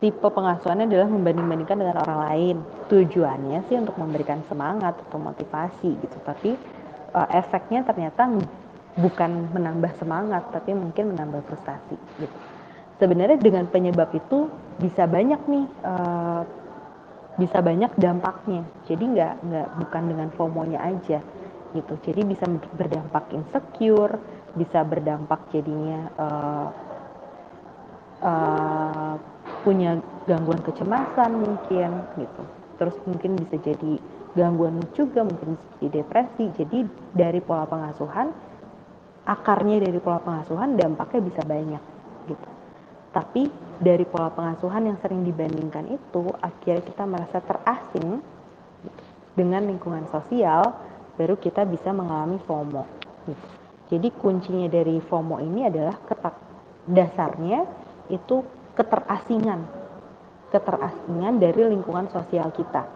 tipe 0.00 0.28
pengasuhannya 0.28 0.88
adalah 0.88 1.08
membanding-bandingkan 1.08 1.80
dengan 1.80 1.96
orang 2.04 2.20
lain. 2.28 2.56
Tujuannya 2.92 3.64
sih 3.72 3.76
untuk 3.80 3.96
memberikan 3.96 4.44
semangat 4.52 5.00
atau 5.08 5.16
motivasi 5.16 5.96
gitu. 5.96 6.16
Tapi 6.24 6.54
uh, 7.16 7.28
efeknya 7.32 7.82
ternyata 7.82 8.28
bukan 9.00 9.50
menambah 9.56 9.96
semangat, 9.96 10.52
tapi 10.52 10.76
mungkin 10.76 11.16
menambah 11.16 11.42
frustasi 11.48 11.96
gitu. 12.20 12.36
Sebenarnya 13.00 13.40
dengan 13.40 13.64
penyebab 13.64 14.12
itu 14.12 14.52
bisa 14.76 15.08
banyak 15.08 15.40
nih 15.48 15.66
uh, 15.88 16.44
bisa 17.40 17.64
banyak 17.64 17.88
dampaknya. 17.96 18.60
Jadi 18.84 19.04
nggak 19.16 19.34
nggak 19.40 19.68
bukan 19.80 20.02
dengan 20.04 20.28
FOMO-nya 20.36 20.78
aja 20.84 21.18
gitu. 21.72 21.94
Jadi 22.04 22.20
bisa 22.28 22.44
berdampak 22.76 23.32
insecure, 23.32 24.20
bisa 24.52 24.84
berdampak 24.84 25.40
jadinya 25.48 26.00
uh, 26.20 26.68
uh, 28.20 29.14
punya 29.64 29.96
gangguan 30.28 30.60
kecemasan 30.60 31.40
mungkin 31.40 32.04
gitu. 32.20 32.42
Terus 32.76 32.96
mungkin 33.08 33.40
bisa 33.40 33.56
jadi 33.64 33.92
gangguan 34.36 34.80
juga, 34.92 35.24
mungkin 35.24 35.56
jadi 35.80 36.04
depresi. 36.04 36.52
Jadi 36.56 36.84
dari 37.16 37.40
pola 37.40 37.64
pengasuhan, 37.64 38.32
akarnya 39.30 39.78
dari 39.86 40.02
pola 40.02 40.18
pengasuhan 40.18 40.74
dampaknya 40.74 41.20
bisa 41.22 41.42
banyak 41.46 41.82
gitu. 42.26 42.48
Tapi 43.14 43.46
dari 43.78 44.02
pola 44.02 44.30
pengasuhan 44.34 44.90
yang 44.90 44.98
sering 44.98 45.22
dibandingkan 45.22 45.86
itu, 45.86 46.30
akhirnya 46.42 46.82
kita 46.82 47.02
merasa 47.06 47.38
terasing 47.38 48.18
dengan 49.38 49.70
lingkungan 49.70 50.10
sosial, 50.10 50.74
baru 51.14 51.38
kita 51.38 51.62
bisa 51.66 51.94
mengalami 51.94 52.42
FOMO. 52.42 52.82
Jadi 53.90 54.08
kuncinya 54.14 54.66
dari 54.70 54.98
FOMO 55.02 55.42
ini 55.42 55.66
adalah 55.66 55.94
ketak 56.06 56.34
dasarnya 56.86 57.66
itu 58.10 58.42
keterasingan, 58.78 59.66
keterasingan 60.54 61.38
dari 61.38 61.66
lingkungan 61.70 62.06
sosial 62.10 62.50
kita. 62.54 62.86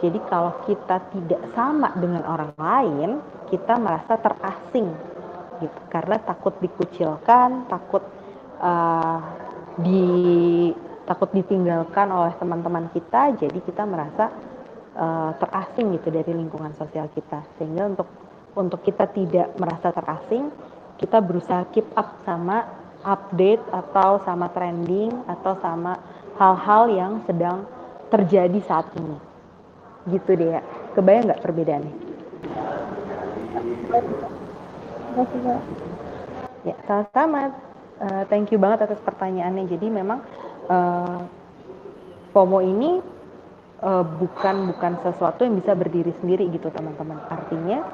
Jadi 0.00 0.18
kalau 0.28 0.52
kita 0.68 1.00
tidak 1.12 1.42
sama 1.56 1.92
dengan 1.96 2.24
orang 2.28 2.52
lain, 2.56 3.10
kita 3.48 3.78
merasa 3.78 4.18
terasing, 4.18 4.90
gitu. 5.64 5.80
Karena 5.88 6.20
takut 6.20 6.54
dikucilkan, 6.60 7.66
takut 7.66 8.04
uh, 8.60 9.18
di 9.80 10.04
takut 11.04 11.28
ditinggalkan 11.32 12.08
oleh 12.08 12.32
teman-teman 12.40 12.88
kita 12.92 13.36
jadi 13.36 13.58
kita 13.60 13.84
merasa 13.84 14.32
uh, 14.96 15.36
terasing 15.36 15.92
gitu 15.96 16.08
dari 16.12 16.32
lingkungan 16.32 16.72
sosial 16.76 17.08
kita. 17.12 17.44
Sehingga 17.56 17.88
untuk 17.88 18.08
untuk 18.54 18.80
kita 18.84 19.10
tidak 19.10 19.56
merasa 19.58 19.90
terasing 19.90 20.52
kita 21.00 21.18
berusaha 21.18 21.66
keep 21.74 21.88
up 21.98 22.22
sama 22.22 22.70
update 23.04 23.60
atau 23.74 24.22
sama 24.22 24.48
trending 24.54 25.12
atau 25.26 25.58
sama 25.60 25.98
hal-hal 26.38 26.88
yang 26.88 27.12
sedang 27.26 27.66
terjadi 28.08 28.60
saat 28.64 28.86
ini. 28.96 29.18
Gitu 30.08 30.36
deh 30.38 30.60
ya. 30.60 30.62
Kebayang 30.94 31.32
nggak 31.32 31.42
perbedaannya 31.42 32.14
ya 36.64 36.74
sama-sama 36.88 37.54
uh, 38.00 38.22
thank 38.26 38.50
you 38.50 38.58
banget 38.58 38.90
atas 38.90 39.00
pertanyaannya. 39.02 39.64
Jadi 39.70 39.86
memang 39.90 40.18
uh, 40.68 41.22
FOMO 42.34 42.58
ini 42.64 42.98
uh, 43.84 44.04
bukan 44.04 44.74
bukan 44.74 44.92
sesuatu 45.06 45.46
yang 45.46 45.54
bisa 45.58 45.76
berdiri 45.76 46.10
sendiri 46.18 46.50
gitu 46.50 46.70
teman-teman. 46.72 47.20
Artinya 47.30 47.84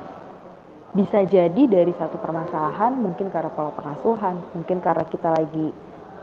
bisa 0.91 1.23
jadi 1.23 1.63
dari 1.71 1.95
satu 1.95 2.19
permasalahan, 2.19 2.99
mungkin 2.99 3.31
karena 3.31 3.53
pola 3.55 3.71
pengasuhan, 3.79 4.43
mungkin 4.59 4.83
karena 4.83 5.07
kita 5.07 5.31
lagi 5.31 5.71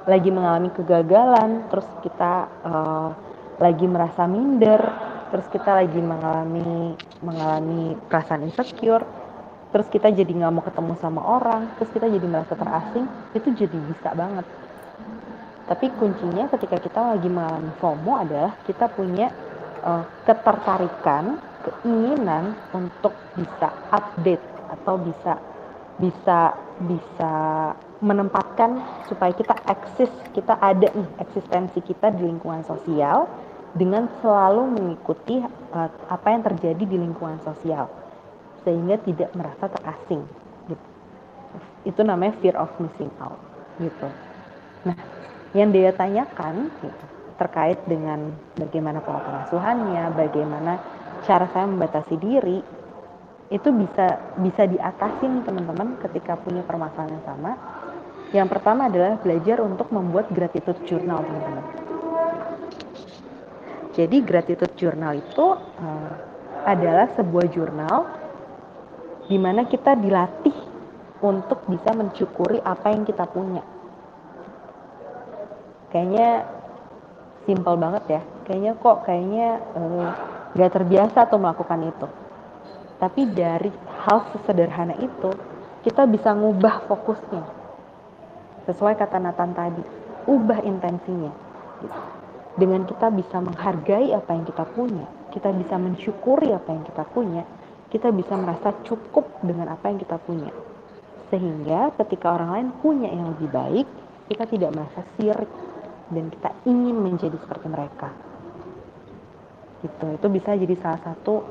lagi 0.08 0.30
mengalami 0.32 0.70
kegagalan, 0.76 1.68
terus 1.72 1.88
kita 2.04 2.52
uh, 2.68 3.10
lagi 3.60 3.88
merasa 3.88 4.28
minder, 4.28 4.80
terus 5.32 5.48
kita 5.52 5.84
lagi 5.84 6.00
mengalami 6.00 6.96
mengalami 7.24 7.96
perasaan 8.12 8.44
insecure 8.48 9.04
terus 9.72 9.88
kita 9.92 10.08
jadi 10.12 10.32
nggak 10.32 10.54
mau 10.54 10.64
ketemu 10.64 10.94
sama 11.00 11.22
orang 11.22 11.68
terus 11.76 11.92
kita 11.92 12.08
jadi 12.08 12.26
merasa 12.28 12.56
terasing 12.56 13.06
itu 13.36 13.48
jadi 13.52 13.78
bisa 13.78 14.10
banget. 14.16 14.46
Tapi 15.68 15.92
kuncinya 16.00 16.48
ketika 16.48 16.80
kita 16.80 17.00
lagi 17.16 17.28
mengalami 17.28 17.72
FOMO 17.84 18.14
adalah 18.16 18.56
kita 18.64 18.88
punya 18.88 19.28
uh, 19.84 20.04
ketertarikan 20.24 21.44
keinginan 21.68 22.56
untuk 22.72 23.12
bisa 23.36 23.76
update 23.92 24.44
atau 24.72 24.96
bisa 24.96 25.36
bisa 26.00 26.56
bisa 26.88 27.34
menempatkan 28.00 28.78
supaya 29.10 29.34
kita 29.34 29.58
eksis, 29.66 30.12
kita 30.32 30.56
ada 30.62 30.88
nih 30.94 31.10
eksistensi 31.18 31.82
kita 31.82 32.14
di 32.14 32.30
lingkungan 32.30 32.62
sosial 32.64 33.26
dengan 33.74 34.08
selalu 34.24 34.72
mengikuti 34.72 35.42
uh, 35.44 35.90
apa 36.08 36.28
yang 36.32 36.46
terjadi 36.46 36.84
di 36.88 36.96
lingkungan 36.96 37.42
sosial 37.44 37.90
sehingga 38.68 39.00
tidak 39.08 39.32
merasa 39.32 39.72
terasing 39.72 40.28
gitu. 40.68 40.88
Itu 41.88 42.04
namanya 42.04 42.36
fear 42.44 42.60
of 42.60 42.68
missing 42.84 43.08
out 43.24 43.40
gitu. 43.80 44.12
Nah, 44.84 45.00
yang 45.56 45.72
dia 45.72 45.96
tanyakan 45.96 46.68
gitu, 46.84 47.06
terkait 47.40 47.80
dengan 47.88 48.36
bagaimana 48.60 49.00
pola 49.00 49.24
pengasuhannya, 49.24 50.12
bagaimana 50.12 50.84
cara 51.24 51.48
saya 51.56 51.64
membatasi 51.72 52.16
diri, 52.20 52.60
itu 53.48 53.70
bisa 53.72 54.20
bisa 54.44 54.68
diatasi 54.68 55.24
nih 55.24 55.44
teman-teman 55.48 55.96
ketika 56.04 56.36
punya 56.36 56.60
permasalahan 56.68 57.16
yang 57.16 57.24
sama. 57.24 57.52
Yang 58.36 58.48
pertama 58.60 58.92
adalah 58.92 59.16
belajar 59.24 59.64
untuk 59.64 59.88
membuat 59.96 60.28
gratitude 60.36 60.84
journal 60.84 61.24
teman-teman. 61.24 61.66
Jadi 63.96 64.18
gratitude 64.20 64.76
journal 64.76 65.16
itu 65.16 65.56
uh, 65.56 66.12
adalah 66.68 67.08
sebuah 67.16 67.48
jurnal 67.56 68.27
di 69.28 69.38
mana 69.40 69.68
kita 69.68 69.96
dilatih 70.00 70.56
untuk 71.24 71.68
bisa 71.68 71.92
mensyukuri 71.92 72.64
apa 72.64 72.92
yang 72.96 73.04
kita 73.04 73.28
punya. 73.28 73.64
Kayaknya 75.92 76.48
simpel 77.48 77.76
banget 77.80 78.04
ya. 78.08 78.22
Kayaknya 78.48 78.74
kok 78.80 78.98
kayaknya 79.04 79.48
uh, 79.76 80.08
gak 80.56 80.72
terbiasa 80.72 81.28
tuh 81.28 81.40
melakukan 81.40 81.84
itu 81.88 82.08
tapi 82.98 83.30
dari 83.30 83.70
hal 84.06 84.26
sesederhana 84.34 84.98
itu, 84.98 85.30
kita 85.86 86.10
bisa 86.10 86.34
ngubah 86.34 86.90
fokusnya. 86.90 87.46
Sesuai 88.66 88.98
kata 88.98 89.22
Nathan 89.22 89.54
tadi, 89.54 89.84
ubah 90.26 90.66
intensinya. 90.66 91.30
Dengan 92.58 92.90
kita 92.90 93.14
bisa 93.14 93.38
menghargai 93.38 94.18
apa 94.18 94.34
yang 94.34 94.46
kita 94.50 94.66
punya, 94.74 95.06
kita 95.30 95.54
bisa 95.54 95.78
mensyukuri 95.78 96.50
apa 96.50 96.74
yang 96.74 96.84
kita 96.90 97.06
punya, 97.14 97.46
kita 97.88 98.12
bisa 98.12 98.36
merasa 98.36 98.76
cukup 98.84 99.40
dengan 99.44 99.72
apa 99.72 99.88
yang 99.88 100.00
kita 100.00 100.20
punya. 100.20 100.52
Sehingga 101.32 101.92
ketika 102.04 102.36
orang 102.36 102.50
lain 102.56 102.68
punya 102.80 103.10
yang 103.12 103.36
lebih 103.36 103.50
baik, 103.52 103.88
kita 104.28 104.44
tidak 104.48 104.72
merasa 104.76 105.02
sirik 105.16 105.52
dan 106.12 106.26
kita 106.32 106.50
ingin 106.68 106.96
menjadi 107.00 107.36
seperti 107.40 107.68
mereka. 107.68 108.12
Gitu. 109.84 110.08
Itu 110.20 110.28
bisa 110.32 110.56
jadi 110.56 110.76
salah 110.80 111.02
satu 111.04 111.44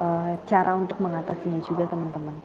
uh, 0.00 0.32
cara 0.48 0.76
untuk 0.76 1.00
mengatasinya 1.00 1.60
juga 1.64 1.88
teman-teman. 1.88 2.36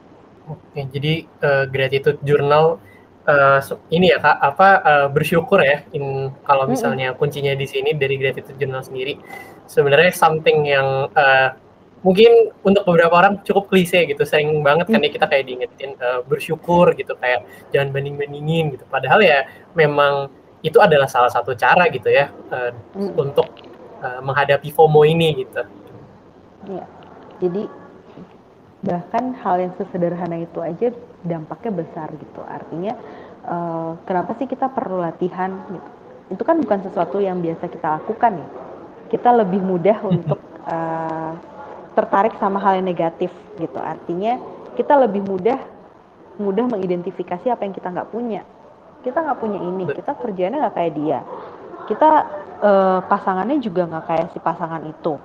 Oke, 0.48 0.80
jadi 0.88 1.28
uh, 1.44 1.64
gratitude 1.68 2.20
journal 2.24 2.80
uh, 3.28 3.60
ini 3.92 4.16
ya 4.16 4.18
kak 4.18 4.36
apa 4.40 4.68
uh, 4.80 5.08
bersyukur 5.12 5.60
ya 5.60 5.84
in 5.92 6.32
kalau 6.48 6.64
misalnya 6.64 7.12
kuncinya 7.12 7.52
di 7.52 7.68
sini 7.68 7.92
dari 7.92 8.16
gratitude 8.16 8.56
journal 8.56 8.80
sendiri 8.80 9.20
sebenarnya 9.68 10.12
something 10.16 10.64
yang 10.64 11.12
uh, 11.12 11.52
mungkin 11.98 12.54
untuk 12.62 12.86
beberapa 12.86 13.10
orang 13.18 13.42
cukup 13.42 13.74
klise 13.74 14.06
gitu 14.06 14.22
sering 14.22 14.54
banget 14.62 14.86
kan 14.86 15.02
ya 15.02 15.10
kita 15.10 15.26
kayak 15.26 15.44
diingetin 15.50 15.98
uh, 15.98 16.22
bersyukur 16.22 16.94
gitu 16.94 17.18
kayak 17.18 17.42
jangan 17.74 17.90
banding 17.90 18.14
bandingin 18.14 18.70
gitu 18.70 18.86
padahal 18.86 19.18
ya 19.18 19.42
memang 19.74 20.30
itu 20.62 20.78
adalah 20.82 21.06
salah 21.06 21.30
satu 21.30 21.54
cara 21.54 21.86
gitu 21.90 22.10
ya 22.10 22.30
uh, 22.50 22.70
mm. 22.94 23.14
untuk 23.18 23.46
uh, 24.02 24.20
menghadapi 24.22 24.70
FOMO 24.74 25.06
ini 25.06 25.46
gitu. 25.46 25.62
Iya. 26.66 26.86
Jadi 27.38 27.62
bahkan 28.78 29.34
hal 29.42 29.56
yang 29.58 29.72
sesederhana 29.78 30.38
itu 30.42 30.58
aja 30.62 30.94
dampaknya 31.22 31.82
besar 31.82 32.10
gitu. 32.14 32.42
Artinya 32.42 32.94
uh, 33.46 33.94
kenapa 34.06 34.34
sih 34.38 34.50
kita 34.50 34.70
perlu 34.70 35.02
latihan 35.02 35.54
gitu? 35.70 35.90
Itu 36.34 36.42
kan 36.44 36.60
bukan 36.60 36.84
sesuatu 36.84 37.22
yang 37.22 37.38
biasa 37.38 37.70
kita 37.70 38.02
lakukan 38.02 38.42
ya. 38.42 38.48
Kita 39.08 39.30
lebih 39.32 39.62
mudah 39.62 39.98
untuk 40.04 40.42
uh, 40.66 41.32
tertarik 41.98 42.38
sama 42.38 42.62
hal 42.62 42.78
yang 42.78 42.86
negatif 42.86 43.34
gitu. 43.58 43.78
Artinya 43.82 44.38
kita 44.78 44.94
lebih 44.94 45.26
mudah 45.26 45.58
mudah 46.38 46.70
mengidentifikasi 46.70 47.50
apa 47.50 47.66
yang 47.66 47.74
kita 47.74 47.90
nggak 47.90 48.14
punya. 48.14 48.46
Kita 49.02 49.18
nggak 49.18 49.38
punya 49.42 49.58
ini, 49.58 49.84
kita 49.90 50.14
kerjanya 50.14 50.62
nggak 50.62 50.74
kayak 50.78 50.92
dia. 50.94 51.18
Kita 51.90 52.10
uh, 52.62 52.98
pasangannya 53.10 53.58
juga 53.58 53.90
nggak 53.90 54.04
kayak 54.06 54.26
si 54.30 54.38
pasangan 54.38 54.86
itu. 54.86 55.18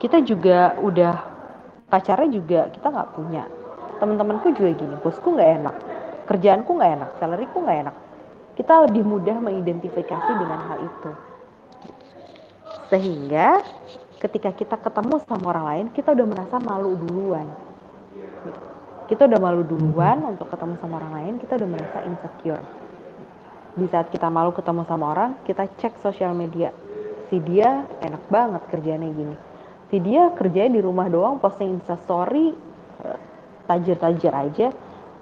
Kita 0.00 0.24
juga 0.24 0.78
udah 0.80 1.38
pacarnya 1.88 2.28
juga 2.28 2.60
kita 2.68 2.86
nggak 2.92 3.10
punya 3.16 3.44
teman-temanku 3.98 4.52
juga 4.54 4.70
gini 4.76 4.94
bosku 5.00 5.34
nggak 5.34 5.50
enak 5.60 5.76
kerjaanku 6.28 6.70
nggak 6.76 6.92
enak 7.00 7.10
salaryku 7.16 7.58
nggak 7.64 7.78
enak 7.88 7.96
kita 8.60 8.74
lebih 8.86 9.02
mudah 9.08 9.36
mengidentifikasi 9.40 10.30
dengan 10.36 10.60
hal 10.68 10.78
itu 10.84 11.10
sehingga 12.92 13.64
ketika 14.18 14.50
kita 14.50 14.76
ketemu 14.82 15.22
sama 15.24 15.54
orang 15.54 15.66
lain 15.66 15.86
kita 15.94 16.10
udah 16.10 16.26
merasa 16.26 16.58
malu 16.58 16.98
duluan. 16.98 17.46
Kita 19.08 19.24
udah 19.24 19.40
malu 19.40 19.64
duluan 19.64 20.20
untuk 20.36 20.52
ketemu 20.52 20.74
sama 20.82 21.00
orang 21.00 21.12
lain 21.22 21.32
kita 21.40 21.56
udah 21.56 21.68
merasa 21.70 21.98
insecure. 22.04 22.62
Di 23.78 23.86
saat 23.88 24.10
kita 24.10 24.26
malu 24.28 24.50
ketemu 24.50 24.82
sama 24.90 25.14
orang 25.14 25.30
kita 25.46 25.70
cek 25.78 26.02
sosial 26.02 26.34
media. 26.34 26.74
Si 27.30 27.38
dia 27.38 27.86
enak 28.02 28.26
banget 28.28 28.62
kerjanya 28.68 29.08
gini. 29.08 29.36
Si 29.88 29.96
dia 30.02 30.34
kerjanya 30.34 30.76
di 30.76 30.82
rumah 30.82 31.08
doang 31.08 31.40
posting 31.40 31.78
instastory 31.78 32.52
eh, 33.06 33.18
tajir-tajir 33.70 34.34
aja. 34.34 34.68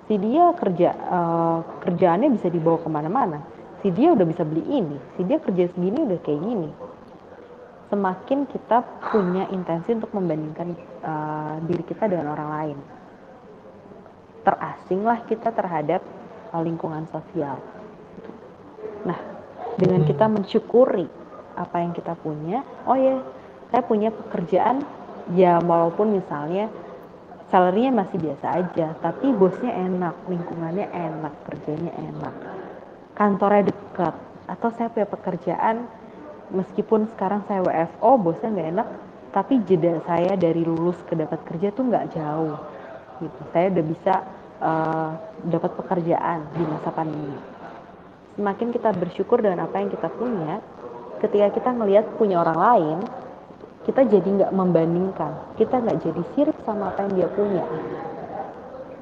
Si 0.06 0.14
dia 0.22 0.54
kerja 0.54 0.94
uh, 0.94 1.58
kerjaannya 1.82 2.38
bisa 2.38 2.46
dibawa 2.46 2.78
ke 2.78 2.86
mana-mana. 2.86 3.42
Si 3.82 3.90
dia 3.90 4.14
udah 4.14 4.22
bisa 4.22 4.46
beli 4.46 4.62
ini. 4.70 4.94
Si 5.18 5.26
dia 5.26 5.42
kerja 5.42 5.66
segini 5.74 6.06
udah 6.06 6.18
kayak 6.22 6.40
gini 6.46 6.70
semakin 7.86 8.50
kita 8.50 8.82
punya 9.12 9.46
intensi 9.54 9.94
untuk 9.94 10.10
membandingkan 10.10 10.74
uh, 11.06 11.56
diri 11.64 11.84
kita 11.86 12.10
dengan 12.10 12.34
orang 12.34 12.50
lain. 12.50 12.78
Terasinglah 14.42 15.26
kita 15.26 15.50
terhadap 15.50 16.02
lingkungan 16.54 17.04
sosial. 17.10 17.58
Nah 19.04 19.18
dengan 19.76 20.08
kita 20.08 20.24
mensyukuri 20.26 21.06
apa 21.56 21.76
yang 21.80 21.92
kita 21.92 22.16
punya 22.20 22.64
oh 22.88 22.96
ya 22.96 23.20
saya 23.72 23.82
punya 23.84 24.12
pekerjaan 24.12 24.84
ya 25.36 25.60
walaupun 25.60 26.16
misalnya 26.16 26.68
salarinya 27.48 28.04
masih 28.04 28.18
biasa 28.20 28.46
aja 28.56 28.86
tapi 29.00 29.32
bosnya 29.36 29.72
enak 29.72 30.16
lingkungannya 30.28 30.86
enak 30.92 31.34
kerjanya 31.48 31.92
enak 31.96 32.34
kantornya 33.16 33.72
dekat 33.72 34.14
atau 34.46 34.68
saya 34.76 34.88
punya 34.92 35.08
pekerjaan 35.08 35.76
meskipun 36.50 37.10
sekarang 37.14 37.42
saya 37.46 37.62
WFO 37.64 38.10
bosnya 38.20 38.50
nggak 38.52 38.70
enak 38.76 38.88
tapi 39.34 39.60
jeda 39.68 40.00
saya 40.08 40.32
dari 40.38 40.64
lulus 40.64 40.96
ke 41.04 41.12
dapat 41.12 41.44
kerja 41.44 41.68
tuh 41.74 41.84
nggak 41.92 42.16
jauh 42.16 42.56
gitu. 43.20 43.40
Saya 43.52 43.68
udah 43.68 43.84
bisa 43.84 44.14
uh, 44.64 45.10
dapat 45.44 45.70
pekerjaan 45.76 46.48
di 46.56 46.64
masa 46.64 46.88
pandemi. 46.92 47.36
Semakin 48.36 48.68
kita 48.72 48.96
bersyukur 48.96 49.40
dengan 49.44 49.68
apa 49.68 49.76
yang 49.80 49.92
kita 49.92 50.08
punya 50.12 50.60
ketika 51.20 51.48
kita 51.52 51.70
ngelihat 51.72 52.04
punya 52.20 52.40
orang 52.44 52.58
lain 52.60 52.98
kita 53.84 54.08
jadi 54.08 54.28
nggak 54.40 54.52
membandingkan. 54.56 55.32
Kita 55.60 55.84
nggak 55.84 55.98
jadi 56.00 56.22
sirik 56.32 56.58
sama 56.64 56.92
apa 56.92 57.06
yang 57.06 57.12
dia 57.20 57.28
punya. 57.28 57.64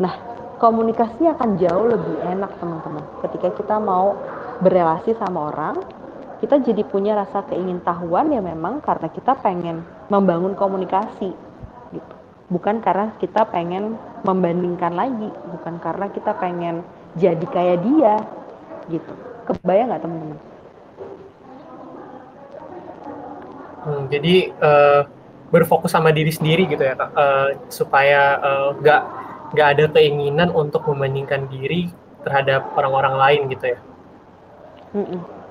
Nah 0.03 0.15
komunikasi 0.59 1.31
akan 1.31 1.59
jauh 1.59 1.87
lebih 1.95 2.17
enak 2.27 2.59
teman-teman 2.59 3.05
ketika 3.27 3.55
kita 3.59 3.77
mau 3.79 4.15
berrelasi 4.63 5.15
sama 5.19 5.51
orang 5.51 5.77
kita 6.45 6.61
jadi 6.61 6.85
punya 6.85 7.17
rasa 7.17 7.41
keingintahuan 7.49 8.29
ya 8.29 8.45
memang 8.45 8.85
karena 8.85 9.09
kita 9.09 9.33
pengen 9.41 9.81
membangun 10.13 10.53
komunikasi 10.53 11.33
gitu 11.89 12.15
bukan 12.53 12.85
karena 12.85 13.17
kita 13.17 13.49
pengen 13.49 13.97
membandingkan 14.29 14.93
lagi 14.93 15.33
bukan 15.49 15.81
karena 15.81 16.13
kita 16.13 16.37
pengen 16.37 16.85
jadi 17.17 17.47
kayak 17.49 17.81
dia 17.81 18.21
gitu 18.93 19.13
kebayang 19.49 19.89
nggak 19.89 20.05
teman-teman 20.05 20.41
Hmm, 23.85 24.09
jadi 24.09 24.49
uh, 24.65 25.05
berfokus 25.53 25.93
sama 25.93 26.09
diri 26.09 26.33
sendiri 26.33 26.65
gitu 26.65 26.81
ya 26.81 26.97
kak, 26.97 27.13
uh, 27.13 27.53
supaya 27.69 28.41
nggak 28.81 29.03
uh, 29.05 29.53
nggak 29.53 29.69
ada 29.77 29.85
keinginan 29.93 30.49
untuk 30.57 30.89
membandingkan 30.89 31.45
diri 31.53 31.93
terhadap 32.25 32.65
orang-orang 32.81 33.15
lain 33.21 33.41
gitu 33.53 33.77
ya. 33.77 33.81
Mm 34.97 35.05
-mm. 35.05 35.44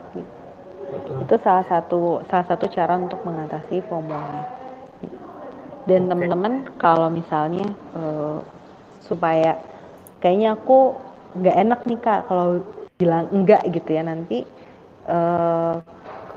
Itu 1.24 1.36
salah 1.41 1.66
satu 1.68 2.22
salah 2.30 2.46
satu 2.48 2.66
cara 2.70 2.98
untuk 2.98 3.22
mengatasi 3.26 3.84
FOMO. 3.88 4.22
Dan 5.84 6.08
okay. 6.08 6.10
teman-teman 6.16 6.54
kalau 6.80 7.12
misalnya 7.12 7.68
uh, 7.96 8.39
supaya 9.04 9.60
kayaknya 10.24 10.56
aku 10.56 10.96
nggak 11.36 11.58
enak 11.60 11.80
nih 11.84 12.00
kak 12.00 12.22
kalau 12.32 12.64
bilang 12.96 13.28
enggak 13.36 13.66
gitu 13.68 13.89
ya 13.91 14.06
nanti 14.06 14.48
uh, 15.12 15.76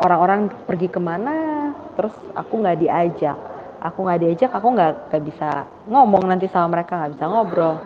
orang-orang 0.02 0.50
pergi 0.66 0.88
ke 0.90 0.98
mana 0.98 1.70
terus 1.94 2.12
aku 2.34 2.64
nggak 2.64 2.80
diajak 2.82 3.38
aku 3.80 3.98
nggak 4.02 4.20
diajak 4.24 4.50
aku 4.50 4.68
nggak 4.74 4.92
nggak 5.12 5.24
bisa 5.24 5.48
ngomong 5.86 6.26
nanti 6.26 6.50
sama 6.50 6.80
mereka 6.80 6.98
nggak 6.98 7.12
bisa 7.14 7.24
ngobrol 7.28 7.76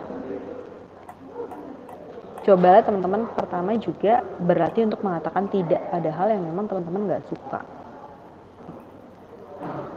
cobalah 2.41 2.81
teman-teman 2.81 3.29
pertama 3.37 3.77
juga 3.77 4.25
berarti 4.41 4.85
untuk 4.85 5.01
mengatakan 5.05 5.45
tidak 5.49 5.81
pada 5.93 6.09
hal 6.09 6.27
yang 6.33 6.43
memang 6.45 6.65
teman-teman 6.65 7.01
nggak 7.07 7.25
suka. 7.29 7.61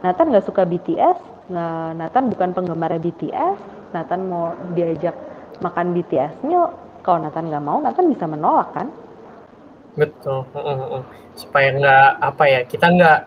Nathan 0.05 0.29
nggak 0.29 0.45
suka 0.45 0.61
BTS, 0.69 1.49
nah, 1.49 1.89
Nathan 1.97 2.29
bukan 2.29 2.53
penggemar 2.53 2.93
BTS, 3.01 3.57
Nathan 3.89 4.29
mau 4.29 4.53
diajak 4.77 5.17
makan 5.65 5.97
BTS 5.97 6.45
meal, 6.45 6.69
kalau 7.01 7.25
Nathan 7.25 7.49
nggak 7.49 7.65
mau, 7.65 7.81
Nathan 7.81 8.13
bisa 8.13 8.29
menolak 8.29 8.69
kan? 8.77 8.93
Betul. 9.97 10.45
Supaya 11.33 11.73
nggak 11.73 12.09
apa 12.21 12.43
ya, 12.45 12.61
kita 12.69 12.85
nggak 12.93 13.19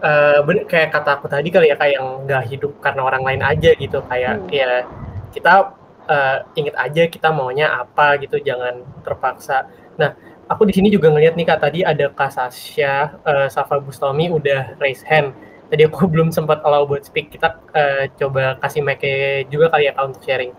uh, 0.00 0.64
kayak 0.64 0.88
kata 0.92 1.10
aku 1.20 1.26
tadi 1.28 1.48
kali 1.52 1.68
ya 1.72 1.76
kayak 1.76 2.00
yang 2.00 2.08
nggak 2.24 2.44
hidup 2.48 2.72
karena 2.80 3.02
orang 3.04 3.22
lain 3.24 3.42
aja 3.44 3.70
gitu 3.76 3.98
kayak 4.08 4.40
hmm. 4.44 4.48
ya 4.52 4.84
kita 5.32 5.74
uh, 6.08 6.44
inget 6.56 6.74
aja 6.76 7.08
kita 7.08 7.28
maunya 7.32 7.70
apa 7.72 8.20
gitu 8.20 8.40
jangan 8.40 8.84
terpaksa. 9.04 9.68
Nah 9.96 10.16
aku 10.48 10.68
di 10.68 10.74
sini 10.76 10.88
juga 10.92 11.08
ngeliat 11.12 11.34
nih 11.36 11.46
kak 11.48 11.60
tadi 11.60 11.80
ada 11.84 12.10
kak 12.12 12.30
Sasha 12.32 13.16
uh, 13.24 13.48
Safa 13.48 13.80
Bustomi 13.80 14.28
udah 14.28 14.76
raise 14.80 15.04
hand. 15.04 15.32
Tadi 15.72 15.88
aku 15.88 16.06
belum 16.12 16.30
sempat 16.30 16.60
allow 16.62 16.84
buat 16.84 17.04
speak. 17.04 17.32
Kita 17.34 17.58
uh, 17.74 18.04
coba 18.20 18.60
kasih 18.60 18.84
mic 18.84 19.02
juga 19.48 19.72
kali 19.72 19.88
ya 19.88 19.92
kak 19.96 20.04
untuk 20.04 20.22
sharing. 20.24 20.52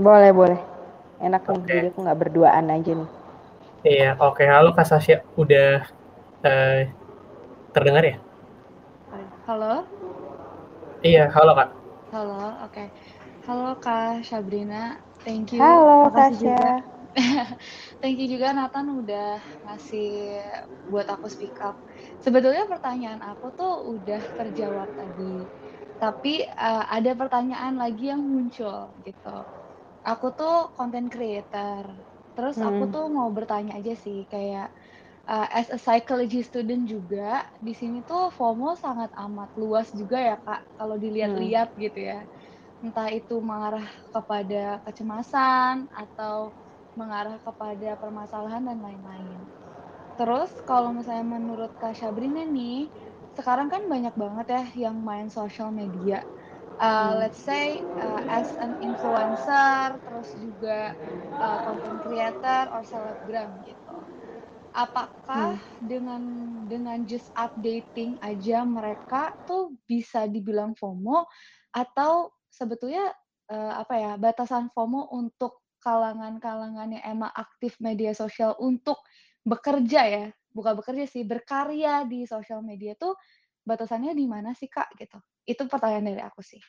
Boleh 0.00 0.30
boleh. 0.34 0.60
Enak 1.20 1.44
okay. 1.44 1.68
jadi 1.68 1.88
aku 1.92 2.00
nggak 2.00 2.18
berduaan 2.18 2.64
aja 2.72 2.92
nih. 2.96 3.10
Iya 3.80 4.10
oke. 4.20 4.40
Okay. 4.40 4.46
halo 4.48 4.72
kak 4.72 4.86
Sasha. 4.88 5.22
Udah 5.36 5.84
uh, 6.44 6.80
terdengar 7.72 8.04
ya? 8.04 8.16
Halo? 9.50 9.82
Iya 11.02 11.26
halo 11.32 11.52
kak. 11.58 11.68
Halo 12.14 12.38
oke. 12.38 12.70
okay. 12.70 12.86
Halo 13.50 13.74
Kak 13.82 14.22
Sabrina, 14.22 14.94
thank 15.26 15.50
you. 15.50 15.58
Halo 15.58 16.06
Sasha. 16.14 16.86
thank 17.98 18.22
you 18.22 18.30
juga 18.30 18.54
Nathan 18.54 18.94
udah 18.94 19.42
ngasih 19.66 20.38
buat 20.86 21.10
aku 21.10 21.26
speak 21.26 21.58
up. 21.58 21.74
Sebetulnya 22.22 22.70
pertanyaan 22.70 23.18
aku 23.18 23.50
tuh 23.58 23.98
udah 23.98 24.22
terjawab 24.38 24.86
tadi. 24.94 25.34
Tapi 25.98 26.46
uh, 26.46 26.94
ada 26.94 27.10
pertanyaan 27.18 27.74
lagi 27.74 28.14
yang 28.14 28.22
muncul 28.22 28.94
gitu. 29.02 29.38
Aku 30.06 30.30
tuh 30.30 30.70
content 30.78 31.10
creator. 31.10 31.90
Terus 32.38 32.54
hmm. 32.54 32.70
aku 32.70 32.82
tuh 32.86 33.10
mau 33.10 33.34
bertanya 33.34 33.82
aja 33.82 33.98
sih 33.98 34.30
kayak 34.30 34.70
uh, 35.26 35.50
as 35.50 35.74
a 35.74 35.78
psychology 35.82 36.46
student 36.46 36.86
juga 36.86 37.50
di 37.58 37.74
sini 37.74 38.06
tuh 38.06 38.30
FOMO 38.30 38.78
sangat 38.78 39.10
amat 39.18 39.50
luas 39.58 39.90
juga 39.90 40.22
ya 40.22 40.38
Kak 40.38 40.78
kalau 40.78 40.94
dilihat-lihat 40.94 41.74
hmm. 41.74 41.82
gitu 41.82 42.00
ya 42.14 42.22
entah 42.80 43.12
itu 43.12 43.36
mengarah 43.44 43.84
kepada 44.08 44.80
kecemasan 44.88 45.88
atau 45.92 46.52
mengarah 46.96 47.36
kepada 47.40 47.96
permasalahan 48.00 48.64
dan 48.64 48.78
lain-lain. 48.80 49.40
Terus 50.16 50.52
kalau 50.68 50.92
misalnya 50.92 51.40
menurut 51.40 51.72
Kak 51.80 51.96
Sabrina 51.96 52.44
nih, 52.44 52.88
sekarang 53.38 53.72
kan 53.72 53.86
banyak 53.88 54.12
banget 54.16 54.46
ya 54.52 54.64
yang 54.88 54.96
main 55.00 55.32
social 55.32 55.72
media. 55.72 56.24
Uh, 56.80 57.12
let's 57.20 57.36
say 57.36 57.84
uh, 58.00 58.24
as 58.28 58.56
an 58.56 58.80
influencer, 58.80 60.00
terus 60.00 60.32
juga 60.40 60.96
uh, 61.36 61.58
content 61.68 62.00
creator 62.08 62.72
or 62.72 62.80
selebgram 62.80 63.52
gitu. 63.68 63.96
Apakah 64.72 65.60
hmm. 65.60 65.84
dengan 65.84 66.22
dengan 66.64 67.04
just 67.04 67.28
updating 67.36 68.16
aja 68.24 68.64
mereka 68.64 69.36
tuh 69.44 69.76
bisa 69.84 70.24
dibilang 70.24 70.72
FOMO 70.72 71.28
atau 71.76 72.32
sebetulnya 72.50 73.14
uh, 73.48 73.80
apa 73.80 73.94
ya 73.96 74.12
batasan 74.18 74.68
FOMO 74.74 75.10
untuk 75.14 75.62
kalangan-kalangan 75.80 76.92
yang 77.00 77.04
emang 77.18 77.32
aktif 77.32 77.80
media 77.80 78.12
sosial 78.12 78.54
untuk 78.60 79.00
bekerja 79.42 80.02
ya. 80.06 80.26
Bukan 80.50 80.76
bekerja 80.76 81.06
sih 81.06 81.22
berkarya 81.24 82.04
di 82.04 82.26
sosial 82.26 82.60
media 82.60 82.98
tuh 82.98 83.16
batasannya 83.64 84.12
di 84.12 84.26
mana 84.26 84.52
sih 84.52 84.68
kak 84.68 84.92
gitu. 84.98 85.16
Itu 85.46 85.64
pertanyaan 85.70 86.10
dari 86.12 86.22
aku 86.22 86.42
sih. 86.44 86.60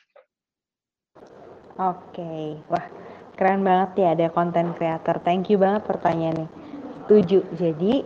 Oke 1.76 2.22
okay. 2.22 2.48
wah 2.72 2.86
keren 3.36 3.66
banget 3.66 4.06
ya 4.06 4.08
ada 4.16 4.28
konten 4.32 4.72
creator. 4.78 5.20
Thank 5.26 5.52
you 5.52 5.58
banget 5.60 5.84
pertanyaannya. 5.84 6.48
Setuju. 7.04 7.40
Jadi 7.58 8.06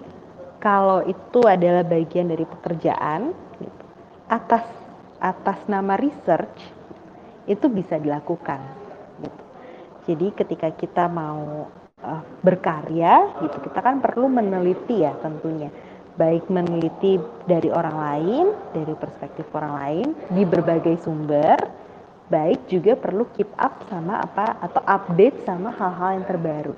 kalau 0.63 1.05
itu 1.05 1.39
adalah 1.45 1.85
bagian 1.85 2.31
dari 2.31 2.47
pekerjaan 2.47 3.35
gitu, 3.61 3.85
atas 4.31 4.65
atas 5.21 5.59
nama 5.69 5.93
research 5.99 6.74
itu 7.45 7.65
bisa 7.69 7.97
dilakukan 8.01 8.59
gitu. 9.21 9.43
Jadi 10.05 10.27
ketika 10.37 10.69
kita 10.73 11.05
mau 11.09 11.69
uh, 12.01 12.21
berkarya 12.45 13.41
gitu 13.41 13.57
kita 13.69 13.79
kan 13.81 14.01
perlu 14.01 14.29
meneliti 14.29 15.01
ya 15.01 15.13
tentunya 15.21 15.69
baik 16.15 16.47
meneliti 16.47 17.19
dari 17.43 17.67
orang 17.67 17.97
lain, 17.99 18.45
dari 18.71 18.93
perspektif 18.95 19.43
orang 19.51 19.73
lain 19.75 20.07
di 20.31 20.47
berbagai 20.47 21.03
sumber, 21.03 21.59
baik 22.31 22.71
juga 22.71 22.95
perlu 22.95 23.27
keep 23.35 23.51
up 23.59 23.83
sama 23.91 24.23
apa 24.23 24.55
atau 24.63 24.81
update 24.87 25.43
sama 25.43 25.75
hal-hal 25.75 26.19
yang 26.19 26.25
terbaru. 26.25 26.75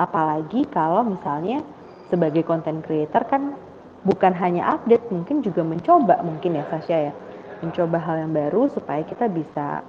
Apalagi 0.00 0.64
kalau 0.72 1.04
misalnya 1.04 1.60
sebagai 2.08 2.40
content 2.48 2.80
creator 2.80 3.20
kan 3.28 3.52
bukan 4.00 4.32
hanya 4.32 4.80
update, 4.80 5.12
mungkin 5.12 5.44
juga 5.44 5.60
mencoba 5.60 6.24
mungkin 6.24 6.56
ya 6.56 6.64
Sasha 6.72 6.96
ya 6.96 7.12
mencoba 7.60 7.98
hal 8.00 8.16
yang 8.26 8.32
baru 8.32 8.72
supaya 8.72 9.04
kita 9.04 9.28
bisa 9.28 9.84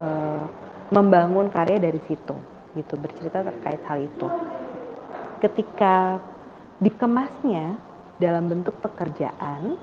uh, 0.00 0.44
membangun 0.92 1.52
karya 1.52 1.80
dari 1.80 2.00
situ 2.08 2.34
gitu 2.76 2.94
bercerita 3.00 3.40
terkait 3.44 3.80
hal 3.88 4.04
itu. 4.04 4.28
Ketika 5.40 6.20
dikemasnya 6.80 7.76
dalam 8.20 8.48
bentuk 8.48 8.76
pekerjaan 8.80 9.76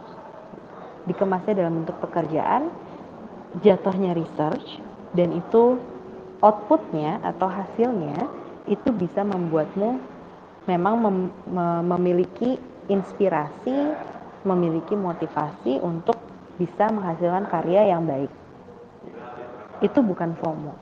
dikemasnya 1.04 1.54
dalam 1.58 1.84
bentuk 1.84 1.98
pekerjaan 2.00 2.72
jatuhnya 3.62 4.18
research 4.18 4.82
dan 5.14 5.36
itu 5.36 5.78
outputnya 6.42 7.22
atau 7.22 7.46
hasilnya 7.46 8.18
itu 8.66 8.90
bisa 8.96 9.22
membuatmu 9.22 10.00
memang 10.66 10.96
mem 11.04 11.18
memiliki 11.84 12.56
inspirasi 12.88 13.94
memiliki 14.48 14.96
motivasi 14.96 15.80
untuk 15.84 16.16
bisa 16.58 16.90
menghasilkan 16.94 17.50
karya 17.50 17.94
yang 17.96 18.06
baik. 18.06 18.32
Itu 19.82 20.00
bukan 20.06 20.38
FOMO. 20.40 20.74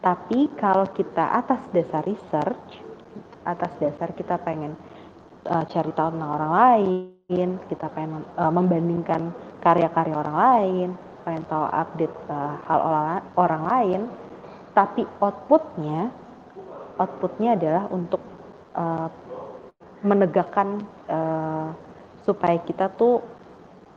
Tapi 0.00 0.54
kalau 0.54 0.86
kita 0.94 1.34
atas 1.34 1.66
dasar 1.74 2.06
research, 2.06 2.78
atas 3.42 3.74
dasar 3.82 4.14
kita 4.14 4.38
pengen 4.38 4.78
uh, 5.50 5.66
cari 5.66 5.90
tahu 5.90 6.14
tentang 6.14 6.30
orang 6.30 6.52
lain, 6.54 7.48
kita 7.66 7.90
pengen 7.90 8.22
uh, 8.38 8.52
membandingkan 8.54 9.34
karya-karya 9.58 10.14
orang 10.14 10.36
lain, 10.38 10.88
pengen 11.26 11.42
tahu 11.50 11.66
update 11.66 12.16
uh, 12.30 12.54
hal 12.70 12.80
orang, 13.34 13.62
lain, 13.66 14.00
tapi 14.78 15.02
outputnya, 15.18 16.14
outputnya 17.02 17.58
adalah 17.58 17.90
untuk 17.90 18.22
uh, 18.78 19.10
menegakkan 20.06 20.86
uh, 21.10 21.74
supaya 22.22 22.62
kita 22.62 22.94
tuh 22.94 23.26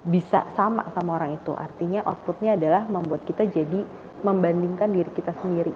bisa 0.10 0.43
sama 0.57 0.89
sama 0.97 1.22
orang 1.22 1.38
itu. 1.38 1.53
Artinya 1.53 2.01
outputnya 2.10 2.57
adalah 2.57 2.89
membuat 2.89 3.24
kita 3.30 3.45
jadi 3.45 3.86
membandingkan 4.26 4.89
diri 4.89 5.12
kita 5.14 5.32
sendiri. 5.39 5.72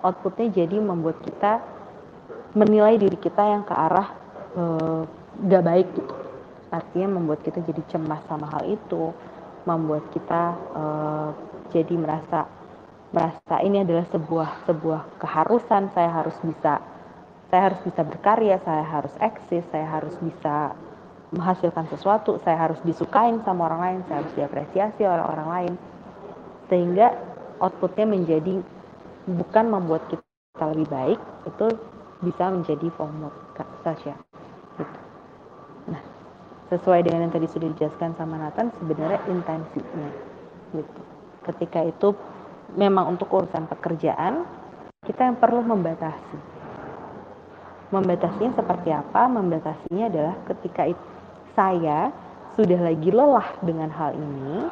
Outputnya 0.00 0.64
jadi 0.64 0.80
membuat 0.80 1.20
kita 1.20 1.60
menilai 2.56 2.96
diri 2.96 3.18
kita 3.20 3.44
yang 3.44 3.62
ke 3.68 3.74
arah 3.76 4.08
e, 4.56 4.62
gak 5.44 5.64
baik 5.64 5.88
gitu. 5.92 6.14
Artinya 6.72 7.20
membuat 7.20 7.44
kita 7.44 7.62
jadi 7.62 7.82
cemas 7.92 8.24
sama 8.26 8.48
hal 8.50 8.64
itu, 8.66 9.12
membuat 9.68 10.08
kita 10.10 10.42
e, 10.72 10.84
jadi 11.76 11.94
merasa 12.00 12.48
merasa 13.14 13.62
ini 13.62 13.86
adalah 13.86 14.08
sebuah 14.10 14.66
sebuah 14.66 15.00
keharusan 15.22 15.94
saya 15.94 16.10
harus 16.10 16.34
bisa 16.42 16.82
saya 17.54 17.70
harus 17.70 17.86
bisa 17.86 18.02
berkarya, 18.02 18.58
saya 18.66 18.82
harus 18.82 19.14
eksis, 19.22 19.62
saya 19.70 19.86
harus 19.86 20.18
bisa 20.18 20.74
menghasilkan 21.34 21.90
sesuatu, 21.90 22.38
saya 22.46 22.56
harus 22.70 22.78
disukain 22.86 23.42
sama 23.42 23.66
orang 23.66 23.80
lain, 23.82 23.98
saya 24.06 24.22
harus 24.22 24.32
diapresiasi 24.38 25.02
oleh 25.02 25.24
orang 25.26 25.48
lain. 25.50 25.72
Sehingga 26.70 27.12
outputnya 27.58 28.06
menjadi 28.06 28.62
bukan 29.26 29.64
membuat 29.68 30.06
kita 30.08 30.64
lebih 30.70 30.86
baik, 30.88 31.20
itu 31.50 31.66
bisa 32.22 32.48
menjadi 32.48 32.86
FOMO, 32.94 33.28
Sasha. 33.82 34.14
Gitu. 34.78 34.98
Nah, 35.90 36.02
sesuai 36.72 37.04
dengan 37.04 37.28
yang 37.28 37.34
tadi 37.34 37.50
sudah 37.50 37.68
dijelaskan 37.74 38.14
sama 38.16 38.38
Nathan, 38.38 38.70
sebenarnya 38.78 39.20
intensinya. 39.28 40.10
Gitu. 40.72 41.00
Ketika 41.44 41.84
itu 41.84 42.16
memang 42.78 43.18
untuk 43.18 43.28
urusan 43.28 43.68
pekerjaan, 43.68 44.46
kita 45.04 45.28
yang 45.28 45.36
perlu 45.36 45.60
membatasi. 45.60 46.38
Membatasinya 47.92 48.56
seperti 48.56 48.90
apa? 48.90 49.28
Membatasinya 49.28 50.08
adalah 50.08 50.34
ketika 50.48 50.88
itu 50.88 51.13
saya 51.54 52.10
sudah 52.54 52.78
lagi 52.86 53.10
lelah 53.10 53.48
dengan 53.62 53.90
hal 53.90 54.14
ini, 54.14 54.66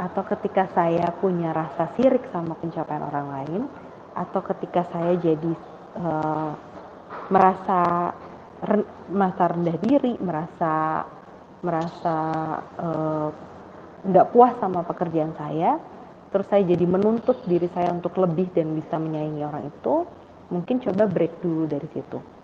atau 0.00 0.24
ketika 0.24 0.64
saya 0.72 1.12
punya 1.20 1.52
rasa 1.52 1.92
sirik 1.96 2.24
sama 2.32 2.56
pencapaian 2.56 3.04
orang 3.04 3.26
lain, 3.28 3.62
atau 4.16 4.40
ketika 4.40 4.88
saya 4.88 5.16
jadi 5.20 5.52
uh, 6.00 6.52
merasa 7.28 8.12
merasa 9.08 9.42
rendah 9.52 9.76
diri, 9.80 10.16
merasa 10.20 11.04
merasa 11.60 12.16
nggak 14.04 14.26
uh, 14.28 14.30
puas 14.32 14.56
sama 14.60 14.80
pekerjaan 14.84 15.36
saya, 15.36 15.76
terus 16.32 16.48
saya 16.48 16.64
jadi 16.64 16.84
menuntut 16.88 17.36
diri 17.44 17.68
saya 17.72 17.92
untuk 17.92 18.16
lebih 18.16 18.48
dan 18.56 18.72
bisa 18.76 18.96
menyaingi 18.96 19.44
orang 19.44 19.68
itu, 19.68 20.08
mungkin 20.48 20.80
coba 20.80 21.04
break 21.08 21.44
dulu 21.44 21.68
dari 21.68 21.88
situ. 21.92 22.39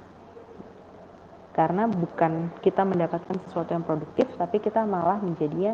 Karena 1.57 1.89
bukan 1.89 2.53
kita 2.61 2.85
mendapatkan 2.85 3.41
sesuatu 3.49 3.73
yang 3.73 3.81
produktif, 3.81 4.29
tapi 4.37 4.61
kita 4.61 4.85
malah 4.85 5.17
menjadinya 5.25 5.73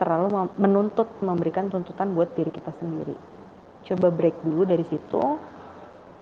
terlalu 0.00 0.48
menuntut, 0.56 1.20
memberikan 1.20 1.68
tuntutan 1.68 2.16
buat 2.16 2.32
diri 2.32 2.48
kita 2.48 2.72
sendiri. 2.80 3.12
Coba 3.84 4.08
break 4.08 4.40
dulu 4.40 4.64
dari 4.64 4.88
situ, 4.88 5.20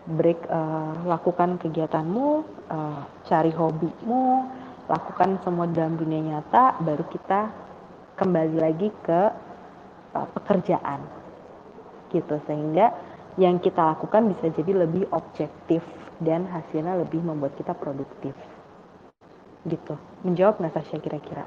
break 0.07 0.47
uh, 0.47 1.03
lakukan 1.03 1.59
kegiatanmu 1.59 2.27
uh, 2.71 3.03
cari 3.27 3.51
hobimu 3.51 4.47
lakukan 4.87 5.43
semua 5.43 5.67
dalam 5.67 5.99
dunia 5.99 6.23
nyata 6.23 6.79
baru 6.79 7.03
kita 7.11 7.51
kembali 8.15 8.57
lagi 8.63 8.89
ke 9.03 9.21
uh, 10.15 10.29
pekerjaan 10.39 11.03
gitu 12.15 12.39
sehingga 12.47 12.95
yang 13.35 13.59
kita 13.59 13.83
lakukan 13.83 14.31
bisa 14.31 14.55
jadi 14.55 14.87
lebih 14.87 15.11
objektif 15.11 15.83
dan 16.23 16.47
hasilnya 16.47 17.03
lebih 17.03 17.21
membuat 17.27 17.59
kita 17.59 17.75
produktif 17.75 18.33
gitu. 19.67 19.95
Menjawab 20.23 20.63
nggak 20.63 20.75
Tasya 20.75 20.99
kira-kira? 21.03 21.45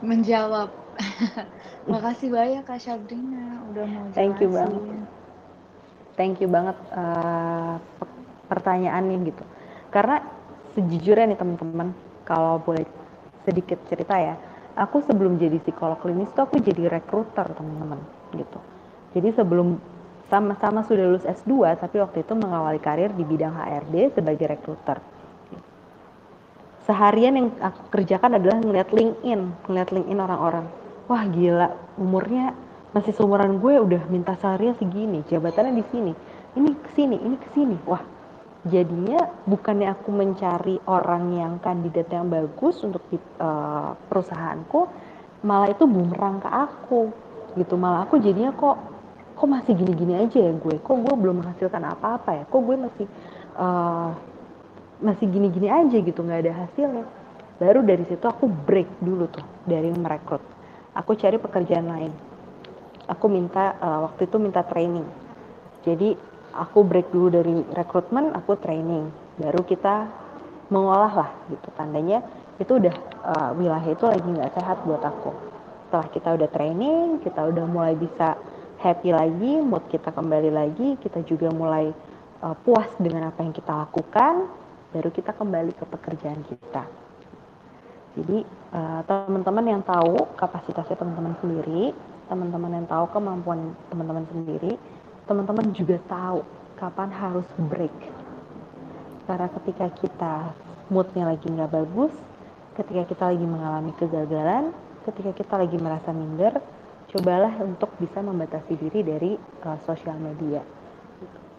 Menjawab. 0.00 0.70
Makasih 1.92 2.32
banyak 2.32 2.62
Kak 2.64 2.80
Sabrina. 2.80 3.62
Udah 3.70 3.84
mau 3.86 4.04
jelasin 4.10 4.16
thank 4.16 4.36
you 4.40 4.50
banget. 4.50 4.82
Thank 6.16 6.34
you 6.40 6.48
banget 6.48 6.78
uh, 6.96 7.76
pertanyaannya 8.48 9.16
gitu. 9.28 9.44
Karena 9.92 10.24
sejujurnya 10.74 11.34
nih 11.34 11.38
teman-teman 11.38 11.88
kalau 12.24 12.58
boleh 12.60 12.84
sedikit 13.46 13.78
cerita 13.86 14.18
ya 14.18 14.34
aku 14.76 15.00
sebelum 15.08 15.40
jadi 15.40 15.56
psikolog 15.64 15.96
klinis 15.98 16.28
tuh 16.36 16.44
aku 16.44 16.60
jadi 16.60 16.92
rekruter 16.92 17.48
teman-teman 17.56 17.98
gitu. 18.36 18.60
Jadi 19.16 19.32
sebelum 19.32 19.80
sama-sama 20.28 20.84
sudah 20.84 21.08
lulus 21.08 21.24
S2 21.24 21.80
tapi 21.80 21.96
waktu 22.02 22.20
itu 22.20 22.36
mengawali 22.36 22.82
karir 22.82 23.14
di 23.16 23.24
bidang 23.24 23.56
HRD 23.56 24.20
sebagai 24.20 24.46
rekruter 24.52 25.00
seharian 26.86 27.34
yang 27.34 27.48
aku 27.58 27.90
kerjakan 27.90 28.38
adalah 28.38 28.62
ngeliat 28.62 28.88
LinkedIn 28.94 29.66
ngeliat 29.66 29.90
LinkedIn 29.90 30.20
orang-orang. 30.22 30.66
Wah 31.10 31.22
gila 31.26 31.68
umurnya 31.98 32.54
masih 32.94 33.12
seumuran 33.12 33.58
gue 33.60 33.76
udah 33.76 34.02
minta 34.08 34.38
salary 34.38 34.72
segini 34.78 35.20
jabatannya 35.28 35.76
di 35.76 35.84
sini 35.92 36.12
ini 36.56 36.70
ke 36.72 36.90
sini 36.94 37.16
ini 37.18 37.36
ke 37.36 37.48
sini. 37.52 37.76
Wah 37.84 38.02
jadinya 38.66 39.30
bukannya 39.46 39.92
aku 39.94 40.10
mencari 40.10 40.78
orang 40.86 41.34
yang 41.34 41.52
kandidat 41.62 42.10
yang 42.10 42.26
bagus 42.26 42.82
untuk 42.82 43.02
di, 43.10 43.18
uh, 43.38 43.94
perusahaanku 44.10 44.90
malah 45.46 45.70
itu 45.70 45.84
bumerang 45.86 46.42
ke 46.42 46.48
aku 46.50 47.10
gitu. 47.58 47.74
Malah 47.74 48.06
aku 48.06 48.22
jadinya 48.22 48.54
kok 48.54 48.78
kok 49.36 49.48
masih 49.50 49.76
gini-gini 49.76 50.16
aja 50.16 50.38
ya 50.38 50.52
gue? 50.54 50.78
Kok 50.80 50.96
gue 51.02 51.14
belum 51.18 51.44
menghasilkan 51.44 51.82
apa-apa 51.82 52.30
ya? 52.42 52.44
Kok 52.48 52.60
gue 52.62 52.76
masih 52.78 53.06
uh, 53.58 54.10
masih 55.00 55.28
gini-gini 55.28 55.68
aja 55.68 55.96
gitu 56.00 56.20
nggak 56.24 56.40
ada 56.46 56.52
hasilnya. 56.66 57.04
Baru 57.56 57.80
dari 57.84 58.04
situ 58.04 58.24
aku 58.24 58.48
break 58.48 59.00
dulu 59.00 59.28
tuh 59.32 59.44
dari 59.64 59.88
merekrut. 59.92 60.44
Aku 60.96 61.16
cari 61.16 61.40
pekerjaan 61.40 61.88
lain. 61.88 62.12
Aku 63.08 63.28
minta 63.28 63.76
uh, 63.80 64.08
waktu 64.08 64.28
itu 64.28 64.36
minta 64.36 64.64
training. 64.64 65.04
Jadi 65.84 66.16
aku 66.52 66.84
break 66.84 67.12
dulu 67.12 67.28
dari 67.32 67.54
rekrutmen 67.72 68.32
aku 68.36 68.60
training. 68.60 69.08
Baru 69.40 69.64
kita 69.64 70.08
mengolah 70.68 71.12
lah 71.12 71.30
gitu. 71.48 71.68
Tandanya 71.76 72.20
itu 72.56 72.76
udah 72.76 72.94
uh, 73.24 73.50
wilayah 73.56 73.88
itu 73.88 74.04
lagi 74.04 74.28
nggak 74.28 74.52
sehat 74.56 74.84
buat 74.84 75.00
aku. 75.04 75.32
Setelah 75.88 76.08
kita 76.12 76.28
udah 76.36 76.48
training 76.50 77.06
kita 77.24 77.40
udah 77.40 77.64
mulai 77.68 77.94
bisa 77.96 78.36
happy 78.80 79.12
lagi 79.12 79.52
mood 79.64 79.84
kita 79.88 80.12
kembali 80.12 80.50
lagi 80.52 81.00
kita 81.00 81.24
juga 81.24 81.48
mulai 81.52 81.88
uh, 82.44 82.56
puas 82.60 82.88
dengan 83.00 83.32
apa 83.32 83.40
yang 83.40 83.54
kita 83.56 83.72
lakukan 83.72 84.48
baru 84.96 85.12
kita 85.12 85.36
kembali 85.36 85.76
ke 85.76 85.84
pekerjaan 85.84 86.40
kita 86.48 86.88
jadi 88.16 88.48
uh, 88.72 89.00
teman-teman 89.04 89.76
yang 89.76 89.82
tahu 89.84 90.24
kapasitasnya 90.40 90.96
teman-teman 90.96 91.36
sendiri 91.44 91.92
teman-teman 92.26 92.82
yang 92.82 92.86
tahu 92.90 93.06
kemampuan 93.14 93.74
teman-teman 93.90 94.26
sendiri, 94.30 94.74
teman-teman 95.30 95.70
juga 95.74 95.96
tahu 96.10 96.42
kapan 96.78 97.10
harus 97.14 97.46
break. 97.70 97.94
Karena 99.26 99.48
ketika 99.58 99.86
kita 99.98 100.34
moodnya 100.90 101.34
lagi 101.34 101.46
nggak 101.46 101.70
bagus, 101.70 102.14
ketika 102.78 103.02
kita 103.06 103.24
lagi 103.34 103.46
mengalami 103.46 103.92
kegagalan, 103.98 104.74
ketika 105.06 105.30
kita 105.34 105.54
lagi 105.54 105.76
merasa 105.78 106.10
minder, 106.10 106.58
cobalah 107.14 107.54
untuk 107.62 107.90
bisa 108.02 108.22
membatasi 108.22 108.74
diri 108.74 109.00
dari 109.06 109.32
uh, 109.66 109.78
sosial 109.86 110.18
media. 110.18 110.62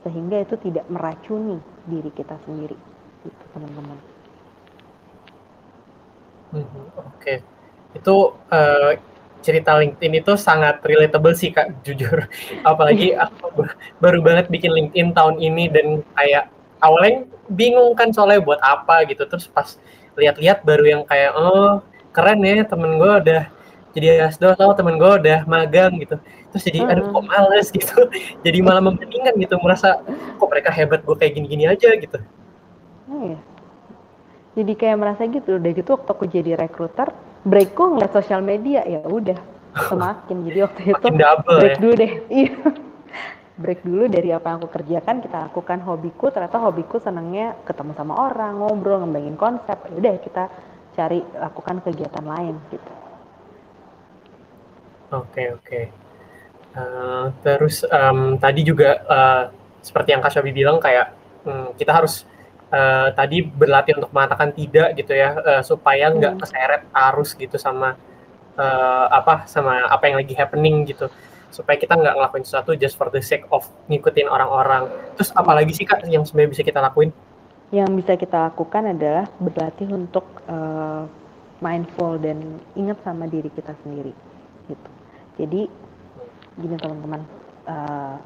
Sehingga 0.03 0.39
itu 0.39 0.55
tidak 0.59 0.87
meracuni 0.87 1.59
diri 1.87 2.11
kita 2.11 2.39
sendiri, 2.47 2.75
gitu 3.25 3.43
teman-teman. 3.55 3.97
Hmm, 6.47 6.63
Oke, 6.63 6.87
okay. 7.19 7.37
itu 7.91 8.15
uh, 8.53 8.95
cerita 9.43 9.75
LinkedIn 9.79 10.23
itu 10.23 10.33
sangat 10.39 10.79
relatable 10.83 11.35
sih 11.35 11.51
kak 11.51 11.71
jujur. 11.85 12.27
Apalagi 12.63 13.15
aku 13.23 13.67
baru 13.99 14.19
banget 14.23 14.51
bikin 14.51 14.71
LinkedIn 14.71 15.15
tahun 15.15 15.39
ini 15.39 15.71
dan 15.71 15.87
kayak 16.15 16.51
awalnya 16.83 17.27
bingung 17.51 17.95
kan 17.95 18.11
soalnya 18.11 18.43
buat 18.43 18.59
apa 18.63 19.07
gitu. 19.07 19.23
Terus 19.27 19.47
pas 19.47 19.75
lihat-lihat 20.17 20.65
baru 20.67 20.83
yang 20.87 21.01
kayak 21.07 21.31
oh 21.37 21.83
keren 22.15 22.41
ya 22.41 22.65
temen 22.65 22.97
gue 22.97 23.11
udah 23.27 23.43
jadi 23.93 24.29
asdo 24.29 24.53
atau 24.53 24.73
temen 24.73 24.95
gue 24.97 25.11
udah 25.19 25.43
magang 25.47 25.95
gitu. 25.99 26.15
Terus 26.51 26.63
jadi 26.63 26.79
aduh 26.95 27.11
kok 27.11 27.23
males 27.27 27.67
gitu. 27.77 28.07
Jadi 28.43 28.57
malah 28.63 28.83
membandingkan 28.83 29.35
gitu 29.35 29.55
merasa 29.59 29.99
kok 30.39 30.47
mereka 30.47 30.71
hebat 30.71 31.03
gue 31.03 31.15
kayak 31.15 31.33
gini-gini 31.35 31.67
aja 31.67 31.91
gitu 31.95 32.19
oh, 33.11 33.21
iya. 33.33 33.39
jadi 34.57 34.73
kayak 34.75 34.97
merasa 34.99 35.21
gitu 35.27 35.57
udah 35.57 35.71
gitu 35.71 35.89
waktu 35.95 36.09
aku 36.11 36.25
jadi 36.27 36.51
rekruter 36.59 37.11
breakku 37.47 37.95
ngeliat 37.95 38.11
sosial 38.11 38.43
media 38.43 38.83
ya 38.83 39.03
udah 39.05 39.39
semakin 39.85 40.37
jadi 40.49 40.59
waktu 40.65 40.81
itu 40.91 41.07
double, 41.13 41.57
break 41.61 41.75
ya? 41.77 41.79
dulu 41.79 41.93
deh 41.93 42.13
iya 42.43 42.53
break 43.57 43.81
dulu 43.81 44.05
dari 44.05 44.29
apa 44.29 44.45
yang 44.53 44.57
aku 44.61 44.69
kerjakan 44.69 45.15
kita 45.25 45.37
lakukan 45.49 45.79
hobiku 45.81 46.29
ternyata 46.29 46.61
hobiku 46.61 47.01
senangnya 47.01 47.57
ketemu 47.65 47.91
sama 47.97 48.13
orang 48.29 48.61
ngobrol 48.61 49.01
ngembangin 49.01 49.37
konsep 49.37 49.77
ya 49.89 49.93
udah 49.97 50.13
kita 50.21 50.43
cari 50.93 51.19
lakukan 51.21 51.77
kegiatan 51.81 52.25
lain 52.25 52.55
gitu 52.69 52.91
oke 55.13 55.25
okay, 55.25 55.45
oke 55.53 55.65
okay. 55.65 55.83
uh, 56.77 56.81
eh, 56.81 57.25
terus 57.41 57.81
um, 57.89 58.37
tadi 58.37 58.61
juga 58.61 59.01
uh, 59.05 59.43
seperti 59.81 60.13
yang 60.13 60.21
Kak 60.21 60.33
Syabi 60.37 60.51
bilang 60.53 60.77
kayak 60.77 61.17
um, 61.45 61.73
kita 61.73 61.93
harus 61.97 62.29
uh, 62.71 63.09
tadi 63.15 63.43
berlatih 63.43 63.99
untuk 63.99 64.11
mengatakan 64.11 64.51
tidak 64.51 64.95
gitu 64.97 65.13
ya 65.15 65.35
uh, 65.37 65.63
supaya 65.63 66.11
nggak 66.11 66.33
hmm. 66.37 66.41
keseret 66.41 66.83
arus 67.11 67.35
gitu 67.35 67.55
sama 67.55 67.95
uh, 68.57 69.05
apa 69.11 69.47
sama 69.47 69.87
apa 69.87 70.03
yang 70.09 70.17
lagi 70.19 70.33
happening 70.35 70.87
gitu. 70.87 71.07
Supaya 71.47 71.79
kita 71.79 71.95
nggak 71.95 72.15
ngelakuin 72.19 72.43
sesuatu 72.43 72.75
just 72.75 72.99
for 72.99 73.07
the 73.07 73.23
sake 73.23 73.47
of 73.49 73.63
ngikutin 73.87 74.27
orang-orang. 74.27 74.91
Terus 75.15 75.31
apalagi 75.33 75.71
sih 75.73 75.87
kak 75.87 76.03
yang 76.05 76.27
sebenarnya 76.27 76.51
bisa 76.53 76.63
kita 76.63 76.83
lakuin? 76.83 77.09
Yang 77.71 77.89
bisa 78.03 78.13
kita 78.19 78.51
lakukan 78.51 78.83
adalah 78.95 79.25
berlatih 79.39 79.89
untuk 79.91 80.27
uh, 80.47 81.07
mindful 81.63 82.19
dan 82.21 82.61
ingat 82.77 82.99
sama 83.01 83.25
diri 83.25 83.49
kita 83.49 83.73
sendiri 83.81 84.13
gitu. 84.67 84.89
Jadi 85.39 85.61
gini 86.57 86.75
teman-teman 86.77 87.21
uh, 87.69 88.17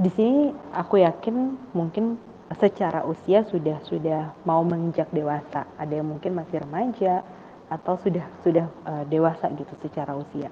di 0.00 0.10
sini 0.16 0.50
aku 0.72 1.04
yakin 1.04 1.56
mungkin 1.76 2.16
secara 2.58 3.06
usia 3.06 3.46
sudah 3.46 3.78
sudah 3.86 4.34
mau 4.42 4.60
menginjak 4.66 5.08
dewasa. 5.14 5.68
Ada 5.78 6.02
yang 6.02 6.10
mungkin 6.10 6.34
masih 6.34 6.60
remaja 6.60 7.22
atau 7.70 7.96
sudah 8.02 8.26
sudah 8.44 8.66
uh, 8.84 9.04
dewasa 9.08 9.48
gitu 9.56 9.72
secara 9.80 10.12
usia. 10.18 10.50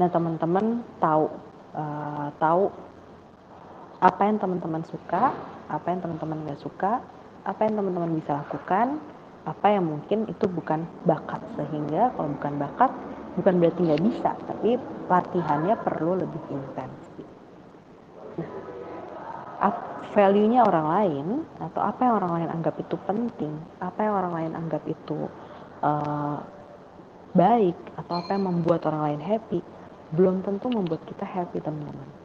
Nah 0.00 0.08
teman-teman 0.10 0.82
tahu 0.98 1.30
uh, 1.76 2.28
tahu 2.40 2.72
apa 4.02 4.22
yang 4.26 4.36
teman-teman 4.42 4.82
suka, 4.88 5.32
apa 5.70 5.86
yang 5.88 6.00
teman-teman 6.02 6.38
nggak 6.48 6.60
suka, 6.60 7.00
apa 7.46 7.60
yang 7.64 7.78
teman-teman 7.78 8.10
bisa 8.18 8.42
lakukan, 8.42 8.98
apa 9.44 9.66
yang 9.68 9.84
mungkin 9.86 10.26
itu 10.26 10.44
bukan 10.48 10.82
bakat 11.04 11.40
sehingga 11.56 12.10
kalau 12.16 12.28
bukan 12.40 12.54
bakat 12.58 12.90
bukan 13.38 13.54
berarti 13.60 13.80
nggak 13.84 14.02
bisa, 14.02 14.30
tapi 14.48 14.76
latihannya 15.06 15.74
perlu 15.82 16.18
lebih 16.20 16.42
intens. 16.50 16.98
Nah, 18.34 18.50
value-nya 20.14 20.62
orang 20.62 20.86
lain 20.94 21.26
atau 21.58 21.82
apa 21.82 22.06
yang 22.06 22.14
orang 22.22 22.32
lain 22.38 22.50
anggap 22.54 22.78
itu 22.78 22.94
penting, 23.02 23.52
apa 23.82 23.98
yang 23.98 24.14
orang 24.14 24.32
lain 24.32 24.52
anggap 24.54 24.82
itu 24.86 25.26
uh, 25.82 26.38
baik 27.34 27.74
atau 27.98 28.22
apa 28.22 28.30
yang 28.38 28.46
membuat 28.46 28.86
orang 28.86 29.10
lain 29.10 29.20
happy, 29.20 29.58
belum 30.14 30.46
tentu 30.46 30.70
membuat 30.70 31.02
kita 31.10 31.26
happy 31.26 31.58
teman-teman. 31.60 32.22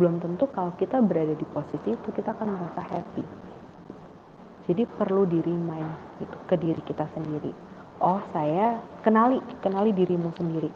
belum 0.00 0.16
tentu 0.16 0.48
kalau 0.48 0.72
kita 0.80 0.96
berada 1.04 1.36
di 1.36 1.44
posisi 1.52 1.92
itu 1.92 2.08
kita 2.16 2.32
akan 2.32 2.56
merasa 2.56 2.82
happy. 2.88 3.20
Jadi 4.64 4.88
perlu 4.96 5.28
di 5.28 5.44
remind 5.44 6.18
gitu 6.24 6.36
ke 6.48 6.56
diri 6.56 6.80
kita 6.88 7.04
sendiri. 7.12 7.52
Oh 8.00 8.16
saya 8.32 8.80
kenali 9.04 9.44
kenali 9.60 9.92
dirimu 9.92 10.32
sendiri. 10.40 10.72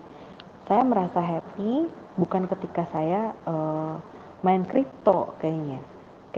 Saya 0.68 0.84
merasa 0.84 1.24
happy 1.24 1.88
bukan 2.20 2.52
ketika 2.52 2.84
saya 2.92 3.32
uh, 3.48 3.96
main 4.44 4.68
kripto 4.68 5.32
kayaknya 5.40 5.80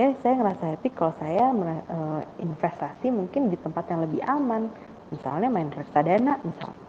Oke, 0.00 0.16
saya 0.24 0.32
ngerasa 0.32 0.64
happy 0.64 0.88
kalau 0.96 1.12
saya 1.20 1.52
uh, 1.52 2.24
investasi 2.40 3.12
mungkin 3.12 3.52
di 3.52 3.56
tempat 3.60 3.84
yang 3.92 4.00
lebih 4.08 4.24
aman, 4.24 4.72
misalnya 5.12 5.52
main 5.52 5.68
reksadana 5.68 6.40
misalnya. 6.40 6.88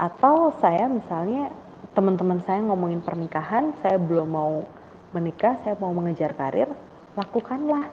Atau 0.00 0.56
saya 0.56 0.88
misalnya 0.88 1.52
teman-teman 1.92 2.40
saya 2.48 2.64
ngomongin 2.64 3.04
pernikahan, 3.04 3.76
saya 3.84 4.00
belum 4.00 4.24
mau 4.24 4.64
menikah, 5.12 5.60
saya 5.68 5.76
mau 5.76 5.92
mengejar 5.92 6.32
karir, 6.32 6.72
lakukanlah. 7.12 7.92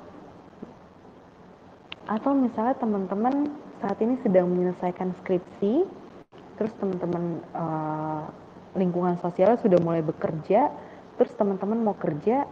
Atau 2.07 2.39
misalnya 2.39 2.79
teman-teman 2.79 3.51
saat 3.83 3.99
ini 3.99 4.15
sedang 4.23 4.47
menyelesaikan 4.47 5.11
skripsi, 5.19 5.83
terus 6.55 6.71
teman-teman 6.79 7.43
uh, 7.51 8.31
lingkungan 8.79 9.19
sosial 9.19 9.59
sudah 9.59 9.75
mulai 9.83 9.99
bekerja, 9.99 10.71
terus 11.19 11.35
teman-teman 11.35 11.83
mau 11.83 11.99
kerja, 11.99 12.47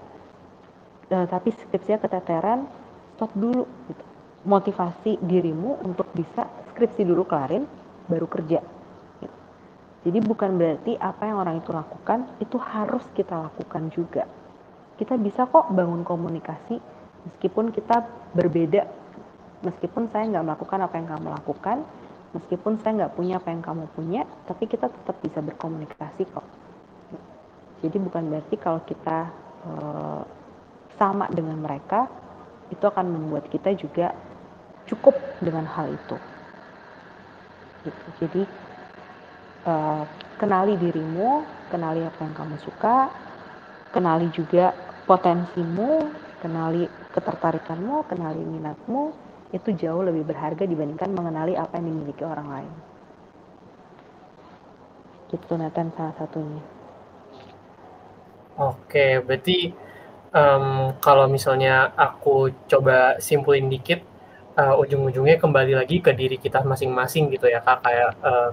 uh, 1.11 1.27
tapi 1.27 1.51
skripsinya 1.51 1.99
keteteran 2.01 2.65
stop 3.15 3.31
dulu 3.35 3.67
gitu. 3.91 4.03
motivasi 4.47 5.21
dirimu 5.21 5.83
untuk 5.85 6.09
bisa 6.15 6.47
skripsi 6.73 7.05
dulu 7.05 7.27
kelarin 7.27 7.67
baru 8.09 8.25
kerja 8.25 8.63
gitu. 9.21 9.37
jadi 10.07 10.19
bukan 10.23 10.57
berarti 10.57 10.97
apa 10.97 11.23
yang 11.29 11.37
orang 11.43 11.61
itu 11.61 11.69
lakukan 11.69 12.25
itu 12.41 12.57
harus 12.57 13.03
kita 13.13 13.37
lakukan 13.37 13.91
juga 13.93 14.25
kita 14.97 15.17
bisa 15.19 15.45
kok 15.45 15.69
bangun 15.69 16.01
komunikasi 16.01 16.81
meskipun 17.27 17.69
kita 17.69 18.01
berbeda 18.33 18.89
meskipun 19.61 20.09
saya 20.09 20.25
nggak 20.25 20.45
melakukan 20.45 20.79
apa 20.81 20.95
yang 20.97 21.07
kamu 21.09 21.27
lakukan 21.29 21.77
meskipun 22.33 22.81
saya 22.81 23.05
nggak 23.05 23.13
punya 23.13 23.37
apa 23.37 23.49
yang 23.53 23.61
kamu 23.61 23.85
punya 23.93 24.21
tapi 24.49 24.65
kita 24.65 24.89
tetap 24.89 25.17
bisa 25.21 25.39
berkomunikasi 25.43 26.25
kok 26.31 26.47
jadi 27.81 27.97
bukan 27.97 28.23
berarti 28.29 28.55
kalau 28.61 28.81
kita 28.85 29.29
uh, 29.65 30.21
sama 31.01 31.25
dengan 31.33 31.57
mereka, 31.57 32.05
itu 32.69 32.85
akan 32.85 33.09
membuat 33.09 33.49
kita 33.49 33.73
juga 33.73 34.13
cukup 34.85 35.17
dengan 35.41 35.65
hal 35.65 35.89
itu. 35.89 36.17
Gitu. 37.81 38.05
Jadi 38.21 38.41
uh, 39.65 40.05
kenali 40.37 40.77
dirimu, 40.77 41.41
kenali 41.73 42.05
apa 42.05 42.21
yang 42.21 42.37
kamu 42.37 42.55
suka, 42.61 43.09
kenali 43.89 44.29
juga 44.29 44.77
potensimu, 45.09 46.13
kenali 46.45 46.85
ketertarikanmu, 47.17 48.05
kenali 48.05 48.45
minatmu, 48.45 49.09
itu 49.51 49.73
jauh 49.73 50.05
lebih 50.05 50.29
berharga 50.29 50.69
dibandingkan 50.69 51.09
mengenali 51.11 51.57
apa 51.57 51.81
yang 51.81 51.89
dimiliki 51.89 52.21
orang 52.21 52.47
lain. 52.47 52.73
Gitu 55.33 55.53
Nathan 55.57 55.89
salah 55.97 56.15
satunya. 56.21 56.61
Oke, 58.59 59.23
berarti 59.25 59.73
um, 60.31 60.95
kalau 60.99 61.27
misalnya 61.27 61.91
aku 61.95 62.51
coba 62.67 63.19
simpulin 63.19 63.67
dikit, 63.67 64.03
uh, 64.55 64.75
ujung-ujungnya 64.79 65.37
kembali 65.39 65.77
lagi 65.77 65.99
ke 65.99 66.11
diri 66.15 66.39
kita 66.39 66.63
masing-masing 66.63 67.31
gitu 67.31 67.47
ya 67.47 67.63
kak 67.63 67.83
kayak 67.83 68.11
uh, 68.23 68.51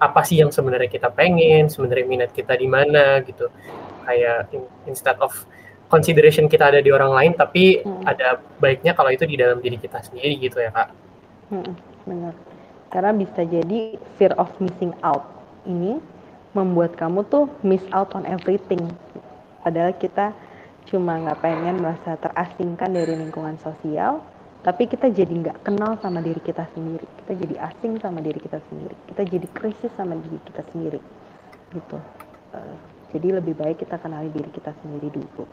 apa 0.00 0.20
sih 0.24 0.40
yang 0.40 0.48
sebenarnya 0.48 0.88
kita 0.88 1.12
pengen, 1.12 1.68
sebenarnya 1.68 2.06
minat 2.08 2.30
kita 2.32 2.56
di 2.56 2.68
mana 2.68 3.20
gitu. 3.24 3.52
Kayak 4.08 4.48
in, 4.56 4.64
instead 4.88 5.16
of 5.20 5.30
consideration 5.92 6.48
kita 6.48 6.72
ada 6.72 6.80
di 6.80 6.88
orang 6.88 7.12
lain, 7.12 7.32
tapi 7.36 7.84
hmm. 7.84 8.08
ada 8.08 8.40
baiknya 8.56 8.96
kalau 8.96 9.12
itu 9.12 9.28
di 9.28 9.36
dalam 9.36 9.60
diri 9.60 9.76
kita 9.76 10.00
sendiri 10.00 10.40
gitu 10.40 10.56
ya 10.56 10.72
kak. 10.72 10.88
Hmm, 11.52 11.76
benar. 12.08 12.34
Karena 12.90 13.12
bisa 13.14 13.44
jadi 13.46 14.00
fear 14.18 14.34
of 14.40 14.50
missing 14.58 14.96
out 15.04 15.22
ini 15.68 16.00
membuat 16.56 16.98
kamu 16.98 17.22
tuh 17.30 17.46
miss 17.62 17.84
out 17.94 18.10
on 18.16 18.26
everything. 18.26 18.90
Padahal 19.62 19.94
kita 19.94 20.34
cuma 20.88 21.20
nggak 21.20 21.40
pengen 21.44 21.82
merasa 21.82 22.16
terasingkan 22.16 22.90
dari 22.90 23.14
lingkungan 23.18 23.60
sosial 23.60 24.24
tapi 24.60 24.84
kita 24.84 25.08
jadi 25.08 25.32
nggak 25.32 25.64
kenal 25.64 25.96
sama 26.04 26.20
diri 26.20 26.40
kita 26.44 26.68
sendiri. 26.76 27.08
Kita 27.24 27.32
jadi 27.32 27.54
asing 27.64 27.96
sama 27.96 28.20
diri 28.20 28.36
kita 28.36 28.60
sendiri. 28.68 28.92
Kita 29.08 29.22
jadi 29.24 29.46
krisis 29.56 29.92
sama 29.96 30.20
diri 30.20 30.36
kita 30.44 30.62
sendiri 30.68 31.00
gitu. 31.72 31.96
Uh, 32.52 32.76
jadi 33.16 33.40
lebih 33.40 33.56
baik 33.56 33.80
kita 33.80 33.96
kenali 33.96 34.28
diri 34.28 34.52
kita 34.52 34.76
sendiri 34.84 35.08
dulu. 35.16 35.48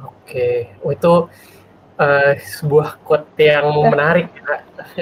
Oke. 0.00 0.72
Oh, 0.80 0.92
itu 0.96 1.12
uh, 2.00 2.32
sebuah 2.40 3.04
quote 3.04 3.28
yang 3.36 3.68
eh. 3.68 3.84
menarik 3.84 4.28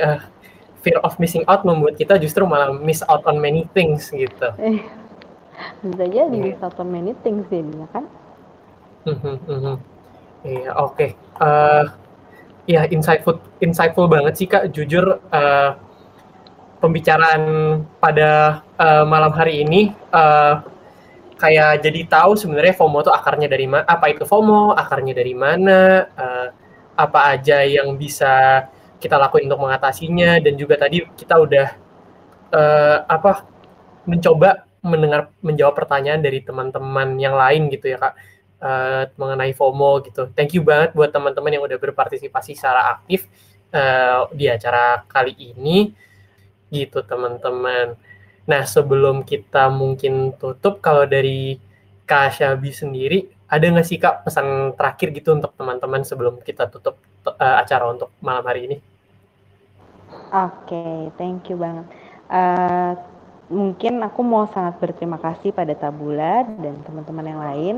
uh, 0.03 0.19
fear 0.83 0.99
of 1.07 1.15
missing 1.23 1.47
out 1.47 1.63
membuat 1.63 1.95
kita 1.95 2.19
justru 2.19 2.43
malah 2.51 2.75
miss 2.75 3.07
out 3.07 3.23
on 3.31 3.39
many 3.39 3.71
things 3.71 4.11
gitu. 4.11 4.49
Bisa 5.87 6.05
jadi 6.11 6.35
miss 6.35 6.59
out 6.59 6.75
on 6.83 6.91
many 6.91 7.15
things 7.23 7.47
ya 7.47 7.63
kan 7.95 8.11
Mhm. 9.05 9.77
Iya, 10.45 10.71
oke. 10.77 11.17
Uh, 11.41 11.85
ya 12.65 12.89
insightful 12.89 13.41
insightful 13.61 14.09
banget 14.09 14.33
sih 14.41 14.49
Kak, 14.49 14.73
jujur, 14.73 15.21
uh, 15.33 15.71
pembicaraan 16.81 17.43
pada, 18.01 18.61
uh, 18.77 19.05
malam 19.09 19.33
hari 19.33 19.65
ini, 19.65 19.93
uh, 20.13 20.61
kayak 21.41 21.85
jadi 21.85 22.01
tahu 22.09 22.37
sebenarnya 22.37 22.77
FOMO 22.77 23.05
itu 23.05 23.13
akarnya 23.13 23.49
dari 23.49 23.65
mana 23.69 23.85
apa 23.89 24.13
itu 24.13 24.25
FOMO, 24.29 24.77
akarnya 24.77 25.13
dari 25.17 25.33
mana, 25.37 26.09
uh, 26.17 26.49
apa 26.97 27.21
aja 27.37 27.65
yang 27.65 27.97
bisa 27.97 28.65
kita 29.01 29.17
lakuin 29.21 29.49
untuk 29.49 29.65
mengatasinya, 29.65 30.41
dan 30.41 30.57
juga 30.57 30.77
tadi 30.81 31.05
kita 31.17 31.37
udah, 31.41 31.69
uh, 32.53 32.99
apa, 33.09 33.45
mencoba 34.09 34.69
mendengar 34.85 35.33
menjawab 35.41 35.73
pertanyaan 35.81 36.21
dari 36.21 36.45
teman-teman 36.45 37.17
yang 37.17 37.33
lain 37.37 37.73
gitu 37.73 37.93
ya, 37.93 37.99
Kak 38.01 38.15
uh, 38.65 39.05
mengenai 39.21 39.53
FOMO 39.53 40.01
gitu. 40.09 40.33
Thank 40.33 40.57
you 40.57 40.65
banget 40.65 40.97
buat 40.97 41.13
teman-teman 41.13 41.53
yang 41.53 41.65
udah 41.69 41.77
berpartisipasi 41.77 42.57
secara 42.57 42.97
aktif 42.97 43.29
uh, 43.77 44.27
di 44.33 44.49
acara 44.49 45.05
kali 45.05 45.37
ini 45.37 45.93
gitu 46.73 47.05
teman-teman. 47.05 47.95
Nah 48.49 48.63
sebelum 48.65 49.23
kita 49.23 49.69
mungkin 49.69 50.33
tutup 50.41 50.81
kalau 50.81 51.05
dari 51.05 51.61
Kak 52.05 52.41
Syabi 52.41 52.73
sendiri 52.73 53.19
ada 53.49 53.65
nggak 53.65 53.87
sih 53.87 54.01
Kak 54.01 54.25
pesan 54.27 54.75
terakhir 54.75 55.13
gitu 55.13 55.37
untuk 55.37 55.53
teman-teman 55.55 56.03
sebelum 56.03 56.41
kita 56.41 56.67
tutup 56.73 56.99
uh, 57.29 57.61
acara 57.61 57.93
untuk 57.93 58.11
malam 58.25 58.43
hari 58.49 58.73
ini? 58.73 58.77
Oke, 60.35 60.75
okay, 60.75 60.97
thank 61.15 61.47
you 61.47 61.55
banget. 61.55 61.87
Uh, 62.27 62.99
mungkin 63.53 64.03
aku 64.03 64.25
mau 64.25 64.49
sangat 64.51 64.81
berterima 64.81 65.21
kasih 65.21 65.55
pada 65.55 65.77
Tabula 65.77 66.43
dan 66.59 66.81
teman-teman 66.83 67.27
yang 67.29 67.41
lain 67.45 67.77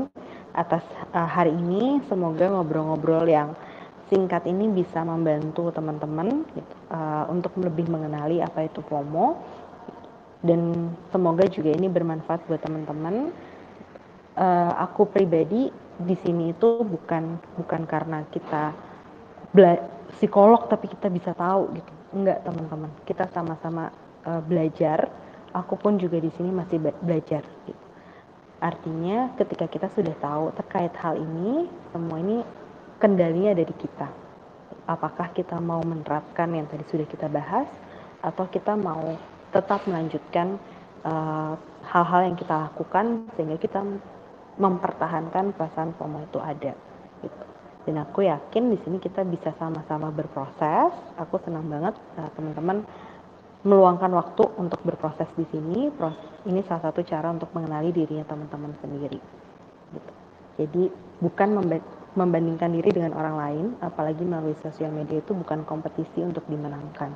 atas 0.57 0.81
uh, 1.13 1.29
hari 1.29 1.53
ini. 1.53 2.01
Semoga 2.09 2.49
ngobrol-ngobrol 2.49 3.29
yang 3.29 3.53
singkat 4.09 4.49
ini 4.49 4.71
bisa 4.73 5.05
membantu 5.05 5.69
teman-teman 5.69 6.47
gitu, 6.55 6.73
uh, 6.89 7.29
untuk 7.29 7.53
lebih 7.61 7.85
mengenali 7.91 8.41
apa 8.41 8.65
itu 8.65 8.81
FOMO 8.87 9.37
dan 10.41 10.91
semoga 11.11 11.45
juga 11.51 11.75
ini 11.75 11.87
bermanfaat 11.91 12.49
buat 12.49 12.61
teman-teman. 12.63 13.29
Uh, 14.37 14.73
aku 14.77 15.09
pribadi 15.09 15.73
di 15.97 16.15
sini 16.21 16.53
itu 16.53 16.85
bukan 16.85 17.41
bukan 17.57 17.81
karena 17.89 18.21
kita 18.29 18.69
psikolog 20.13 20.69
tapi 20.69 20.89
kita 20.93 21.09
bisa 21.09 21.33
tahu 21.33 21.73
gitu. 21.73 21.91
Enggak 22.13 22.45
teman-teman, 22.45 22.91
kita 23.03 23.29
sama-sama 23.33 23.91
uh, 24.25 24.41
belajar. 24.41 25.09
Aku 25.51 25.73
pun 25.75 25.97
juga 25.97 26.21
di 26.21 26.29
sini 26.37 26.53
masih 26.53 26.77
belajar. 27.01 27.41
Gitu 27.65 27.86
Artinya 28.57 29.37
ketika 29.37 29.69
kita 29.69 29.87
sudah 29.93 30.15
tahu 30.17 30.49
terkait 30.57 30.93
hal 30.97 31.17
ini, 31.17 31.69
semua 31.93 32.17
ini 32.17 32.41
kendalinya 32.97 33.53
ada 33.53 33.61
di 33.61 33.75
kita. 33.77 34.09
Apakah 34.89 35.29
kita 35.37 35.61
mau 35.61 35.83
menerapkan 35.85 36.49
yang 36.49 36.65
tadi 36.65 36.81
sudah 36.89 37.05
kita 37.05 37.29
bahas, 37.29 37.69
atau 38.25 38.45
kita 38.49 38.73
mau 38.73 39.13
tetap 39.53 39.85
melanjutkan 39.85 40.57
eh, 41.05 41.53
hal-hal 41.87 42.21
uh, 42.23 42.25
yang 42.27 42.35
kita 42.35 42.55
lakukan 42.67 43.31
sehingga 43.37 43.57
kita 43.61 43.79
mempertahankan 44.57 45.53
perasaan 45.53 45.93
FOMO 45.95 46.25
itu 46.25 46.39
ada. 46.41 46.73
Gitu. 47.21 47.43
Dan 47.87 48.03
aku 48.03 48.27
yakin 48.27 48.73
di 48.73 48.77
sini 48.83 48.97
kita 48.99 49.23
bisa 49.23 49.53
sama-sama 49.55 50.11
berproses. 50.11 50.91
Aku 51.21 51.39
senang 51.45 51.69
banget 51.69 51.95
uh, 52.19 52.29
teman-teman 52.35 52.83
meluangkan 53.67 54.07
waktu 54.15 54.47
untuk 54.55 54.79
berproses 54.87 55.27
di 55.35 55.43
sini. 55.51 55.91
Ini 56.47 56.63
salah 56.63 56.87
satu 56.87 57.03
cara 57.03 57.35
untuk 57.35 57.51
mengenali 57.51 57.91
dirinya 57.91 58.23
teman-teman 58.23 58.71
sendiri. 58.79 59.19
Gitu. 59.91 60.11
Jadi 60.57 60.83
bukan 61.19 61.59
membandingkan 62.15 62.71
diri 62.71 62.95
dengan 62.95 63.13
orang 63.19 63.35
lain, 63.35 63.65
apalagi 63.83 64.23
melalui 64.23 64.55
sosial 64.63 64.95
media 64.95 65.19
itu 65.19 65.35
bukan 65.35 65.67
kompetisi 65.67 66.23
untuk 66.23 66.47
dimenangkan. 66.47 67.11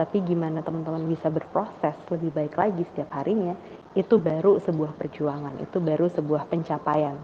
Tapi 0.00 0.24
gimana 0.24 0.64
teman-teman 0.64 1.04
bisa 1.10 1.28
berproses 1.28 1.92
lebih 2.08 2.32
baik 2.32 2.56
lagi 2.56 2.86
setiap 2.88 3.12
harinya, 3.20 3.52
itu 3.92 4.16
baru 4.16 4.56
sebuah 4.62 4.96
perjuangan, 4.96 5.60
itu 5.60 5.76
baru 5.76 6.08
sebuah 6.08 6.48
pencapaian 6.48 7.20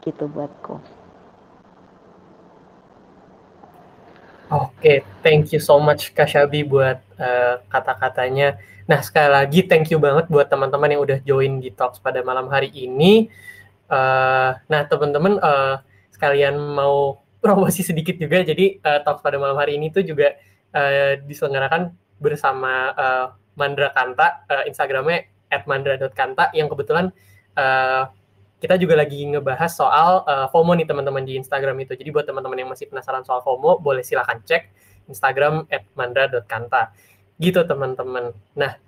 gitu 0.00 0.24
buatku. 0.30 0.80
Oke, 4.46 5.02
thank 5.26 5.50
you 5.50 5.58
so 5.58 5.82
much 5.82 6.14
Kak 6.14 6.30
Syabi 6.30 6.62
buat 6.62 7.02
uh, 7.18 7.58
kata-katanya. 7.66 8.54
Nah, 8.86 9.02
sekali 9.02 9.26
lagi 9.26 9.66
thank 9.66 9.90
you 9.90 9.98
banget 9.98 10.30
buat 10.30 10.46
teman-teman 10.46 10.86
yang 10.94 11.02
udah 11.02 11.18
join 11.26 11.58
di 11.58 11.74
Talks 11.74 11.98
pada 11.98 12.22
malam 12.22 12.46
hari 12.46 12.70
ini. 12.70 13.26
Uh, 13.90 14.54
nah, 14.70 14.86
teman-teman 14.86 15.42
uh, 15.42 15.82
sekalian 16.14 16.54
mau 16.54 17.18
promosi 17.42 17.82
sedikit 17.82 18.14
juga. 18.22 18.46
Jadi 18.46 18.78
uh, 18.86 19.02
Talks 19.02 19.18
pada 19.18 19.34
malam 19.34 19.58
hari 19.58 19.82
ini 19.82 19.90
tuh 19.90 20.06
juga 20.06 20.38
uh, 20.78 21.18
diselenggarakan 21.26 21.90
bersama 22.22 22.94
uh, 22.94 23.26
Mandra 23.58 23.90
Kanta, 23.98 24.46
uh, 24.46 24.62
Instagramnya 24.62 25.26
@mandra.kanta 25.66 26.54
yang 26.54 26.70
kebetulan 26.70 27.10
uh, 27.58 28.14
kita 28.56 28.80
juga 28.80 28.96
lagi 28.96 29.20
ngebahas 29.28 29.68
soal 29.68 30.24
uh, 30.24 30.48
FOMO 30.48 30.72
nih 30.80 30.88
teman-teman 30.88 31.22
di 31.28 31.36
Instagram 31.36 31.76
itu. 31.84 31.92
Jadi 31.92 32.08
buat 32.08 32.24
teman-teman 32.24 32.56
yang 32.56 32.70
masih 32.72 32.88
penasaran 32.88 33.20
soal 33.22 33.44
FOMO, 33.44 33.78
boleh 33.84 34.00
silahkan 34.00 34.40
cek 34.40 34.72
Instagram 35.12 35.68
@mandra.kanta. 35.92 36.96
Gitu 37.36 37.60
teman-teman. 37.68 38.32
Nah, 38.56 38.80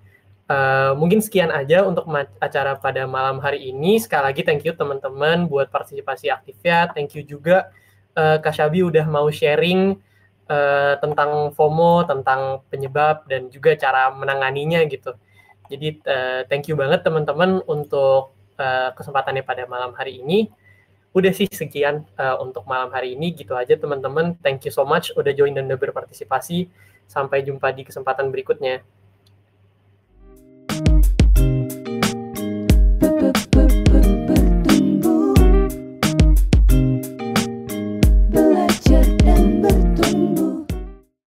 uh, 0.48 0.96
mungkin 0.96 1.20
sekian 1.20 1.52
aja 1.52 1.84
untuk 1.84 2.08
acara 2.40 2.80
pada 2.80 3.04
malam 3.04 3.38
hari 3.44 3.68
ini. 3.68 4.00
Sekali 4.00 4.32
lagi 4.32 4.40
thank 4.40 4.64
you 4.64 4.72
teman-teman 4.72 5.44
buat 5.46 5.68
partisipasi 5.68 6.32
aktifnya. 6.32 6.88
Thank 6.96 7.20
you 7.20 7.22
juga 7.28 7.68
uh, 8.16 8.40
Kak 8.40 8.56
Syabi 8.56 8.80
udah 8.80 9.04
mau 9.04 9.28
sharing 9.28 10.00
uh, 10.48 10.96
tentang 10.98 11.52
FOMO, 11.52 12.08
tentang 12.08 12.64
penyebab 12.72 13.28
dan 13.28 13.52
juga 13.52 13.76
cara 13.76 14.08
menanganinya 14.16 14.80
gitu. 14.88 15.12
Jadi 15.68 16.00
uh, 16.08 16.48
thank 16.48 16.72
you 16.72 16.74
banget 16.80 17.04
teman-teman 17.04 17.60
untuk 17.68 18.37
Eh, 18.58 18.90
kesempatannya 18.98 19.46
pada 19.46 19.70
malam 19.70 19.94
hari 19.94 20.18
ini. 20.18 20.50
Udah 21.14 21.30
sih 21.30 21.46
sekian 21.46 22.04
uh, 22.20 22.36
untuk 22.42 22.66
malam 22.68 22.90
hari 22.90 23.14
ini 23.14 23.30
gitu 23.30 23.54
aja 23.54 23.78
teman-teman. 23.78 24.34
Thank 24.42 24.66
you 24.66 24.74
so 24.74 24.82
much 24.82 25.14
udah 25.14 25.30
join 25.30 25.54
dan 25.54 25.70
udah 25.70 25.78
berpartisipasi. 25.78 26.66
Sampai 27.06 27.46
jumpa 27.46 27.70
di 27.70 27.86
kesempatan 27.86 28.34
berikutnya. 28.34 28.82
thank 30.68 31.06
you 31.06 31.17